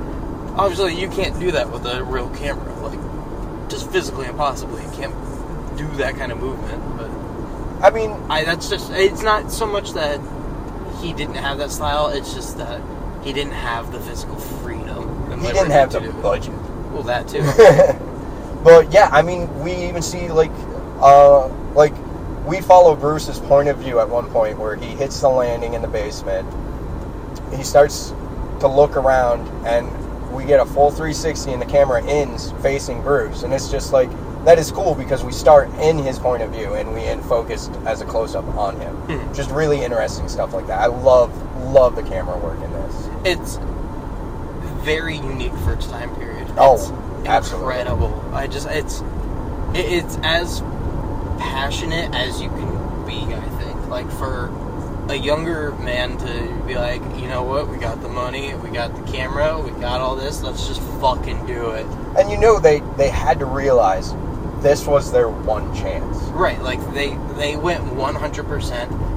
obviously, 0.60 1.00
you 1.00 1.10
can't 1.10 1.40
do 1.40 1.52
that 1.52 1.72
with 1.72 1.86
a 1.86 2.04
real 2.04 2.30
camera. 2.32 2.74
Like, 2.82 3.00
just 3.70 3.90
physically 3.92 4.28
impossible. 4.28 4.80
You 4.80 4.90
can't 4.92 5.16
do 5.78 5.88
that 5.98 6.16
kind 6.16 6.32
of 6.32 6.40
movement, 6.40 6.98
but. 6.98 7.10
I 7.82 7.92
mean, 7.92 8.12
I 8.30 8.44
that's 8.44 8.70
just 8.70 8.92
it's 8.92 9.22
not 9.22 9.52
so 9.52 9.66
much 9.66 9.94
that 9.94 10.20
he 11.02 11.14
didn't 11.14 11.36
have 11.36 11.58
that 11.60 11.72
style, 11.72 12.10
it's 12.10 12.34
just 12.34 12.58
that 12.58 12.82
he 13.24 13.34
didn't 13.34 13.54
have 13.54 13.92
the 13.92 14.00
physical 14.00 14.36
freedom. 14.36 15.32
And 15.32 15.42
he 15.42 15.48
didn't 15.48 15.72
have 15.72 15.90
to 15.92 16.00
the 16.00 16.12
budget. 16.14 16.54
Well, 16.92 17.04
that 17.04 17.28
too. 17.28 17.44
but 18.64 18.92
yeah, 18.92 19.10
I 19.12 19.22
mean, 19.22 19.64
we 19.64 19.74
even 19.74 20.02
see 20.02 20.30
like, 20.30 20.52
uh, 21.00 21.48
like 21.74 21.94
we 22.46 22.62
follow 22.62 22.96
Bruce's 22.96 23.40
point 23.40 23.70
of 23.70 23.78
view 23.78 24.00
at 24.00 24.10
one 24.10 24.30
point 24.30 24.58
where 24.60 24.76
he 24.76 24.88
hits 24.88 25.22
the 25.22 25.30
landing 25.30 25.74
in 25.74 25.82
the 25.82 25.88
basement. 25.88 26.48
He 27.54 27.64
starts 27.64 28.10
to 28.60 28.68
look 28.68 28.98
around, 28.98 29.48
and 29.66 29.88
we 30.32 30.46
get 30.46 30.60
a 30.60 30.66
full 30.66 30.90
360, 30.92 31.52
and 31.54 31.62
the 31.62 31.66
camera 31.66 32.04
ends 32.06 32.52
facing 32.62 33.02
Bruce, 33.02 33.44
and 33.44 33.54
it's 33.54 33.70
just 33.70 33.94
like 33.94 34.10
that 34.46 34.58
is 34.58 34.72
cool 34.72 34.96
because 34.96 35.24
we 35.24 35.32
start 35.32 35.70
in 35.80 35.98
his 35.98 36.18
point 36.18 36.42
of 36.42 36.52
view 36.52 36.74
and 36.76 36.94
we 36.94 37.02
end 37.02 37.24
focused 37.26 37.72
as 37.86 38.00
a 38.02 38.06
close 38.06 38.36
up 38.36 38.46
on 38.56 38.80
him. 38.80 38.96
Hmm. 38.96 39.34
Just 39.34 39.52
really 39.52 39.84
interesting 39.84 40.30
stuff 40.30 40.54
like 40.54 40.68
that. 40.68 40.80
I 40.80 40.86
love 40.86 41.36
love 41.66 41.96
the 41.96 42.04
camera 42.04 42.38
work 42.38 42.60
in 42.62 42.72
this. 42.72 43.10
it's 43.26 43.60
very 44.84 45.18
unique 45.18 45.54
for 45.66 45.74
its 45.74 45.88
time 45.88 46.16
period. 46.16 46.48
Oh, 46.58 46.76
it's 46.76 47.28
absolutely. 47.28 47.80
incredible. 47.80 48.24
I 48.34 48.48
just 48.48 48.68
it's 48.70 49.04
it's 49.74 50.18
as 50.24 50.62
passionate 51.38 52.16
as 52.16 52.42
you 52.42 52.50
can 52.50 53.06
be. 53.06 53.34
I 53.34 53.42
think 53.62 53.88
like 53.90 54.10
for 54.12 54.48
a 55.10 55.16
younger 55.16 55.72
man 55.74 56.18
to 56.18 56.64
be 56.68 56.76
like, 56.76 57.02
you 57.20 57.28
know 57.28 57.44
what, 57.44 57.68
we 57.68 57.78
got 57.78 58.02
the 58.02 58.10
money, 58.10 58.54
we 58.56 58.70
got 58.70 58.96
the 58.96 59.12
camera, 59.12 59.60
we 59.60 59.72
got 59.82 60.02
all 60.02 60.16
this. 60.16 60.42
Let's 60.42 60.68
just 60.68 60.82
fucking 61.02 61.46
do 61.46 61.72
it. 61.72 61.86
And 62.18 62.30
you 62.30 62.38
know 62.38 62.60
they 62.60 62.80
they 62.98 63.10
had 63.10 63.40
to 63.40 63.46
realize 63.46 64.14
this 64.62 64.86
was 64.86 65.12
their 65.12 65.30
one 65.30 65.74
chance. 65.76 66.18
Right, 66.30 66.62
like 66.62 66.80
they 66.94 67.16
they 67.38 67.56
went 67.56 67.84
100% 67.84 69.10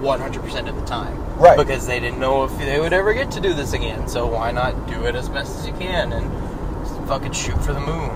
100% 0.00 0.68
of 0.68 0.76
the 0.76 0.84
time. 0.84 1.38
Right. 1.38 1.56
Because 1.56 1.86
they 1.86 2.00
didn't 2.00 2.20
know 2.20 2.44
if 2.44 2.56
they 2.58 2.78
would 2.78 2.92
ever 2.92 3.14
get 3.14 3.30
to 3.32 3.40
do 3.40 3.54
this 3.54 3.72
again. 3.72 4.08
So 4.08 4.26
why 4.26 4.52
not 4.52 4.86
do 4.86 5.06
it 5.06 5.14
as 5.14 5.28
best 5.28 5.58
as 5.58 5.66
you 5.66 5.72
can 5.72 6.12
and 6.12 6.30
fucking 7.06 7.32
shoot 7.32 7.56
for 7.62 7.72
the 7.72 7.80
moon. 7.80 8.10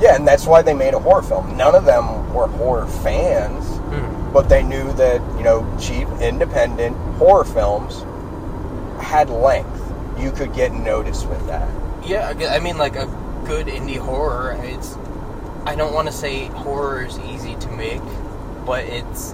Yeah, 0.00 0.16
and 0.16 0.26
that's 0.26 0.46
why 0.46 0.62
they 0.62 0.74
made 0.74 0.94
a 0.94 0.98
horror 0.98 1.22
film. 1.22 1.56
None 1.56 1.74
of 1.74 1.84
them 1.84 2.32
were 2.34 2.48
horror 2.48 2.86
fans. 2.86 3.71
But 4.32 4.48
they 4.48 4.62
knew 4.62 4.92
that, 4.94 5.20
you 5.36 5.44
know, 5.44 5.66
cheap, 5.80 6.08
independent 6.20 6.96
horror 7.16 7.44
films 7.44 8.02
had 9.02 9.28
length. 9.30 9.78
You 10.18 10.30
could 10.30 10.54
get 10.54 10.72
noticed 10.72 11.26
with 11.28 11.44
that. 11.46 11.68
Yeah, 12.06 12.34
I 12.50 12.58
mean 12.60 12.78
like 12.78 12.96
a 12.96 13.06
good 13.44 13.66
indie 13.66 13.98
horror, 13.98 14.56
it's 14.62 14.96
I 15.64 15.74
don't 15.76 15.94
want 15.94 16.08
to 16.08 16.12
say 16.12 16.46
horror 16.46 17.04
is 17.04 17.18
easy 17.20 17.54
to 17.56 17.68
make, 17.70 18.02
but 18.66 18.84
it's 18.84 19.32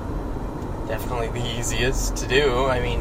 definitely 0.87 1.29
the 1.29 1.47
easiest 1.59 2.17
to 2.17 2.29
do. 2.29 2.67
I 2.67 2.81
mean, 2.81 3.01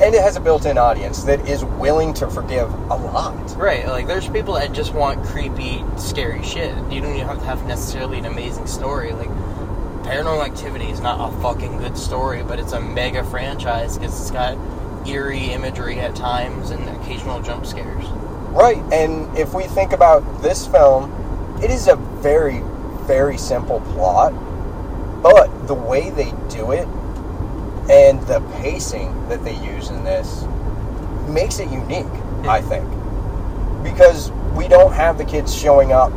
And 0.00 0.14
it 0.14 0.20
has 0.22 0.36
a 0.36 0.40
built 0.40 0.66
in 0.66 0.76
audience 0.76 1.22
that 1.24 1.48
is 1.48 1.64
willing 1.64 2.12
to 2.14 2.28
forgive 2.30 2.70
a 2.90 2.96
lot. 2.96 3.56
Right, 3.56 3.86
like 3.86 4.06
there's 4.06 4.28
people 4.28 4.54
that 4.54 4.72
just 4.72 4.92
want 4.92 5.24
creepy, 5.24 5.82
scary 5.96 6.42
shit. 6.42 6.74
You 6.90 7.00
don't 7.00 7.14
even 7.14 7.26
have 7.26 7.38
to 7.38 7.44
have 7.44 7.64
necessarily 7.66 8.18
an 8.18 8.26
amazing 8.26 8.66
story. 8.66 9.12
Like 9.12 9.30
Paranormal 10.06 10.46
Activity 10.46 10.84
is 10.84 11.00
not 11.00 11.18
a 11.28 11.36
fucking 11.42 11.78
good 11.78 11.98
story, 11.98 12.44
but 12.44 12.60
it's 12.60 12.74
a 12.74 12.80
mega 12.80 13.24
franchise 13.24 13.98
because 13.98 14.20
it's 14.20 14.30
got 14.30 14.56
eerie 15.04 15.50
imagery 15.50 15.98
at 15.98 16.14
times 16.14 16.70
and 16.70 16.88
occasional 17.00 17.42
jump 17.42 17.66
scares. 17.66 18.06
Right, 18.50 18.80
and 18.92 19.36
if 19.36 19.52
we 19.52 19.64
think 19.64 19.92
about 19.92 20.20
this 20.42 20.64
film, 20.64 21.10
it 21.60 21.72
is 21.72 21.88
a 21.88 21.96
very, 21.96 22.62
very 23.04 23.36
simple 23.36 23.80
plot, 23.80 24.32
but 25.24 25.66
the 25.66 25.74
way 25.74 26.10
they 26.10 26.32
do 26.50 26.70
it 26.70 26.86
and 27.90 28.24
the 28.28 28.38
pacing 28.60 29.28
that 29.28 29.42
they 29.42 29.56
use 29.56 29.90
in 29.90 30.04
this 30.04 30.44
makes 31.26 31.58
it 31.58 31.68
unique, 31.68 32.06
I 32.44 32.60
think. 32.60 32.88
Because 33.82 34.30
we 34.54 34.68
don't 34.68 34.92
have 34.92 35.18
the 35.18 35.24
kids 35.24 35.52
showing 35.52 35.90
up 35.90 36.12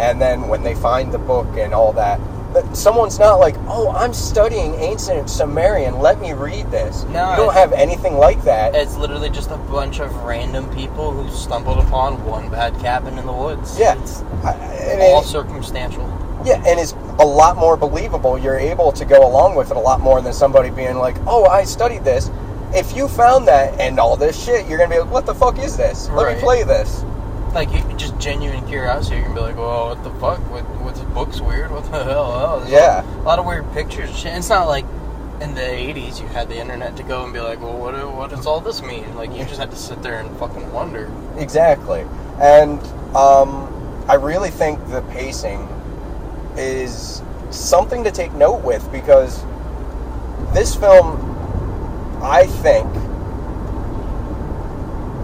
and 0.00 0.20
then 0.20 0.48
when 0.48 0.64
they 0.64 0.74
find 0.74 1.12
the 1.12 1.18
book 1.18 1.46
and 1.56 1.72
all 1.72 1.92
that, 1.92 2.18
That 2.18 2.37
Someone's 2.72 3.18
not 3.18 3.36
like, 3.40 3.54
oh, 3.66 3.90
I'm 3.94 4.14
studying 4.14 4.74
ancient 4.76 5.28
Sumerian. 5.28 5.98
Let 5.98 6.20
me 6.20 6.32
read 6.32 6.70
this. 6.70 7.04
No, 7.04 7.30
you 7.30 7.36
don't 7.36 7.52
have 7.54 7.72
anything 7.72 8.14
like 8.16 8.42
that. 8.44 8.74
It's 8.74 8.96
literally 8.96 9.28
just 9.30 9.50
a 9.50 9.56
bunch 9.56 10.00
of 10.00 10.14
random 10.24 10.68
people 10.74 11.10
who 11.12 11.30
stumbled 11.30 11.78
upon 11.78 12.24
one 12.24 12.48
bad 12.50 12.78
cabin 12.80 13.18
in 13.18 13.26
the 13.26 13.32
woods. 13.32 13.78
Yeah. 13.78 14.00
It's 14.00 14.22
I- 14.44 14.98
all 15.12 15.20
it- 15.20 15.26
circumstantial. 15.26 16.04
Yeah, 16.44 16.62
and 16.66 16.78
it's 16.80 16.92
a 17.18 17.26
lot 17.26 17.56
more 17.56 17.76
believable. 17.76 18.38
You're 18.38 18.58
able 18.58 18.92
to 18.92 19.04
go 19.04 19.26
along 19.26 19.56
with 19.56 19.70
it 19.72 19.76
a 19.76 19.80
lot 19.80 20.00
more 20.00 20.20
than 20.22 20.32
somebody 20.32 20.70
being 20.70 20.96
like, 20.96 21.16
"Oh, 21.26 21.44
I 21.46 21.64
studied 21.64 22.04
this." 22.04 22.30
If 22.72 22.96
you 22.96 23.08
found 23.08 23.48
that 23.48 23.78
and 23.80 23.98
all 23.98 24.16
this 24.16 24.40
shit, 24.42 24.66
you're 24.68 24.78
gonna 24.78 24.90
be 24.94 25.00
like, 25.00 25.10
"What 25.10 25.26
the 25.26 25.34
fuck 25.34 25.58
is 25.58 25.76
this? 25.76 26.08
Let 26.14 26.26
Right. 26.26 26.36
me 26.36 26.42
play 26.42 26.62
this." 26.62 27.04
Like 27.54 27.70
just 27.96 28.16
genuine 28.18 28.64
curiosity. 28.68 29.16
You 29.16 29.22
can 29.24 29.34
be 29.34 29.40
like, 29.40 29.56
"Well, 29.58 29.88
what 29.88 30.04
the 30.04 30.10
fuck? 30.20 30.38
What, 30.52 30.62
book's 31.18 31.40
weird? 31.40 31.70
What 31.70 31.84
the 31.90 32.04
hell?" 32.04 32.32
Oh, 32.62 32.64
Yeah. 32.68 33.02
a 33.02 33.22
lot 33.22 33.38
of 33.38 33.44
weird 33.46 33.70
pictures. 33.72 34.24
It's 34.24 34.48
not 34.48 34.68
like 34.68 34.84
in 35.40 35.54
the 35.54 35.60
'80s 35.62 36.20
you 36.20 36.26
had 36.28 36.48
the 36.48 36.58
internet 36.58 36.96
to 36.96 37.02
go 37.02 37.24
and 37.24 37.32
be 37.32 37.40
like, 37.40 37.60
"Well, 37.62 37.76
what 37.76 37.94
what 38.14 38.30
does 38.30 38.46
all 38.46 38.60
this 38.60 38.82
mean?" 38.82 39.14
Like 39.16 39.30
you 39.36 39.44
just 39.44 39.60
had 39.60 39.70
to 39.70 39.76
sit 39.76 40.02
there 40.02 40.18
and 40.20 40.36
fucking 40.38 40.72
wonder. 40.72 41.10
Exactly, 41.36 42.04
and 42.40 42.80
um, 43.16 43.50
I 44.08 44.14
really 44.14 44.50
think 44.50 44.78
the 44.88 45.02
pacing 45.02 45.60
is 46.56 47.22
something 47.50 48.02
to 48.04 48.10
take 48.10 48.32
note 48.34 48.62
with 48.64 48.90
because 48.90 49.44
this 50.54 50.74
film, 50.74 51.08
I 52.22 52.46
think, 52.46 52.86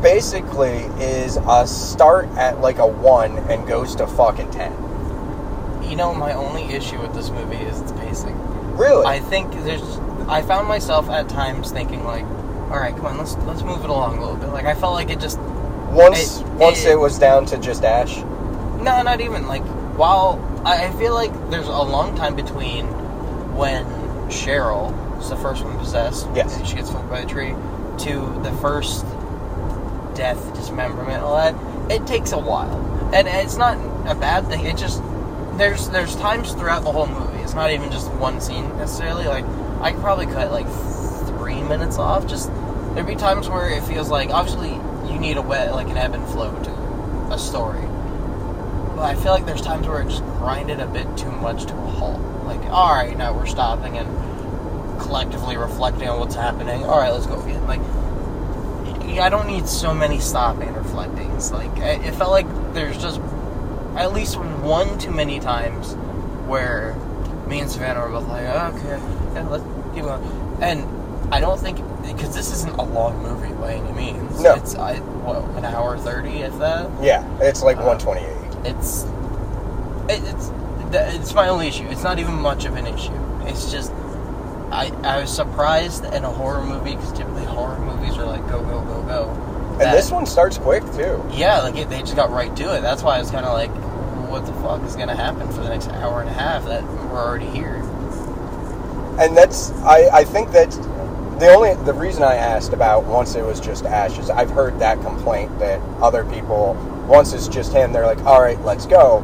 basically 0.03 0.85
is 1.03 1.39
a 1.49 1.67
start 1.67 2.29
at 2.37 2.61
like 2.61 2.79
a 2.79 2.87
one 2.87 3.39
and 3.51 3.67
goes 3.67 3.97
to 3.97 4.07
fucking 4.07 4.51
ten. 4.51 4.73
You 5.89 5.97
know, 5.97 6.14
my 6.14 6.32
only 6.32 6.64
issue 6.74 7.01
with 7.01 7.14
this 7.14 7.30
movie 7.30 7.57
is 7.57 7.80
its 7.80 7.93
pacing. 7.93 8.37
Really? 8.76 9.07
I 9.07 9.20
think 9.20 9.53
there's. 9.64 9.99
I 10.28 10.43
found 10.43 10.66
myself 10.66 11.09
at 11.11 11.28
times 11.28 11.70
thinking 11.70 12.05
like, 12.05 12.24
"All 12.70 12.80
right, 12.80 12.95
come 12.97 13.07
on, 13.07 13.18
let's 13.18 13.37
let's 13.47 13.62
move 13.62 13.85
it 13.85 13.91
along 13.91 14.18
a 14.18 14.20
little 14.20 14.37
bit." 14.37 14.49
Like 14.49 14.64
I 14.64 14.74
felt 14.74 14.95
like 14.95 15.11
it 15.11 15.20
just 15.20 15.39
once 15.91 16.41
it- 16.41 16.47
once 16.57 16.85
it- 16.85 16.93
it 16.93 16.99
was 16.99 17.18
down 17.18 17.47
to 17.47 17.59
just 17.59 17.85
Ash. 17.85 18.16
No, 18.80 19.03
not 19.03 19.20
even. 19.20 19.47
Like, 19.47 19.62
while 19.97 20.41
I, 20.64 20.87
I 20.87 20.91
feel 20.93 21.14
like 21.14 21.32
there's 21.51 21.68
a 21.68 21.82
long 21.82 22.16
time 22.16 22.35
between 22.35 22.87
when 23.55 23.85
Cheryl 24.28 24.93
is 25.20 25.28
the 25.30 25.37
first 25.37 25.64
one 25.64 25.78
possessed, 25.78 26.26
Yes. 26.35 26.57
and 26.57 26.66
she 26.66 26.74
gets 26.76 26.91
fucked 26.91 27.09
by 27.11 27.20
a 27.20 27.26
tree, 27.26 27.55
to 27.99 28.41
the 28.43 28.51
first 28.61 29.05
death, 30.14 30.53
dismemberment, 30.55 31.22
all 31.22 31.37
that. 31.37 31.55
It 31.91 32.07
takes 32.07 32.32
a 32.32 32.39
while, 32.39 32.80
and 33.12 33.28
it's 33.28 33.57
not 33.57 33.76
a 34.07 34.14
bad 34.14 34.47
thing. 34.49 34.64
It 34.64 34.76
just 34.76 35.01
there's 35.57 35.89
there's 35.91 36.17
times 36.17 36.53
throughout 36.53 36.85
the 36.85 36.93
whole 36.93 37.07
movie. 37.07 37.39
It's 37.39 37.55
not 37.55 37.71
even 37.71 37.91
just 37.91 38.11
one 38.13 38.41
scene 38.41 38.69
necessarily. 38.77 39.27
Like 39.27 39.45
I 39.81 39.93
could 39.93 40.01
probably 40.01 40.27
cut 40.27 40.51
like 40.51 40.67
three 41.39 41.63
minutes 41.63 41.99
off. 41.99 42.27
Just 42.27 42.51
there'd 42.95 43.07
be 43.07 43.17
times 43.17 43.49
where 43.49 43.69
it 43.69 43.83
feels 43.85 44.11
like 44.11 44.31
obviously 44.31 44.73
you 45.13 45.19
need 45.19 45.37
a 45.37 45.43
wet 45.43 45.73
like 45.73 45.89
an 45.89 45.97
ebb 45.97 46.15
and 46.15 46.27
flow 46.29 46.51
to 46.63 47.33
a 47.33 47.39
story. 47.39 47.81
But 48.95 49.03
I 49.03 49.15
feel 49.17 49.33
like 49.33 49.45
there's 49.45 49.63
times 49.63 49.89
where 49.89 50.01
it 50.01 50.09
just 50.09 50.23
grinded 50.23 50.81
a 50.81 50.87
bit 50.87 51.17
too 51.17 51.31
much 51.33 51.67
to 51.67 51.75
a 51.75 51.77
halt. 51.77 52.21
Like, 52.45 52.61
all 52.71 52.95
right, 52.95 53.17
now 53.17 53.35
we're 53.35 53.47
stopping 53.47 53.99
and 53.99 55.01
collectively 55.01 55.57
reflecting 55.57 56.09
on 56.09 56.21
what's 56.21 56.37
happening. 56.37 56.85
All 56.85 56.99
right, 56.99 57.13
let's 57.13 57.27
go 57.27 57.41
again. 57.43 57.67
Like, 57.67 57.81
I 59.19 59.29
don't 59.29 59.47
need 59.47 59.67
so 59.67 59.95
many 59.95 60.21
stopping 60.21 60.69
and 60.69 60.77
reflecting. 60.77 61.31
Like 61.51 61.77
it 61.79 62.15
felt 62.15 62.31
like 62.31 62.47
there's 62.73 63.01
just 63.01 63.21
at 63.97 64.13
least 64.13 64.37
one 64.39 64.99
too 64.99 65.11
many 65.11 65.41
times 65.41 65.95
where 66.47 66.95
me 67.47 67.61
and 67.61 67.71
Savannah 67.71 68.01
were 68.01 68.09
both 68.11 68.29
like, 68.29 68.45
okay, 68.45 68.99
yeah, 69.35 69.47
let's 69.49 69.65
keep 69.95 70.05
going. 70.05 70.23
And 70.63 71.33
I 71.33 71.41
don't 71.41 71.59
think 71.61 71.79
because 72.03 72.35
this 72.35 72.53
isn't 72.53 72.75
a 72.77 72.83
long 72.83 73.23
movie 73.23 73.53
by 73.55 73.75
any 73.75 73.93
means. 73.93 74.41
No. 74.43 74.55
it's 74.55 74.75
I, 74.75 74.97
what 74.99 75.43
an 75.57 75.65
hour 75.65 75.97
thirty, 75.99 76.41
if 76.43 76.57
that 76.59 76.91
Yeah, 77.03 77.25
it's 77.41 77.63
like 77.63 77.79
Uh, 77.79 77.97
128. 77.97 78.71
it's 78.71 79.05
it, 80.09 80.23
it's 80.25 80.51
it's 80.93 81.35
my 81.35 81.49
only 81.49 81.69
issue. 81.69 81.87
It's 81.89 82.03
not 82.05 82.19
even 82.19 82.35
much 82.35 82.67
of 82.67 82.77
an 82.77 82.87
issue. 82.87 83.13
It's 83.47 83.71
just 83.73 83.91
I 84.71 84.89
I 85.03 85.21
was 85.21 85.35
surprised 85.35 86.05
in 86.05 86.25
a 86.25 86.31
horror 86.31 86.63
movie 86.63 86.95
because 86.95 87.13
typically 87.13 87.45
horror 87.45 87.79
movies 87.81 88.17
are 88.19 88.27
like 88.27 88.47
go 88.49 88.63
go 88.63 88.81
go 88.83 89.03
go. 89.03 89.31
And 89.73 89.81
that- 89.81 89.93
this 89.95 90.11
one 90.11 90.25
starts 90.27 90.57
quick 90.59 90.83
too. 90.93 91.25
yeah, 91.33 91.61
like 91.63 91.77
it, 91.77 91.89
they 91.91 92.01
just 92.01 92.17
got 92.17 92.31
right 92.31 92.55
to 92.57 92.77
it. 92.77 92.83
That's 92.83 93.03
why 93.03 93.17
I 93.17 93.19
was 93.19 93.31
kind 93.31 93.45
of 93.45 93.55
like, 93.55 93.71
what 94.35 94.47
the 94.47 94.53
fuck 94.55 94.82
is 94.82 94.97
gonna 94.97 95.14
happen 95.14 95.47
for 95.53 95.61
the 95.61 95.68
next 95.68 95.89
hour 95.91 96.20
and 96.20 96.28
a 96.28 96.32
half 96.32 96.64
that 96.64 96.82
we're 96.82 97.22
already 97.22 97.47
here? 97.47 97.76
And 99.20 99.37
that's 99.37 99.70
I, 99.82 100.09
I 100.12 100.24
think 100.24 100.51
that 100.51 100.72
the 101.39 101.55
only 101.55 101.74
the 101.85 101.95
reason 101.95 102.24
I 102.24 102.35
asked 102.35 102.72
about 102.72 103.05
once 103.05 103.37
it 103.37 103.45
was 103.45 103.61
just 103.61 103.85
ashes. 103.85 104.30
I've 104.30 104.51
heard 104.51 104.80
that 104.80 105.01
complaint 105.03 105.57
that 105.61 105.80
other 106.03 106.24
people 106.24 106.74
once 107.07 107.32
it's 107.32 107.47
just 107.47 107.72
him 107.72 107.93
they're 107.93 108.07
like 108.07 108.24
all 108.24 108.43
right 108.43 108.61
let's 108.62 108.87
go 108.87 109.22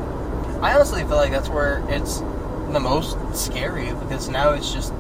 I 0.63 0.75
honestly 0.75 1.01
feel 1.01 1.17
like 1.17 1.33
that's 1.33 1.49
where 1.49 1.83
it's 1.89 2.19
the 2.73 2.79
most 2.79 3.17
scary 3.35 3.93
because 3.95 4.29
now 4.29 4.51
it's 4.53 4.73
just 4.73 4.93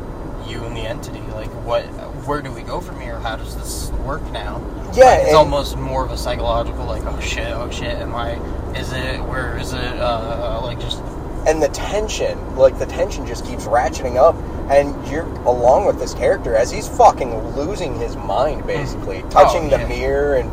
you 0.48 0.64
and 0.64 0.76
the 0.76 0.80
entity. 0.80 1.20
Like, 1.34 1.50
what? 1.64 1.84
Where 2.26 2.42
do 2.42 2.50
we 2.50 2.62
go 2.62 2.80
from 2.80 3.00
here? 3.00 3.18
How 3.20 3.36
does 3.36 3.54
this 3.56 3.90
work 4.04 4.22
now? 4.32 4.58
Yeah, 4.94 5.04
Like, 5.04 5.20
it's 5.24 5.34
almost 5.34 5.76
more 5.76 6.04
of 6.04 6.10
a 6.10 6.16
psychological, 6.16 6.84
like, 6.84 7.04
oh 7.04 7.20
shit, 7.20 7.46
oh 7.46 7.70
shit, 7.70 7.94
am 7.96 8.14
I? 8.14 8.34
Is 8.76 8.92
it? 8.92 9.22
Where 9.24 9.56
is 9.58 9.72
it? 9.72 9.98
Uh, 9.98 10.60
like 10.62 10.80
just 10.80 11.02
and 11.46 11.62
the 11.62 11.68
tension 11.68 12.56
like 12.56 12.78
the 12.78 12.84
tension 12.84 13.26
just 13.26 13.46
keeps 13.46 13.64
ratcheting 13.64 14.16
up 14.16 14.34
and 14.70 15.10
you're 15.10 15.24
along 15.46 15.86
with 15.86 15.98
this 15.98 16.12
character 16.12 16.54
as 16.54 16.70
he's 16.70 16.86
fucking 16.86 17.56
losing 17.56 17.98
his 17.98 18.14
mind 18.14 18.66
basically 18.66 19.22
touching 19.30 19.70
the 19.70 19.78
yeah. 19.78 19.88
mirror 19.88 20.34
and 20.34 20.50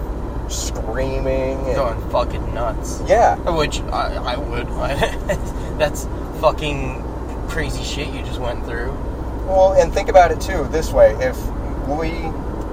screaming 0.52 1.58
and, 1.66 1.76
going 1.76 2.10
fucking 2.10 2.54
nuts. 2.54 3.02
yeah 3.06 3.36
Which 3.52 3.82
I, 3.82 4.16
I 4.16 4.38
would. 4.38 4.68
that's 5.78 6.06
fucking 6.40 7.04
crazy 7.48 7.84
shit 7.84 8.08
you 8.14 8.22
just 8.22 8.40
went 8.40 8.66
through. 8.66 8.92
Well, 9.46 9.74
and 9.74 9.94
think 9.94 10.10
about 10.10 10.32
it 10.32 10.42
too 10.42 10.68
this 10.72 10.92
way: 10.92 11.16
if 11.20 11.38
we 11.88 12.12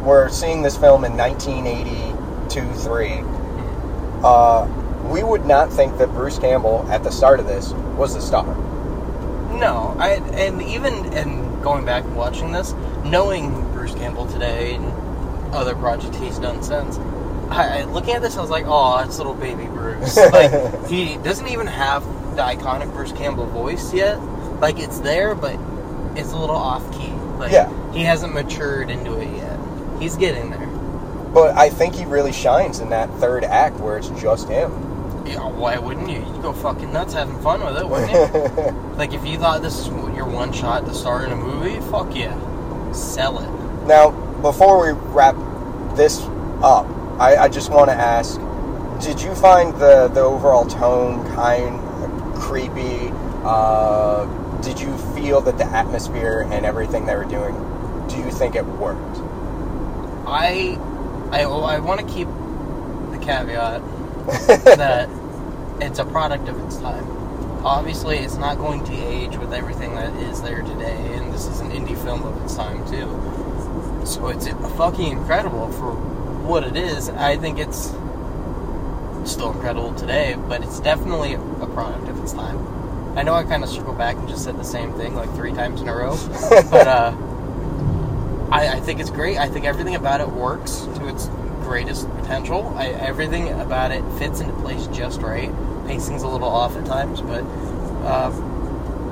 were 0.05 0.29
seeing 0.29 0.63
this 0.63 0.77
film 0.77 1.05
in 1.05 1.17
1982, 1.17 2.73
three, 2.81 3.21
uh, 4.23 4.67
we 5.11 5.23
would 5.23 5.45
not 5.45 5.73
think 5.73 5.99
that 5.99 6.09
Bruce 6.11 6.39
Campbell 6.39 6.87
at 6.91 7.03
the 7.05 7.11
start 7.11 7.41
of 7.41 7.47
this 7.47 7.73
was 7.97 8.15
the 8.15 8.21
star. 8.21 8.47
No, 9.59 9.95
I 9.99 10.15
and 10.15 10.61
even 10.63 10.93
and 11.15 11.63
going 11.63 11.85
back 11.85 12.05
and 12.05 12.17
watching 12.17 12.53
this, 12.53 12.73
knowing 13.05 13.51
Bruce 13.73 13.95
Campbell 13.95 14.27
today 14.27 14.75
and 14.75 14.85
other 15.55 15.75
projects 15.75 16.17
he's 16.17 16.39
done 16.39 16.63
since, 16.63 16.99
I, 17.51 17.81
I 17.81 17.85
looking 17.85 18.15
at 18.15 18.23
this, 18.23 18.37
I 18.37 18.41
was 18.41 18.51
like, 18.51 18.65
oh, 18.67 18.99
it's 19.05 19.19
little 19.19 19.35
baby 19.35 19.67
Bruce. 19.67 20.17
like 20.33 20.87
he 20.89 21.17
doesn't 21.19 21.49
even 21.49 21.67
have 21.67 22.05
the 22.35 22.43
iconic 22.43 22.93
Bruce 22.93 23.13
Campbell 23.13 23.47
voice 23.47 23.93
yet. 23.95 24.21
Like 24.61 24.79
it's 24.79 24.99
there, 25.01 25.35
but 25.35 25.59
it's 26.17 26.33
a 26.33 26.37
little 26.39 26.57
off 26.57 26.83
key. 26.93 27.13
Like 27.39 27.53
Yeah. 27.53 27.71
he 27.93 28.03
hasn't 28.03 28.35
matured 28.35 28.91
into 28.91 29.19
it 29.21 29.29
yet. 29.37 29.59
He's 30.01 30.17
getting 30.17 30.51
there. 30.51 30.67
But 31.33 31.57
I 31.57 31.69
think 31.69 31.95
he 31.95 32.05
really 32.05 32.33
shines 32.33 32.81
in 32.81 32.91
that 32.91 33.11
third 33.19 33.45
act 33.45 33.77
where 33.81 33.99
it's 33.99 34.09
just 34.21 34.49
him. 34.49 34.71
Yeah, 35.25 35.47
why 35.47 35.79
wouldn't 35.79 36.09
you? 36.09 36.19
You'd 36.19 36.43
go 36.43 36.53
fucking 36.53 36.93
nuts 36.93 37.15
having 37.15 37.39
fun 37.41 37.65
with 37.65 37.79
it, 37.79 37.89
wouldn't 37.89 38.13
you? 38.13 38.93
like 38.97 39.15
if 39.15 39.27
you 39.27 39.39
thought 39.39 39.63
this 39.63 39.79
is 39.79 39.87
your 39.89 40.27
one 40.27 40.53
shot 40.53 40.85
to 40.87 40.95
star 40.95 41.25
in 41.25 41.33
a 41.33 41.37
movie, 41.37 41.81
fuck 41.91 42.15
yeah, 42.15 42.35
sell 42.93 43.39
it. 43.39 43.87
Now, 43.87 44.11
before 44.43 44.81
we 44.83 44.93
wrap 45.13 45.35
this 45.97 46.21
up, 46.63 46.87
I, 47.19 47.37
I 47.37 47.49
just 47.49 47.71
want 47.71 47.89
to 47.89 47.95
ask: 47.95 48.39
Did 49.01 49.23
you 49.23 49.35
find 49.35 49.75
the 49.81 50.09
the 50.09 50.21
overall 50.21 50.67
tone 50.67 51.25
kind 51.35 51.81
of 52.05 52.35
creepy? 52.35 53.11
Uh, 53.45 54.27
did 54.61 54.81
you 54.81 54.97
feel 55.15 55.41
that 55.43 55.59
the 55.59 55.67
atmosphere 55.67 56.49
and 56.51 56.65
everything 56.65 57.05
they 57.07 57.15
were 57.15 57.25
doing? 57.25 57.55
Do 58.09 58.17
you 58.17 58.31
think 58.31 58.57
it 58.57 58.65
worked? 58.65 59.19
I, 60.27 60.79
I, 61.31 61.45
well, 61.47 61.65
I 61.65 61.79
want 61.79 62.01
to 62.01 62.07
keep 62.07 62.29
the 63.11 63.19
caveat 63.19 63.83
that 64.77 65.09
it's 65.81 65.99
a 65.99 66.05
product 66.05 66.49
of 66.49 66.59
its 66.65 66.77
time. 66.79 67.05
Obviously, 67.65 68.19
it's 68.19 68.37
not 68.37 68.59
going 68.59 68.85
to 68.85 68.93
age 68.93 69.37
with 69.37 69.53
everything 69.53 69.95
that 69.95 70.13
is 70.15 70.43
there 70.43 70.63
today, 70.63 71.15
and 71.15 71.33
this 71.33 71.47
is 71.47 71.61
an 71.61 71.71
indie 71.71 71.97
film 72.05 72.23
of 72.23 72.43
its 72.43 72.55
time 72.55 72.87
too. 72.87 74.07
So 74.07 74.29
it's 74.29 74.49
fucking 74.77 75.13
incredible 75.13 75.71
for 75.73 75.93
what 75.93 76.65
it 76.65 76.77
is. 76.77 77.09
I 77.09 77.37
think 77.37 77.59
it's 77.59 77.89
still 79.31 79.53
incredible 79.53 79.95
today, 79.95 80.37
but 80.49 80.63
it's 80.63 80.81
definitely 80.81 81.35
a 81.35 81.67
product 81.67 82.09
of 82.09 82.23
its 82.23 82.33
time. 82.33 82.59
I 83.17 83.23
know 83.23 83.35
I 83.35 83.45
kind 83.45 83.63
of 83.63 83.71
circled 83.71 83.97
back 83.97 84.17
and 84.17 84.29
just 84.29 84.45
said 84.45 84.59
the 84.59 84.65
same 84.65 84.93
thing 84.95 85.15
like 85.15 85.33
three 85.35 85.53
times 85.53 85.81
in 85.81 85.89
a 85.89 85.95
row, 85.95 86.17
but 86.71 86.87
uh, 86.87 87.17
I, 88.51 88.69
I 88.69 88.81
think 88.81 89.01
it's 89.01 89.11
great. 89.11 89.39
I 89.39 89.49
think 89.49 89.65
everything 89.65 89.95
about 89.95 90.21
it 90.21 90.29
works 90.29 90.81
to 90.97 91.09
its 91.09 91.29
greatest 91.75 92.09
potential. 92.19 92.73
I, 92.77 92.91
everything 92.91 93.49
about 93.49 93.91
it 93.91 94.05
fits 94.17 94.39
into 94.39 94.53
place 94.63 94.87
just 94.93 95.21
right. 95.21 95.51
Pacing's 95.89 96.23
a 96.23 96.29
little 96.29 96.47
off 96.49 96.77
at 96.77 96.87
times, 96.87 97.21
but 97.21 97.43
uh, 98.07 98.31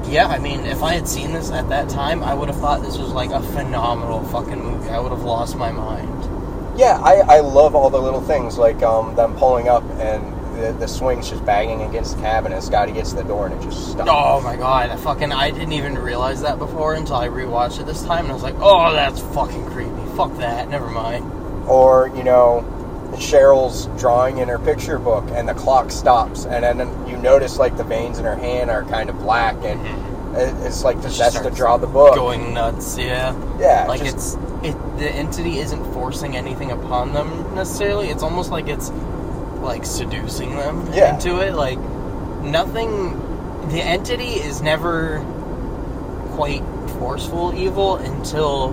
yeah, 0.08 0.28
I 0.28 0.38
mean, 0.38 0.60
if 0.60 0.80
I 0.80 0.94
had 0.94 1.08
seen 1.08 1.32
this 1.32 1.50
at 1.50 1.68
that 1.70 1.88
time, 1.88 2.22
I 2.22 2.34
would 2.34 2.48
have 2.48 2.60
thought 2.60 2.82
this 2.82 2.98
was 2.98 3.10
like 3.10 3.30
a 3.30 3.42
phenomenal 3.42 4.22
fucking 4.26 4.62
movie. 4.62 4.90
I 4.90 5.00
would 5.00 5.10
have 5.10 5.24
lost 5.24 5.56
my 5.56 5.72
mind. 5.72 6.78
Yeah, 6.78 7.00
I, 7.02 7.38
I 7.38 7.40
love 7.40 7.74
all 7.74 7.90
the 7.90 8.00
little 8.00 8.22
things 8.22 8.56
like 8.58 8.80
um, 8.84 9.16
them 9.16 9.34
pulling 9.34 9.66
up 9.66 9.82
and 9.98 10.22
the, 10.56 10.72
the 10.78 10.86
swing's 10.86 11.28
just 11.28 11.44
banging 11.44 11.82
against 11.82 12.14
the 12.14 12.22
cabin 12.22 12.52
and 12.52 12.62
Scotty 12.62 12.92
gets 12.92 13.10
to 13.10 13.16
the 13.16 13.24
door 13.24 13.48
and 13.48 13.60
it 13.60 13.64
just 13.64 13.90
stops. 13.90 14.08
Oh 14.08 14.40
my 14.40 14.54
god, 14.54 14.88
I 14.88 14.96
fucking 14.98 15.32
I 15.32 15.50
didn't 15.50 15.72
even 15.72 15.98
realize 15.98 16.42
that 16.42 16.60
before 16.60 16.94
until 16.94 17.16
I 17.16 17.26
rewatched 17.26 17.80
it 17.80 17.86
this 17.86 18.04
time 18.04 18.26
and 18.26 18.30
I 18.30 18.34
was 18.34 18.44
like, 18.44 18.54
"Oh, 18.60 18.92
that's 18.92 19.18
fucking 19.34 19.66
creepy. 19.66 20.16
Fuck 20.16 20.36
that. 20.36 20.68
Never 20.68 20.88
mind." 20.88 21.41
Or, 21.66 22.10
you 22.14 22.24
know, 22.24 22.64
Cheryl's 23.14 23.86
drawing 24.00 24.38
in 24.38 24.48
her 24.48 24.58
picture 24.58 24.98
book 24.98 25.24
and 25.32 25.48
the 25.48 25.54
clock 25.54 25.90
stops 25.90 26.46
and 26.46 26.64
then 26.80 27.06
you 27.06 27.16
notice 27.18 27.58
like 27.58 27.76
the 27.76 27.84
veins 27.84 28.18
in 28.18 28.24
her 28.24 28.34
hand 28.36 28.70
are 28.70 28.84
kind 28.84 29.10
of 29.10 29.18
black 29.18 29.54
and 29.56 29.80
mm-hmm. 29.80 30.34
it- 30.36 30.66
it's 30.66 30.82
like 30.82 30.96
She 30.96 31.02
possessed 31.02 31.42
to 31.42 31.50
draw 31.50 31.76
the 31.76 31.86
book. 31.86 32.14
Going 32.14 32.54
nuts, 32.54 32.96
yeah. 32.98 33.34
Yeah, 33.58 33.84
Like 33.86 34.00
just- 34.02 34.16
it's 34.16 34.34
it 34.64 34.76
the 34.98 35.10
entity 35.10 35.58
isn't 35.58 35.92
forcing 35.92 36.36
anything 36.36 36.70
upon 36.70 37.12
them 37.12 37.54
necessarily. 37.54 38.08
It's 38.08 38.22
almost 38.22 38.50
like 38.50 38.68
it's 38.68 38.90
like 39.60 39.84
seducing 39.84 40.56
them 40.56 40.88
Yeah. 40.92 41.14
into 41.14 41.40
it. 41.40 41.54
Like 41.54 41.78
nothing 42.42 43.18
the 43.68 43.82
entity 43.82 44.34
is 44.40 44.62
never 44.62 45.18
quite 46.32 46.62
forceful 46.98 47.52
evil 47.54 47.96
until 47.96 48.72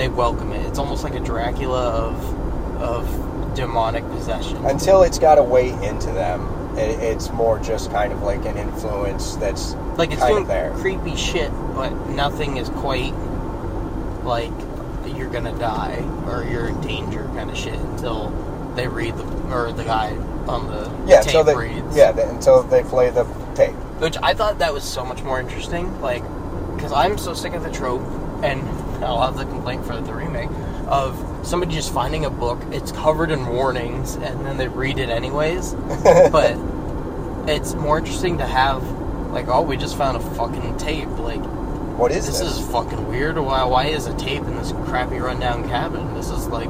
they 0.00 0.08
welcome 0.08 0.50
it. 0.52 0.64
It's 0.66 0.78
almost 0.78 1.04
like 1.04 1.14
a 1.14 1.20
Dracula 1.20 1.90
of 1.90 2.80
of 2.80 3.54
demonic 3.54 4.02
possession. 4.08 4.56
Until 4.64 5.02
it's 5.02 5.18
got 5.18 5.36
a 5.38 5.42
way 5.42 5.68
into 5.86 6.06
them, 6.12 6.48
it, 6.78 6.98
it's 7.00 7.30
more 7.30 7.58
just 7.58 7.90
kind 7.90 8.10
of 8.10 8.22
like 8.22 8.46
an 8.46 8.56
influence 8.56 9.36
that's 9.36 9.74
like 9.98 10.10
it's 10.10 10.20
kind 10.20 10.32
doing 10.32 10.42
of 10.44 10.48
there. 10.48 10.72
creepy 10.76 11.14
shit, 11.16 11.50
but 11.74 11.90
nothing 12.08 12.56
is 12.56 12.70
quite 12.70 13.12
like 14.24 14.52
you're 15.14 15.28
gonna 15.28 15.56
die 15.58 15.96
or 16.26 16.44
you're 16.44 16.68
in 16.68 16.80
danger 16.80 17.24
kind 17.34 17.50
of 17.50 17.56
shit 17.56 17.74
until 17.74 18.30
they 18.76 18.88
read 18.88 19.14
the 19.18 19.24
or 19.54 19.72
the 19.72 19.84
guy 19.84 20.10
on 20.46 20.66
the 20.68 20.84
Yeah, 21.06 21.16
tape 21.20 21.26
until 21.26 21.44
they 21.44 21.56
reads. 21.56 21.94
yeah 21.96 22.12
the, 22.12 22.26
until 22.30 22.62
they 22.62 22.82
play 22.84 23.10
the 23.10 23.24
tape. 23.54 23.74
which 24.00 24.16
I 24.22 24.32
thought 24.32 24.60
that 24.60 24.72
was 24.72 24.84
so 24.84 25.04
much 25.04 25.22
more 25.22 25.40
interesting. 25.40 26.00
Like, 26.00 26.22
because 26.74 26.92
I'm 26.92 27.18
so 27.18 27.34
sick 27.34 27.52
of 27.52 27.62
the 27.64 27.70
trope, 27.70 28.00
and 28.42 28.62
I'll 29.02 29.20
have 29.22 29.36
the 29.36 29.44
complaint 29.44 29.84
for 29.84 29.96
the 30.00 30.12
remake 30.14 30.50
of 30.88 31.46
somebody 31.46 31.74
just 31.74 31.92
finding 31.92 32.24
a 32.24 32.30
book, 32.30 32.58
it's 32.72 32.92
covered 32.92 33.30
in 33.30 33.46
warnings, 33.46 34.14
and 34.16 34.44
then 34.44 34.56
they 34.56 34.68
read 34.68 34.98
it 34.98 35.08
anyways. 35.08 35.72
but 36.32 36.56
it's 37.48 37.74
more 37.74 37.98
interesting 37.98 38.38
to 38.38 38.46
have 38.46 38.82
like, 39.30 39.48
oh, 39.48 39.62
we 39.62 39.76
just 39.76 39.96
found 39.96 40.16
a 40.16 40.20
fucking 40.34 40.76
tape. 40.76 41.08
Like, 41.18 41.40
What 41.98 42.10
is 42.10 42.26
this 42.26 42.40
this? 42.40 42.58
is 42.58 42.66
fucking 42.70 43.06
weird. 43.08 43.38
Why? 43.38 43.64
Why 43.64 43.86
is 43.86 44.06
a 44.06 44.16
tape 44.16 44.42
in 44.42 44.56
this 44.56 44.72
crappy 44.86 45.18
rundown 45.18 45.68
cabin? 45.68 46.12
This 46.14 46.30
is 46.30 46.48
like, 46.48 46.68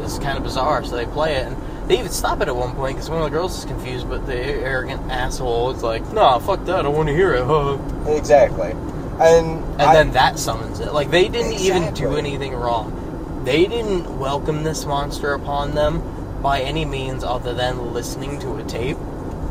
this 0.00 0.12
is 0.12 0.18
kind 0.18 0.36
of 0.36 0.44
bizarre. 0.44 0.84
So 0.84 0.96
they 0.96 1.06
play 1.06 1.36
it, 1.36 1.46
and 1.46 1.56
they 1.88 1.98
even 1.98 2.10
stop 2.12 2.40
it 2.42 2.48
at 2.48 2.56
one 2.56 2.74
point 2.74 2.96
because 2.96 3.08
one 3.08 3.22
of 3.22 3.24
the 3.24 3.30
girls 3.30 3.58
is 3.58 3.64
confused, 3.64 4.08
but 4.08 4.26
the 4.26 4.36
arrogant 4.36 5.10
asshole 5.10 5.70
is 5.70 5.82
like, 5.82 6.04
"Nah, 6.12 6.38
fuck 6.38 6.64
that. 6.66 6.84
I 6.84 6.88
want 6.88 7.08
to 7.08 7.14
hear 7.14 7.32
it." 7.34 7.44
huh." 7.44 7.78
exactly. 8.08 8.74
And 9.20 9.64
and 9.80 9.82
I- 9.82 9.94
then 9.94 10.12
that 10.12 10.38
summons 10.38 10.80
it. 10.80 10.92
Like 10.92 11.10
they 11.10 11.28
didn't 11.28 11.54
even 11.54 11.94
do 11.94 12.16
anything 12.16 12.54
wrong. 12.54 13.42
They 13.44 13.66
didn't 13.66 14.18
welcome 14.18 14.64
this 14.64 14.84
monster 14.84 15.32
upon 15.32 15.74
them 15.74 16.02
by 16.42 16.60
any 16.60 16.84
means 16.84 17.24
other 17.24 17.54
than 17.54 17.92
listening 17.94 18.38
to 18.40 18.56
a 18.56 18.64
tape. 18.64 18.98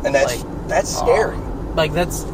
and 0.03 0.13
that's 0.13 0.43
like, 0.43 0.67
that's 0.67 0.95
scary. 0.95 1.37
Like 1.75 1.93
that's 1.93 2.25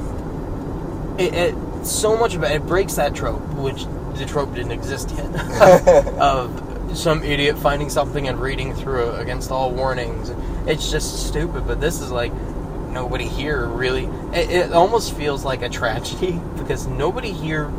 it, 1.17 1.33
it. 1.33 1.55
So 1.85 2.17
much 2.17 2.35
about 2.35 2.51
it 2.51 2.65
breaks 2.65 2.95
that 2.95 3.15
trope, 3.15 3.41
which 3.55 3.85
the 4.17 4.25
trope 4.25 4.53
didn't 4.53 4.71
exist 4.71 5.11
yet, 5.11 5.25
of 6.19 6.97
some 6.97 7.23
idiot 7.23 7.57
finding 7.57 7.89
something 7.89 8.27
and 8.27 8.39
reading 8.41 8.73
through 8.73 9.11
it 9.11 9.21
against 9.21 9.51
all 9.51 9.71
warnings. 9.71 10.31
It's 10.67 10.91
just 10.91 11.27
stupid. 11.27 11.65
But 11.65 11.79
this 11.79 12.01
is 12.01 12.11
like 12.11 12.33
nobody 12.91 13.27
here 13.27 13.65
really. 13.67 14.05
It, 14.33 14.49
it 14.51 14.71
almost 14.73 15.15
feels 15.15 15.43
like 15.45 15.61
a 15.61 15.69
tragedy 15.69 16.39
because 16.57 16.87
nobody 16.87 17.31
here 17.31 17.71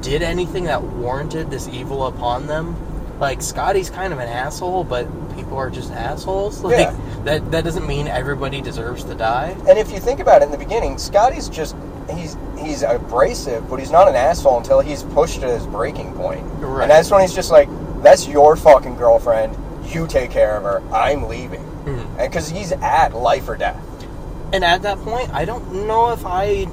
did 0.00 0.22
anything 0.22 0.64
that 0.64 0.82
warranted 0.82 1.50
this 1.50 1.68
evil 1.68 2.06
upon 2.06 2.46
them. 2.46 2.76
Like 3.18 3.42
Scotty's 3.42 3.90
kind 3.90 4.12
of 4.12 4.18
an 4.18 4.28
asshole, 4.28 4.84
but 4.84 5.06
people 5.36 5.56
are 5.58 5.68
just 5.70 5.90
assholes. 5.92 6.60
Like 6.64 6.72
Yeah. 6.78 6.96
that 7.24 7.50
that 7.50 7.64
doesn't 7.64 7.86
mean 7.86 8.08
everybody 8.08 8.60
deserves 8.62 9.04
to 9.04 9.14
die. 9.14 9.56
And 9.68 9.78
if 9.78 9.90
you 9.92 9.98
think 10.00 10.20
about 10.20 10.42
it 10.42 10.46
in 10.46 10.50
the 10.50 10.58
beginning, 10.58 10.96
Scotty's 10.98 11.48
just 11.48 11.76
he's 12.14 12.36
he's 12.58 12.82
abrasive, 12.82 13.68
but 13.68 13.78
he's 13.78 13.90
not 13.90 14.08
an 14.08 14.14
asshole 14.14 14.58
until 14.58 14.80
he's 14.80 15.02
pushed 15.02 15.40
to 15.42 15.46
his 15.48 15.66
breaking 15.66 16.14
point. 16.14 16.42
Right. 16.60 16.82
And 16.82 16.90
that's 16.90 17.10
when 17.10 17.20
he's 17.20 17.34
just 17.34 17.50
like, 17.50 17.68
"That's 18.02 18.26
your 18.26 18.56
fucking 18.56 18.96
girlfriend. 18.96 19.54
You 19.84 20.06
take 20.06 20.30
care 20.30 20.56
of 20.56 20.62
her. 20.62 20.82
I'm 20.94 21.28
leaving." 21.28 21.60
Mhm. 21.84 22.06
And 22.18 22.30
because 22.30 22.48
he's 22.48 22.72
at 22.72 23.14
life 23.14 23.48
or 23.48 23.56
death. 23.56 23.76
And 24.52 24.64
at 24.64 24.82
that 24.82 24.98
point, 24.98 25.30
I 25.32 25.44
don't 25.44 25.86
know 25.86 26.10
if 26.12 26.24
I 26.26 26.66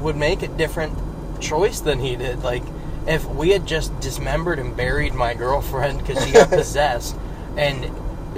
would 0.00 0.16
make 0.16 0.42
a 0.42 0.48
different 0.48 0.96
choice 1.40 1.80
than 1.80 1.98
he 1.98 2.16
did. 2.16 2.42
Like, 2.42 2.62
if 3.06 3.24
we 3.26 3.50
had 3.50 3.66
just 3.66 3.98
dismembered 4.00 4.58
and 4.58 4.76
buried 4.76 5.14
my 5.14 5.34
girlfriend 5.34 5.98
because 5.98 6.24
she 6.24 6.32
got 6.32 6.48
possessed, 6.60 7.16
and 7.56 7.90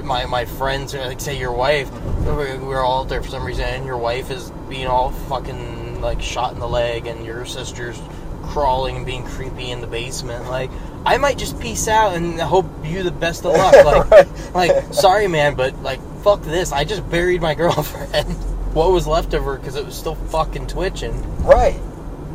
my 0.04 0.26
my 0.26 0.44
friends, 0.44 0.94
like 0.94 1.20
say 1.20 1.38
your 1.38 1.52
wife, 1.52 1.90
we- 1.92 2.56
we're 2.58 2.82
all 2.82 3.04
there 3.04 3.22
for 3.22 3.28
some 3.30 3.44
reason, 3.44 3.64
and 3.64 3.84
your 3.84 3.98
wife 3.98 4.30
is 4.30 4.50
being 4.68 4.86
all 4.86 5.10
fucking 5.10 6.00
like 6.00 6.22
shot 6.22 6.52
in 6.54 6.60
the 6.60 6.68
leg, 6.68 7.06
and 7.06 7.24
your 7.26 7.44
sister's 7.44 8.00
crawling 8.44 8.96
and 8.96 9.04
being 9.06 9.24
creepy 9.24 9.70
in 9.70 9.80
the 9.80 9.86
basement, 9.86 10.48
like. 10.48 10.70
I 11.06 11.16
might 11.16 11.38
just 11.38 11.58
peace 11.60 11.86
out 11.88 12.16
and 12.16 12.38
hope 12.40 12.66
you 12.84 13.02
the 13.02 13.12
best 13.12 13.46
of 13.46 13.52
luck. 13.52 13.72
Like, 13.84 14.10
Right. 14.10 14.54
like, 14.74 14.92
sorry, 14.92 15.28
man, 15.28 15.54
but 15.54 15.80
like, 15.82 16.00
fuck 16.22 16.42
this. 16.42 16.72
I 16.72 16.84
just 16.84 17.08
buried 17.08 17.40
my 17.40 17.54
girlfriend. 17.62 18.36
What 18.78 18.92
was 18.92 19.08
left 19.08 19.34
of 19.34 19.42
her 19.42 19.56
because 19.56 19.74
it 19.74 19.84
was 19.84 19.96
still 19.96 20.14
fucking 20.14 20.68
twitching. 20.68 21.12
Right. 21.44 21.80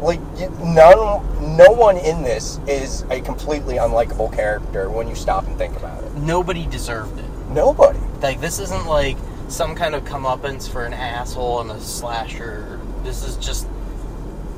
Like 0.01 0.19
none, 0.59 1.55
no 1.55 1.71
one 1.71 1.95
in 1.95 2.21
this 2.21 2.59
is 2.67 3.03
a 3.09 3.21
completely 3.21 3.75
unlikable 3.75 4.33
character 4.35 4.89
when 4.89 5.07
you 5.07 5.15
stop 5.15 5.47
and 5.47 5.57
think 5.57 5.77
about 5.77 6.03
it. 6.03 6.13
Nobody 6.15 6.65
deserved 6.67 7.17
it. 7.17 7.29
Nobody. 7.49 7.99
Like, 8.21 8.41
this 8.41 8.59
isn't 8.59 8.85
like 8.87 9.15
some 9.47 9.73
kind 9.73 9.95
of 9.95 10.03
comeuppance 10.03 10.69
for 10.69 10.83
an 10.83 10.93
asshole 10.93 11.61
and 11.61 11.71
a 11.71 11.79
slasher. 11.79 12.81
This 13.03 13.23
is 13.23 13.37
just 13.37 13.65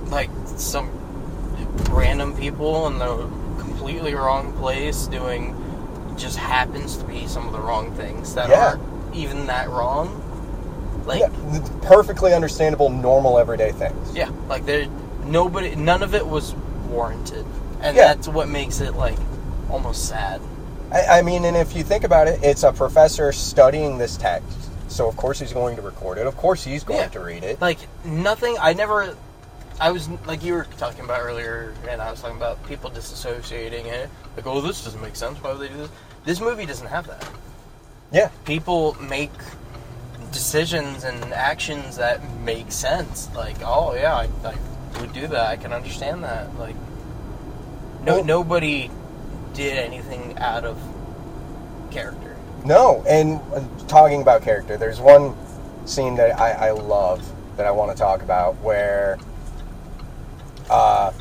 like 0.08 0.32
some 0.56 0.90
random 1.92 2.36
people 2.36 2.88
in 2.88 2.98
the 2.98 3.30
completely 3.60 4.16
wrong 4.16 4.54
place 4.54 5.06
doing 5.06 5.56
just 6.18 6.38
happens 6.38 6.98
to 6.98 7.04
be 7.06 7.28
some 7.28 7.46
of 7.46 7.54
the 7.54 7.60
wrong 7.60 7.92
things 7.92 8.34
that 8.34 8.50
Yeah. 8.50 8.70
aren't 8.70 9.16
even 9.16 9.46
that 9.48 9.70
wrong. 9.70 10.22
Like, 11.06 11.20
Yeah, 11.22 11.30
perfectly 11.82 12.34
understandable, 12.34 12.90
normal, 12.90 13.38
everyday 13.40 13.72
things. 13.72 14.16
Yeah, 14.16 14.30
like 14.50 14.66
there, 14.66 14.88
nobody, 15.26 15.76
none 15.76 16.02
of 16.04 16.16
it 16.16 16.26
was 16.26 16.54
warranted, 16.90 17.46
and 17.82 17.96
Yeah. 17.96 18.14
that's 18.14 18.28
what 18.28 18.48
makes 18.50 18.80
it 18.82 18.96
like 18.96 19.18
almost 19.70 20.08
sad. 20.08 20.42
I, 20.92 21.20
I 21.20 21.22
mean, 21.22 21.46
and 21.46 21.56
if 21.58 21.76
you 21.76 21.84
think 21.84 22.04
about 22.04 22.28
it, 22.28 22.40
it's 22.44 22.64
a 22.64 22.72
professor 22.72 23.32
studying 23.32 23.98
this 23.98 24.18
text, 24.18 24.48
so 24.88 25.08
of 25.08 25.16
course 25.18 25.40
he's 25.40 25.54
going 25.54 25.76
to 25.76 25.82
record 25.82 26.18
it. 26.18 26.28
Of 26.28 26.38
course 26.38 26.64
he's 26.64 26.84
going 26.84 27.00
Yeah. 27.00 27.08
to 27.10 27.20
read 27.20 27.44
it. 27.44 27.62
Like 27.62 27.80
nothing. 28.04 28.56
I 28.60 28.74
never. 28.74 29.16
I 29.80 29.92
was 29.92 30.08
like 30.26 30.42
you 30.44 30.54
were 30.54 30.68
talking 30.78 31.04
about 31.04 31.20
earlier, 31.22 31.74
and 31.90 32.02
I 32.02 32.10
was 32.10 32.22
talking 32.22 32.38
about 32.38 32.66
people 32.68 32.90
disassociating 32.90 33.86
it. 33.86 34.10
Like, 34.38 34.48
oh, 34.48 34.62
this 34.62 34.84
doesn't 34.84 35.02
make 35.02 35.16
sense. 35.16 35.38
Why 35.44 35.52
would 35.52 35.60
they 35.60 35.68
do 35.68 35.78
this? 35.78 35.90
This 36.24 36.40
movie 36.40 36.66
doesn't 36.66 36.88
have 36.88 37.08
that. 37.08 37.28
Yeah, 38.12 38.30
People 38.46 38.96
make 39.02 39.32
decisions 40.36 41.06
and 41.06 41.34
actions 41.34 41.96
that 41.96 42.20
make 42.42 42.70
sense. 42.72 43.34
Like, 43.34 43.56
oh 43.64 43.96
yeah, 43.96 44.14
I, 44.16 44.30
I 44.44 45.02
would 45.02 45.14
do 45.14 45.28
that. 45.28 45.48
I 45.48 45.56
can 45.56 45.72
understand 45.74 46.24
that. 46.26 46.54
Like, 46.60 46.76
no, 48.04 48.16
Well- 48.18 48.24
nobody 48.26 48.92
did 49.54 49.78
anything 49.78 50.38
out 50.40 50.66
of 50.66 50.78
character. 51.90 52.36
no. 52.66 53.02
And 53.08 53.40
uh, 53.54 53.64
talking 53.88 54.22
about 54.22 54.42
character, 54.42 54.76
there's 54.78 55.00
one 55.00 55.34
scene 55.86 56.16
that 56.16 56.38
I, 56.38 56.68
I 56.68 56.72
love 56.72 57.24
that 57.56 57.66
I 57.66 57.72
want 57.72 57.92
to 57.92 57.98
talk 57.98 58.22
about 58.22 58.56
where 58.60 59.18
uh, 60.70 61.14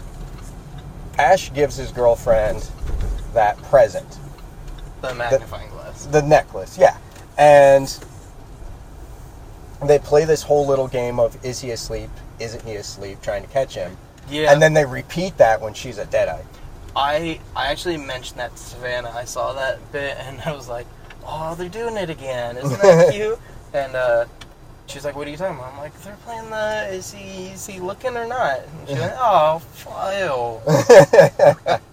Ash 1.19 1.53
gives 1.55 1.77
his 1.77 1.93
girlfriend 1.93 2.69
that 3.35 3.57
present, 3.65 4.19
The 5.01 5.15
magnifying 5.15 5.71
glass. 5.71 6.07
the 6.07 6.23
necklace, 6.23 6.77
yeah, 6.77 6.97
and 7.39 7.87
they 9.83 9.99
play 9.99 10.25
this 10.25 10.43
whole 10.43 10.67
little 10.67 10.89
game 10.89 11.19
of 11.21 11.37
is 11.45 11.61
he 11.61 11.71
asleep, 11.73 12.11
isn't 12.41 12.63
he 12.63 12.77
asleep, 12.77 13.21
trying 13.23 13.43
to 13.43 13.49
catch 13.49 13.75
him. 13.75 13.97
Yeah. 14.29 14.53
And 14.53 14.63
then 14.63 14.75
they 14.75 14.85
repeat 14.85 15.37
that 15.39 15.61
when 15.61 15.75
she's 15.75 15.99
a 15.99 16.07
deadite. 16.07 16.45
I 16.97 17.41
I 17.57 17.67
actually 17.67 17.97
mentioned 17.97 18.39
that 18.41 18.53
to 18.57 18.63
Savannah. 18.63 19.11
I 19.15 19.25
saw 19.25 19.53
that 19.55 19.79
bit 19.93 20.17
and 20.21 20.41
I 20.43 20.53
was 20.53 20.69
like, 20.69 20.87
"Oh, 21.27 21.55
they're 21.55 21.69
doing 21.69 21.97
it 21.97 22.09
again! 22.09 22.57
Isn't 22.57 22.81
that 22.81 23.13
cute?" 23.13 23.39
And 23.75 23.95
uh, 23.97 24.25
she's 24.87 25.05
like, 25.05 25.17
"What 25.17 25.27
are 25.27 25.31
you 25.31 25.37
talking 25.37 25.57
about?" 25.59 25.73
I'm 25.73 25.79
like, 25.79 25.93
"They're 26.03 26.17
playing 26.25 26.49
the 26.51 26.89
is 26.95 27.13
he 27.13 27.49
is 27.49 27.67
he 27.67 27.81
looking 27.81 28.17
or 28.17 28.27
not?" 28.27 28.61
And 28.61 28.89
she's 28.89 28.99
like, 28.99 29.13
"Oh, 29.19 29.61
ew." 30.17 31.81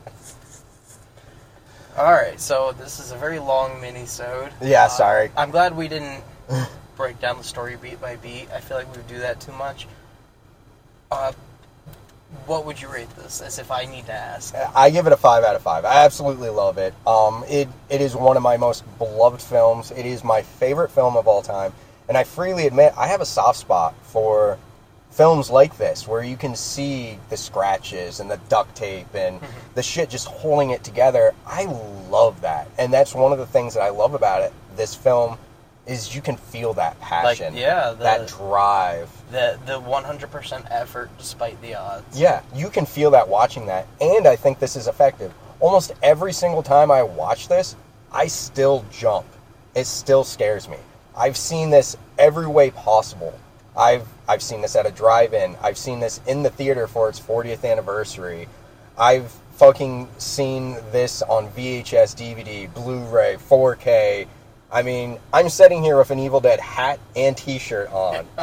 All 1.97 2.13
right, 2.13 2.39
so 2.39 2.73
this 2.79 2.99
is 2.99 3.11
a 3.11 3.17
very 3.17 3.37
long 3.39 3.81
mini-sode. 3.81 4.51
Yeah, 4.61 4.85
Uh, 4.85 4.87
sorry. 4.87 5.31
I'm 5.35 5.51
glad 5.51 5.75
we 5.75 5.87
didn't 5.89 6.23
break 7.01 7.19
down 7.19 7.35
the 7.35 7.43
story 7.43 7.75
beat 7.81 7.99
by 7.99 8.15
beat. 8.17 8.47
I 8.53 8.59
feel 8.59 8.77
like 8.77 8.85
we 8.91 8.97
would 8.97 9.07
do 9.07 9.17
that 9.17 9.41
too 9.41 9.53
much. 9.53 9.87
Uh, 11.09 11.31
what 12.45 12.63
would 12.63 12.79
you 12.79 12.89
rate 12.89 13.09
this? 13.15 13.41
As 13.41 13.57
if 13.57 13.71
I 13.71 13.85
need 13.85 14.05
to 14.05 14.13
ask. 14.13 14.53
I 14.75 14.91
give 14.91 15.07
it 15.07 15.13
a 15.13 15.17
five 15.17 15.43
out 15.43 15.55
of 15.55 15.63
five. 15.63 15.83
I 15.83 16.05
absolutely 16.05 16.49
love 16.49 16.77
it. 16.77 16.93
Um, 17.07 17.43
it 17.47 17.67
it 17.89 18.01
is 18.01 18.15
one 18.15 18.37
of 18.37 18.43
my 18.43 18.55
most 18.55 18.83
beloved 18.99 19.41
films. 19.41 19.89
It 19.89 20.05
is 20.05 20.23
my 20.23 20.43
favorite 20.43 20.91
film 20.91 21.17
of 21.17 21.27
all 21.27 21.41
time, 21.41 21.73
and 22.07 22.15
I 22.15 22.23
freely 22.23 22.67
admit 22.67 22.93
I 22.95 23.07
have 23.07 23.19
a 23.19 23.25
soft 23.25 23.57
spot 23.57 23.95
for 24.03 24.59
films 25.09 25.49
like 25.49 25.77
this, 25.77 26.07
where 26.07 26.23
you 26.23 26.37
can 26.37 26.55
see 26.55 27.17
the 27.31 27.35
scratches 27.35 28.19
and 28.19 28.29
the 28.29 28.39
duct 28.47 28.75
tape 28.75 29.13
and 29.15 29.39
the 29.73 29.81
shit 29.81 30.07
just 30.07 30.27
holding 30.27 30.69
it 30.69 30.83
together. 30.83 31.33
I 31.47 31.65
love 32.11 32.41
that, 32.41 32.69
and 32.77 32.93
that's 32.93 33.15
one 33.15 33.31
of 33.31 33.39
the 33.39 33.47
things 33.47 33.73
that 33.73 33.81
I 33.81 33.89
love 33.89 34.13
about 34.13 34.43
it. 34.43 34.53
This 34.75 34.93
film 34.93 35.39
is 35.87 36.15
you 36.15 36.21
can 36.21 36.35
feel 36.37 36.73
that 36.73 36.99
passion, 37.01 37.55
yeah, 37.55 37.89
the- 37.91 38.03
that 38.03 38.27
drive. 38.27 39.09
The 39.31 39.57
the 39.65 39.79
100% 39.79 40.65
effort 40.69 41.09
despite 41.17 41.59
the 41.61 41.75
odds. 41.75 42.19
Yeah, 42.19 42.41
you 42.53 42.69
can 42.69 42.85
feel 42.85 43.11
that 43.11 43.27
watching 43.27 43.65
that, 43.67 43.87
and 43.99 44.27
I 44.27 44.35
think 44.35 44.59
this 44.59 44.75
is 44.75 44.87
effective. 44.87 45.33
Almost 45.59 45.93
every 46.03 46.33
single 46.33 46.63
time 46.63 46.91
I 46.91 47.03
watch 47.03 47.47
this, 47.47 47.75
I 48.11 48.27
still 48.27 48.85
jump. 48.91 49.25
It 49.75 49.85
still 49.87 50.23
scares 50.23 50.67
me. 50.67 50.77
I've 51.15 51.37
seen 51.37 51.69
this 51.69 51.97
every 52.17 52.47
way 52.47 52.71
possible. 52.71 53.33
I've 53.77 54.05
I've 54.27 54.41
seen 54.41 54.61
this 54.61 54.75
at 54.75 54.85
a 54.85 54.91
drive-in. 54.91 55.55
I've 55.61 55.77
seen 55.77 55.99
this 55.99 56.19
in 56.27 56.43
the 56.43 56.49
theater 56.49 56.87
for 56.87 57.09
its 57.09 57.19
40th 57.19 57.63
anniversary. 57.69 58.47
I've 58.97 59.31
fucking 59.53 60.09
seen 60.17 60.77
this 60.91 61.21
on 61.21 61.49
VHS, 61.49 62.15
DVD, 62.15 62.73
Blu-ray, 62.73 63.37
4K. 63.49 64.27
I 64.71 64.83
mean, 64.83 65.19
I'm 65.33 65.49
sitting 65.49 65.83
here 65.83 65.97
with 65.97 66.11
an 66.11 66.19
Evil 66.19 66.39
Dead 66.39 66.59
hat 66.59 66.99
and 67.15 67.35
T-shirt 67.35 67.91
on. 67.91 68.25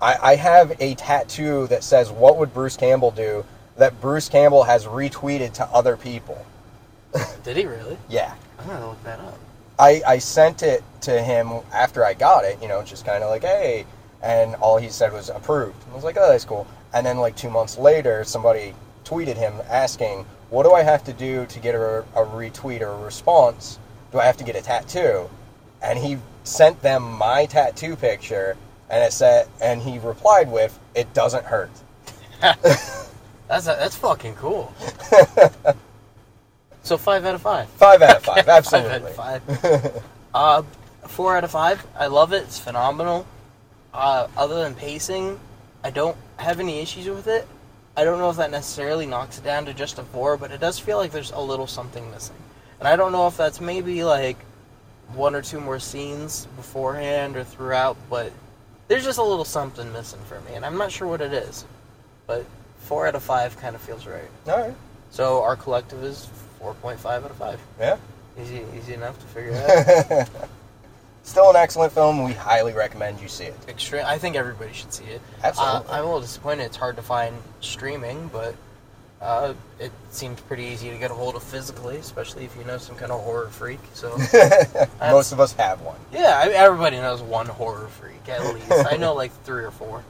I, 0.00 0.16
I 0.22 0.36
have 0.36 0.72
a 0.80 0.94
tattoo 0.94 1.66
that 1.68 1.82
says 1.82 2.10
"What 2.10 2.36
would 2.38 2.52
Bruce 2.52 2.76
Campbell 2.76 3.10
do?" 3.10 3.44
that 3.76 3.98
Bruce 4.00 4.28
Campbell 4.28 4.64
has 4.64 4.84
retweeted 4.84 5.54
to 5.54 5.64
other 5.64 5.96
people. 5.96 6.44
Did 7.44 7.56
he 7.56 7.66
really? 7.66 7.96
Yeah, 8.08 8.34
I'm 8.58 8.66
gonna 8.66 8.88
look 8.88 9.02
that 9.04 9.20
up. 9.20 9.38
I, 9.78 10.02
I 10.06 10.18
sent 10.18 10.62
it 10.62 10.84
to 11.02 11.22
him 11.22 11.48
after 11.72 12.04
I 12.04 12.12
got 12.12 12.44
it. 12.44 12.60
You 12.60 12.68
know, 12.68 12.82
just 12.82 13.06
kind 13.06 13.24
of 13.24 13.30
like, 13.30 13.42
"Hey," 13.42 13.86
and 14.22 14.54
all 14.56 14.76
he 14.76 14.90
said 14.90 15.12
was 15.12 15.30
"approved." 15.30 15.82
I 15.90 15.94
was 15.94 16.04
like, 16.04 16.16
"Oh, 16.18 16.28
that's 16.28 16.44
cool." 16.44 16.66
And 16.92 17.04
then 17.04 17.18
like 17.18 17.36
two 17.36 17.50
months 17.50 17.78
later, 17.78 18.24
somebody 18.24 18.74
tweeted 19.04 19.36
him 19.36 19.54
asking, 19.68 20.26
"What 20.50 20.64
do 20.64 20.72
I 20.72 20.82
have 20.82 21.04
to 21.04 21.12
do 21.14 21.46
to 21.46 21.60
get 21.60 21.74
a, 21.74 22.00
a 22.14 22.24
retweet 22.26 22.82
or 22.82 22.88
a 22.88 22.98
response? 22.98 23.78
Do 24.12 24.18
I 24.18 24.24
have 24.24 24.36
to 24.38 24.44
get 24.44 24.56
a 24.56 24.62
tattoo?" 24.62 25.28
And 25.82 25.98
he 25.98 26.18
sent 26.44 26.82
them 26.82 27.02
my 27.12 27.46
tattoo 27.46 27.96
picture, 27.96 28.56
and 28.88 29.02
it 29.02 29.12
said, 29.12 29.48
and 29.60 29.80
he 29.82 29.98
replied 29.98 30.50
with, 30.50 30.78
"It 30.94 31.12
doesn't 31.14 31.44
hurt." 31.44 31.70
That's 33.50 33.66
that's 33.66 33.96
fucking 33.96 34.36
cool. 34.36 34.72
so 36.84 36.96
five 36.96 37.24
out 37.24 37.34
of 37.34 37.42
five. 37.42 37.68
Five 37.70 38.00
out 38.00 38.18
of 38.18 38.22
five, 38.22 38.48
absolutely. 38.48 39.12
Five 39.14 39.42
out 39.50 39.64
of 39.64 39.90
five. 39.90 40.02
uh, 40.32 40.62
four 41.08 41.36
out 41.36 41.42
of 41.42 41.50
five. 41.50 41.84
I 41.98 42.06
love 42.06 42.32
it. 42.32 42.44
It's 42.44 42.60
phenomenal. 42.60 43.26
Uh, 43.92 44.28
other 44.36 44.62
than 44.62 44.76
pacing, 44.76 45.40
I 45.82 45.90
don't 45.90 46.16
have 46.36 46.60
any 46.60 46.78
issues 46.78 47.08
with 47.08 47.26
it. 47.26 47.48
I 47.96 48.04
don't 48.04 48.18
know 48.18 48.30
if 48.30 48.36
that 48.36 48.52
necessarily 48.52 49.04
knocks 49.04 49.38
it 49.38 49.44
down 49.44 49.64
to 49.66 49.74
just 49.74 49.98
a 49.98 50.04
four, 50.04 50.36
but 50.36 50.52
it 50.52 50.60
does 50.60 50.78
feel 50.78 50.98
like 50.98 51.10
there's 51.10 51.32
a 51.32 51.40
little 51.40 51.66
something 51.66 52.08
missing. 52.12 52.36
And 52.80 52.88
I 52.88 52.96
don't 52.96 53.12
know 53.12 53.26
if 53.26 53.36
that's 53.36 53.60
maybe 53.60 54.02
like 54.04 54.36
one 55.14 55.34
or 55.34 55.42
two 55.42 55.60
more 55.60 55.78
scenes 55.78 56.46
beforehand 56.56 57.36
or 57.36 57.44
throughout, 57.44 57.96
but 58.08 58.32
there's 58.88 59.04
just 59.04 59.18
a 59.18 59.22
little 59.22 59.44
something 59.44 59.92
missing 59.92 60.20
for 60.26 60.40
me, 60.42 60.54
and 60.54 60.64
I'm 60.64 60.76
not 60.76 60.90
sure 60.90 61.06
what 61.06 61.20
it 61.20 61.32
is. 61.32 61.64
But 62.26 62.44
four 62.78 63.06
out 63.06 63.14
of 63.14 63.22
five 63.22 63.56
kind 63.58 63.76
of 63.76 63.82
feels 63.82 64.06
right. 64.06 64.28
All 64.48 64.58
right. 64.58 64.74
So 65.10 65.42
our 65.42 65.56
collective 65.56 66.02
is 66.02 66.28
4.5 66.60 67.04
out 67.04 67.30
of 67.30 67.36
5. 67.36 67.60
Yeah. 67.78 67.96
Easy, 68.40 68.62
easy 68.76 68.94
enough 68.94 69.18
to 69.20 69.26
figure 69.26 69.54
out. 69.54 70.28
Still 71.22 71.50
an 71.50 71.56
excellent 71.56 71.92
film. 71.92 72.24
We 72.24 72.32
highly 72.32 72.72
recommend 72.72 73.20
you 73.20 73.28
see 73.28 73.44
it. 73.44 73.56
Extreme. 73.68 74.04
I 74.06 74.18
think 74.18 74.36
everybody 74.36 74.72
should 74.72 74.92
see 74.92 75.04
it. 75.04 75.20
Absolutely. 75.42 75.88
Uh, 75.88 75.92
I'm 75.92 76.02
a 76.02 76.06
little 76.06 76.20
disappointed. 76.20 76.64
It's 76.64 76.76
hard 76.76 76.96
to 76.96 77.02
find 77.02 77.36
streaming, 77.60 78.30
but 78.32 78.54
uh, 79.20 79.52
it 79.78 79.92
seems 80.10 80.40
pretty 80.40 80.64
easy 80.64 80.90
to 80.90 80.96
get 80.96 81.10
a 81.10 81.14
hold 81.14 81.36
of 81.36 81.42
physically, 81.42 81.96
especially 81.96 82.44
if 82.44 82.56
you 82.56 82.64
know 82.64 82.78
some 82.78 82.96
kind 82.96 83.12
of 83.12 83.20
horror 83.22 83.48
freak. 83.48 83.80
So 83.94 84.16
Most 85.00 85.32
of 85.32 85.40
us 85.40 85.52
have 85.54 85.80
one. 85.82 85.98
yeah, 86.12 86.40
I 86.42 86.46
mean, 86.46 86.56
everybody 86.56 86.96
knows 86.96 87.20
one 87.22 87.46
horror 87.46 87.88
freak 87.88 88.28
at 88.28 88.42
least. 88.54 88.70
I 88.90 88.96
know 88.96 89.14
like 89.14 89.32
three 89.44 89.64
or 89.64 89.70
four. 89.70 90.02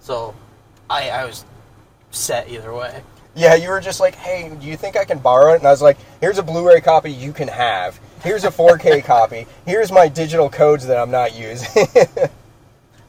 So 0.00 0.34
I, 0.88 1.10
I 1.10 1.24
was 1.24 1.44
set 2.10 2.48
either 2.48 2.72
way. 2.72 3.02
Yeah, 3.36 3.56
you 3.56 3.68
were 3.70 3.80
just 3.80 3.98
like, 3.98 4.14
hey, 4.14 4.48
do 4.60 4.66
you 4.66 4.76
think 4.76 4.96
I 4.96 5.04
can 5.04 5.18
borrow 5.18 5.54
it? 5.54 5.56
And 5.56 5.66
I 5.66 5.70
was 5.72 5.82
like, 5.82 5.96
here's 6.20 6.38
a 6.38 6.42
Blu 6.42 6.68
ray 6.68 6.80
copy 6.80 7.10
you 7.10 7.32
can 7.32 7.48
have. 7.48 7.98
Here's 8.22 8.44
a 8.44 8.50
4K 8.50 9.02
copy. 9.06 9.46
Here's 9.66 9.90
my 9.90 10.06
digital 10.06 10.48
codes 10.48 10.86
that 10.86 10.96
I'm 10.96 11.10
not 11.10 11.36
using. 11.36 11.86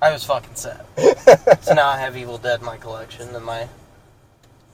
I 0.01 0.11
was 0.11 0.23
fucking 0.23 0.55
set. 0.55 0.83
so 1.61 1.73
now 1.75 1.87
I 1.89 1.97
have 1.99 2.17
Evil 2.17 2.39
Dead 2.39 2.59
in 2.61 2.65
my 2.65 2.77
collection 2.77 3.33
and 3.35 3.45
my 3.45 3.67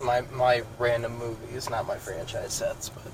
my 0.03 0.21
my 0.33 0.63
random 0.79 1.17
movies, 1.17 1.69
not 1.69 1.87
my 1.87 1.97
franchise 1.97 2.53
sets. 2.53 2.89
But 2.89 3.11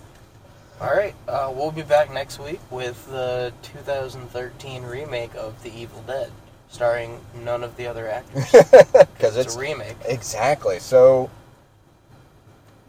all 0.82 0.96
right, 0.96 1.16
uh, 1.28 1.52
we'll 1.56 1.72
be 1.72 1.82
back 1.82 2.12
next 2.14 2.40
week 2.40 2.60
with 2.70 3.06
the 3.08 3.52
2013 3.64 4.84
remake 4.84 5.34
of 5.36 5.62
The 5.64 5.74
Evil 5.76 6.04
Dead, 6.06 6.32
starring 6.70 7.20
none 7.44 7.64
of 7.64 7.76
the 7.78 7.88
other 7.88 8.08
actors. 8.10 8.46
Because 9.18 9.36
It's 9.36 9.48
it's 9.48 9.56
a 9.56 9.60
remake. 9.60 9.96
Exactly. 10.06 10.78
So, 10.80 11.32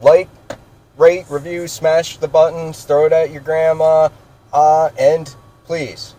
like, 0.03 0.29
rate, 0.99 1.25
review, 1.31 1.67
smash 1.67 2.19
the 2.19 2.29
buttons, 2.29 2.85
throw 2.85 3.07
it 3.07 3.13
at 3.13 3.31
your 3.31 3.41
grandma, 3.41 4.11
uh, 4.53 4.91
and 4.99 5.35
please 5.65 6.15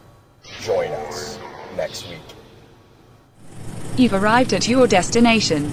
join 0.61 0.89
us 0.91 1.38
next 1.77 2.09
week. 2.09 2.19
You've 3.97 4.13
arrived 4.15 4.53
at 4.53 4.67
your 4.67 4.88
destination. 4.88 5.71